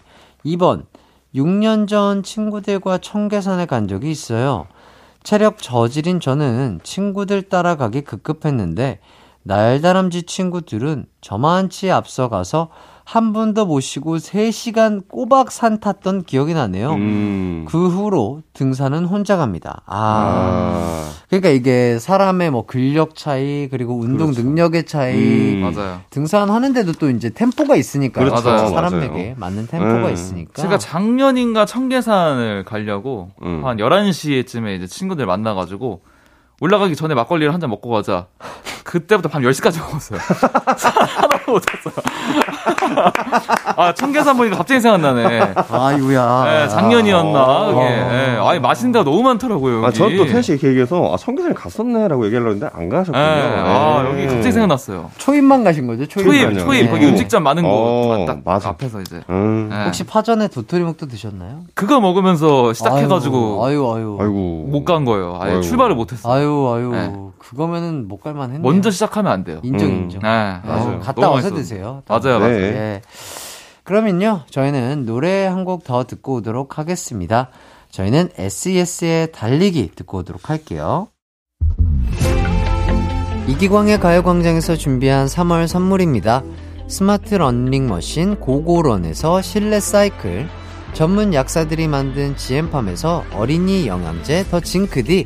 2번 0.45 0.83
6년 1.33 1.87
전 1.87 2.23
친구들과 2.23 2.97
청계산에 2.97 3.67
간 3.67 3.87
적이 3.87 4.11
있어요. 4.11 4.67
체력 5.23 5.59
저질인 5.59 6.19
저는 6.19 6.81
친구들 6.83 7.43
따라가기 7.43 8.01
급급했는데 8.01 8.99
날다람쥐 9.43 10.23
친구들은 10.23 11.05
저만치 11.21 11.91
앞서가서 11.91 12.69
한 13.03 13.33
분도 13.33 13.65
못 13.65 13.81
쉬고 13.81 14.17
3시간 14.17 15.07
꼬박 15.09 15.51
산 15.51 15.79
탔던 15.79 16.23
기억이 16.23 16.53
나네요. 16.53 16.93
음. 16.93 17.65
그 17.67 17.89
후로 17.89 18.41
등산은 18.53 19.05
혼자 19.05 19.35
갑니다. 19.37 19.81
아. 19.85 19.97
아. 19.97 21.09
그러니까 21.27 21.49
이게 21.49 21.97
사람의 21.99 22.51
뭐 22.51 22.65
근력 22.65 23.15
차이 23.15 23.67
그리고 23.69 23.97
운동 23.97 24.31
그렇죠. 24.31 24.43
능력의 24.43 24.85
차이 24.85 25.55
음. 25.55 25.61
맞아요. 25.61 26.01
등산하는데도 26.09 26.93
또 26.93 27.09
이제 27.09 27.29
템포가 27.29 27.75
있으니까 27.75 28.21
그렇죠. 28.21 28.41
사람에게 28.41 29.07
맞아요. 29.07 29.35
맞는 29.37 29.67
템포가 29.67 30.07
음. 30.07 30.13
있으니까 30.13 30.61
제가 30.61 30.77
작년인가 30.77 31.65
청계산을 31.65 32.63
가려고 32.65 33.31
음. 33.43 33.65
한 33.65 33.77
11시쯤에 33.77 34.77
이제 34.77 34.87
친구들 34.87 35.25
만나가지고 35.25 36.01
올라가기 36.61 36.95
전에 36.95 37.13
막걸리를 37.15 37.51
한 37.53 37.59
잔 37.59 37.69
먹고 37.69 37.89
가자. 37.89 38.27
그때부터 38.83 39.29
밤 39.29 39.41
10시까지 39.43 39.79
먹었어요. 39.79 40.19
하나도 41.21 41.51
못 41.51 41.61
잤어요. 41.61 41.93
아, 43.77 43.93
청계산 43.93 44.35
보니까 44.35 44.57
갑자기 44.57 44.79
생각나네. 44.81 45.53
아이고야 45.69 46.43
네, 46.45 46.67
작년이었나, 46.67 47.65
그게. 47.67 47.77
어. 47.79 47.83
네, 48.09 48.37
아니, 48.41 48.59
맛있는 48.59 48.91
데가 48.91 49.05
너무 49.05 49.21
많더라고요. 49.23 49.77
여기. 49.77 49.85
아, 49.85 49.91
저는 49.91 50.17
또 50.17 50.25
태현 50.25 50.41
씨 50.41 50.53
이렇게 50.53 50.67
얘기해서 50.69 51.13
아, 51.13 51.17
청계산에 51.17 51.53
갔었네라고 51.53 52.25
얘기하려고 52.25 52.51
했는데 52.55 52.73
안 52.75 52.89
가셨군요. 52.89 53.23
네, 53.23 53.53
아, 53.65 54.03
네. 54.03 54.09
여기 54.09 54.25
갑자기 54.27 54.51
생각났어요. 54.51 55.11
초입만 55.17 55.63
가신 55.63 55.87
거죠? 55.87 56.05
초입. 56.07 56.25
초입. 56.25 56.59
초입, 56.59 56.89
거기 56.89 57.05
네. 57.05 57.11
음식점 57.11 57.43
많은 57.43 57.63
어, 57.65 57.69
곳. 57.69 58.25
딱 58.25 58.39
맞아. 58.43 58.69
앞에서 58.69 58.99
이제. 59.01 59.21
음. 59.29 59.69
네. 59.69 59.85
혹시 59.85 60.03
파전에 60.05 60.47
도토리묵도 60.47 61.07
드셨나요? 61.07 61.61
그거 61.75 61.99
먹으면서 62.01 62.73
시작해가지고 62.73 63.63
아유 63.65 63.89
아유 63.95 64.17
아이고. 64.19 64.65
못간 64.69 65.05
거예요. 65.05 65.37
아예 65.39 65.51
아이고. 65.51 65.61
출발을 65.61 65.95
못했어요. 65.95 66.33
아유 66.33 66.50
아유 66.73 66.91
네. 66.91 67.13
그거면은 67.39 68.07
못 68.07 68.17
갈만 68.21 68.51
했네요. 68.51 68.61
먼저 68.61 68.91
시작하면 68.91 69.31
안 69.31 69.43
돼요. 69.43 69.59
인정 69.63 69.89
음. 69.89 69.93
인정. 70.03 70.21
네, 70.21 70.27
어, 70.27 70.61
맞아요. 70.67 70.99
갔다 70.99 71.21
와서 71.29 71.35
맛있었는데. 71.49 71.61
드세요. 71.61 72.03
맞아요, 72.07 72.39
네. 72.39 72.39
맞아요. 72.39 72.55
예. 72.61 73.01
그러면요, 73.83 74.41
저희는 74.49 75.05
노래 75.05 75.45
한 75.45 75.65
곡 75.65 75.83
더 75.83 76.03
듣고 76.03 76.35
오도록 76.35 76.77
하겠습니다. 76.77 77.49
저희는 77.89 78.29
SES의 78.37 79.31
달리기 79.31 79.91
듣고 79.95 80.19
오도록 80.19 80.49
할게요. 80.49 81.07
이기광의 83.47 83.99
가요광장에서 83.99 84.75
준비한 84.75 85.25
3월 85.27 85.67
선물입니다. 85.67 86.43
스마트 86.87 87.35
러닝머신 87.35 88.39
고고런에서 88.39 89.41
실내 89.41 89.79
사이클, 89.79 90.47
전문 90.93 91.33
약사들이 91.33 91.87
만든 91.87 92.35
지엠팜에서 92.35 93.23
어린이 93.33 93.87
영양제 93.87 94.45
더 94.49 94.59
징크디, 94.59 95.25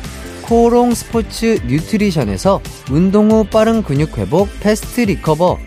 코롱 0.51 0.93
스포츠 0.95 1.59
뉴트리션에서 1.65 2.61
운동 2.91 3.31
후 3.31 3.45
빠른 3.45 3.81
근육 3.81 4.17
회복 4.17 4.49
Fast 4.59 4.99
Recover, 4.99 5.57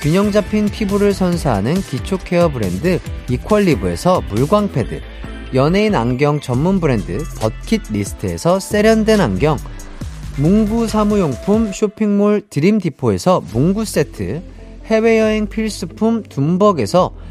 균형 0.00 0.32
잡힌 0.32 0.64
피부를 0.64 1.12
선사하는 1.12 1.74
기초 1.74 2.16
케어 2.16 2.48
브랜드 2.48 3.00
이퀄리브에서 3.28 4.22
물광 4.30 4.72
패드, 4.72 5.02
연예인 5.52 5.94
안경 5.94 6.40
전문 6.40 6.80
브랜드 6.80 7.18
버킷 7.38 7.82
리스트에서 7.92 8.60
세련된 8.60 9.20
안경, 9.20 9.58
문구 10.38 10.88
사무용품 10.88 11.74
쇼핑몰 11.74 12.40
드림디포에서 12.48 13.42
문구 13.52 13.84
세트, 13.84 14.40
해외여행 14.86 15.48
필수품 15.48 16.22
둠벅에서 16.22 17.12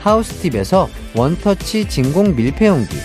하우스팁에서 0.00 0.88
원터치 1.16 1.88
진공 1.88 2.34
밀폐용기, 2.34 2.96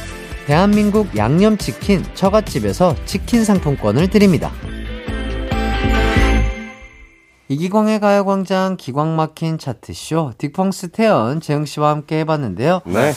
대한민국 0.45 1.15
양념치킨 1.17 2.03
처갓집에서 2.13 2.95
치킨 3.05 3.43
상품권을 3.43 4.09
드립니다. 4.09 4.51
이기광의 7.47 7.99
가요광장 7.99 8.75
기광 8.77 9.15
막힌 9.15 9.59
차트쇼 9.59 10.33
딕펑스 10.37 10.91
태연 10.93 11.41
재영 11.41 11.65
씨와 11.65 11.89
함께 11.89 12.19
해봤는데요. 12.19 12.81
네. 12.85 13.13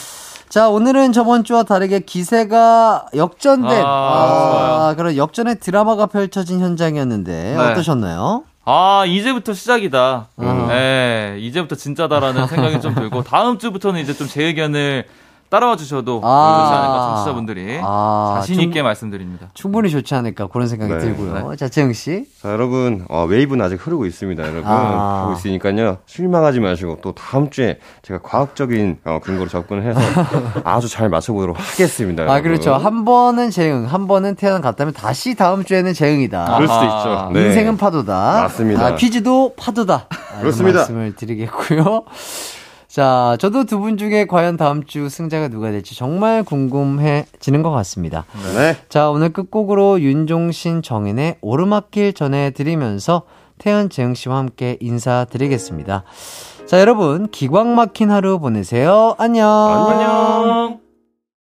자, 0.48 0.68
오늘은 0.70 1.12
저번 1.12 1.44
주와 1.44 1.62
다르게 1.62 2.00
기세가 2.00 3.06
역전된, 3.14 3.84
아, 3.84 4.88
아, 4.88 4.94
그런 4.96 5.16
역전의 5.16 5.60
드라마가 5.60 6.06
펼쳐진 6.06 6.60
현장이었는데, 6.60 7.32
네. 7.32 7.56
어떠셨나요? 7.56 8.44
아, 8.70 9.04
이제부터 9.06 9.54
시작이다. 9.54 10.28
음. 10.40 10.66
네, 10.68 11.36
이제부터 11.40 11.74
진짜다라는 11.74 12.46
생각이 12.48 12.82
좀 12.82 12.94
들고, 12.94 13.22
다음 13.22 13.58
주부터는 13.58 13.98
이제 13.98 14.12
좀 14.12 14.28
제 14.28 14.44
의견을 14.44 15.04
따라와 15.50 15.76
주셔도 15.76 16.20
아. 16.22 16.64
좋지 16.66 16.74
않을까, 16.78 17.14
청취자분들이. 17.14 17.80
아, 17.82 18.34
자신 18.40 18.60
있게 18.60 18.74
충- 18.80 18.82
말씀드립니다. 18.84 19.48
충분히 19.54 19.88
좋지 19.90 20.14
않을까, 20.14 20.48
그런 20.48 20.68
생각이 20.68 20.92
네. 20.92 20.98
들고요. 20.98 21.56
자, 21.56 21.68
재영씨. 21.68 22.26
자, 22.42 22.52
여러분, 22.52 23.06
어, 23.08 23.24
웨이브는 23.24 23.64
아직 23.64 23.76
흐르고 23.86 24.04
있습니다, 24.04 24.42
여러분. 24.42 24.64
아. 24.66 25.22
하고 25.22 25.32
있으니까요. 25.32 25.98
실망하지 26.06 26.60
마시고, 26.60 26.98
또 27.02 27.12
다음 27.14 27.48
주에 27.50 27.78
제가 28.02 28.20
과학적인 28.22 28.98
어, 29.04 29.20
근거로 29.22 29.48
접근을 29.48 29.84
해서 29.84 29.98
아주 30.64 30.88
잘 30.88 31.08
맞춰보도록 31.08 31.56
하겠습니다. 31.58 32.24
아, 32.24 32.26
여러분. 32.26 32.42
그렇죠. 32.42 32.74
한 32.74 33.04
번은 33.06 33.50
재응, 33.50 33.86
한 33.86 34.06
번은 34.06 34.34
태연 34.34 34.60
같다면 34.60 34.92
다시 34.92 35.34
다음 35.34 35.64
주에는 35.64 35.94
재응이다. 35.94 36.44
그럴 36.56 36.68
수도. 36.68 36.84
있죠. 36.84 37.30
네. 37.32 37.46
인생은 37.46 37.76
파도다. 37.78 38.42
맞습니다. 38.42 38.84
아, 38.86 38.94
퀴즈도 38.96 39.54
파도다. 39.56 40.06
아, 40.10 40.40
그렇습니다. 40.40 40.78
말씀을 40.80 41.16
드리겠고요. 41.16 42.04
자, 42.98 43.36
저도 43.38 43.62
두 43.62 43.78
분 43.78 43.96
중에 43.96 44.26
과연 44.26 44.56
다음 44.56 44.82
주 44.84 45.08
승자가 45.08 45.46
누가 45.50 45.70
될지 45.70 45.94
정말 45.94 46.42
궁금해지는 46.42 47.62
것 47.62 47.70
같습니다. 47.70 48.24
네. 48.56 48.76
자, 48.88 49.08
오늘 49.08 49.32
끝곡으로 49.32 50.00
윤종신 50.00 50.82
정인의 50.82 51.36
오르막길 51.40 52.12
전해드리면서 52.12 53.22
태연 53.58 53.88
재영 53.88 54.14
씨와 54.14 54.38
함께 54.38 54.78
인사드리겠습니다. 54.80 56.02
자, 56.66 56.80
여러분, 56.80 57.28
기광 57.30 57.76
막힌 57.76 58.10
하루 58.10 58.40
보내세요. 58.40 59.14
안녕. 59.16 59.46
안녕! 59.48 60.87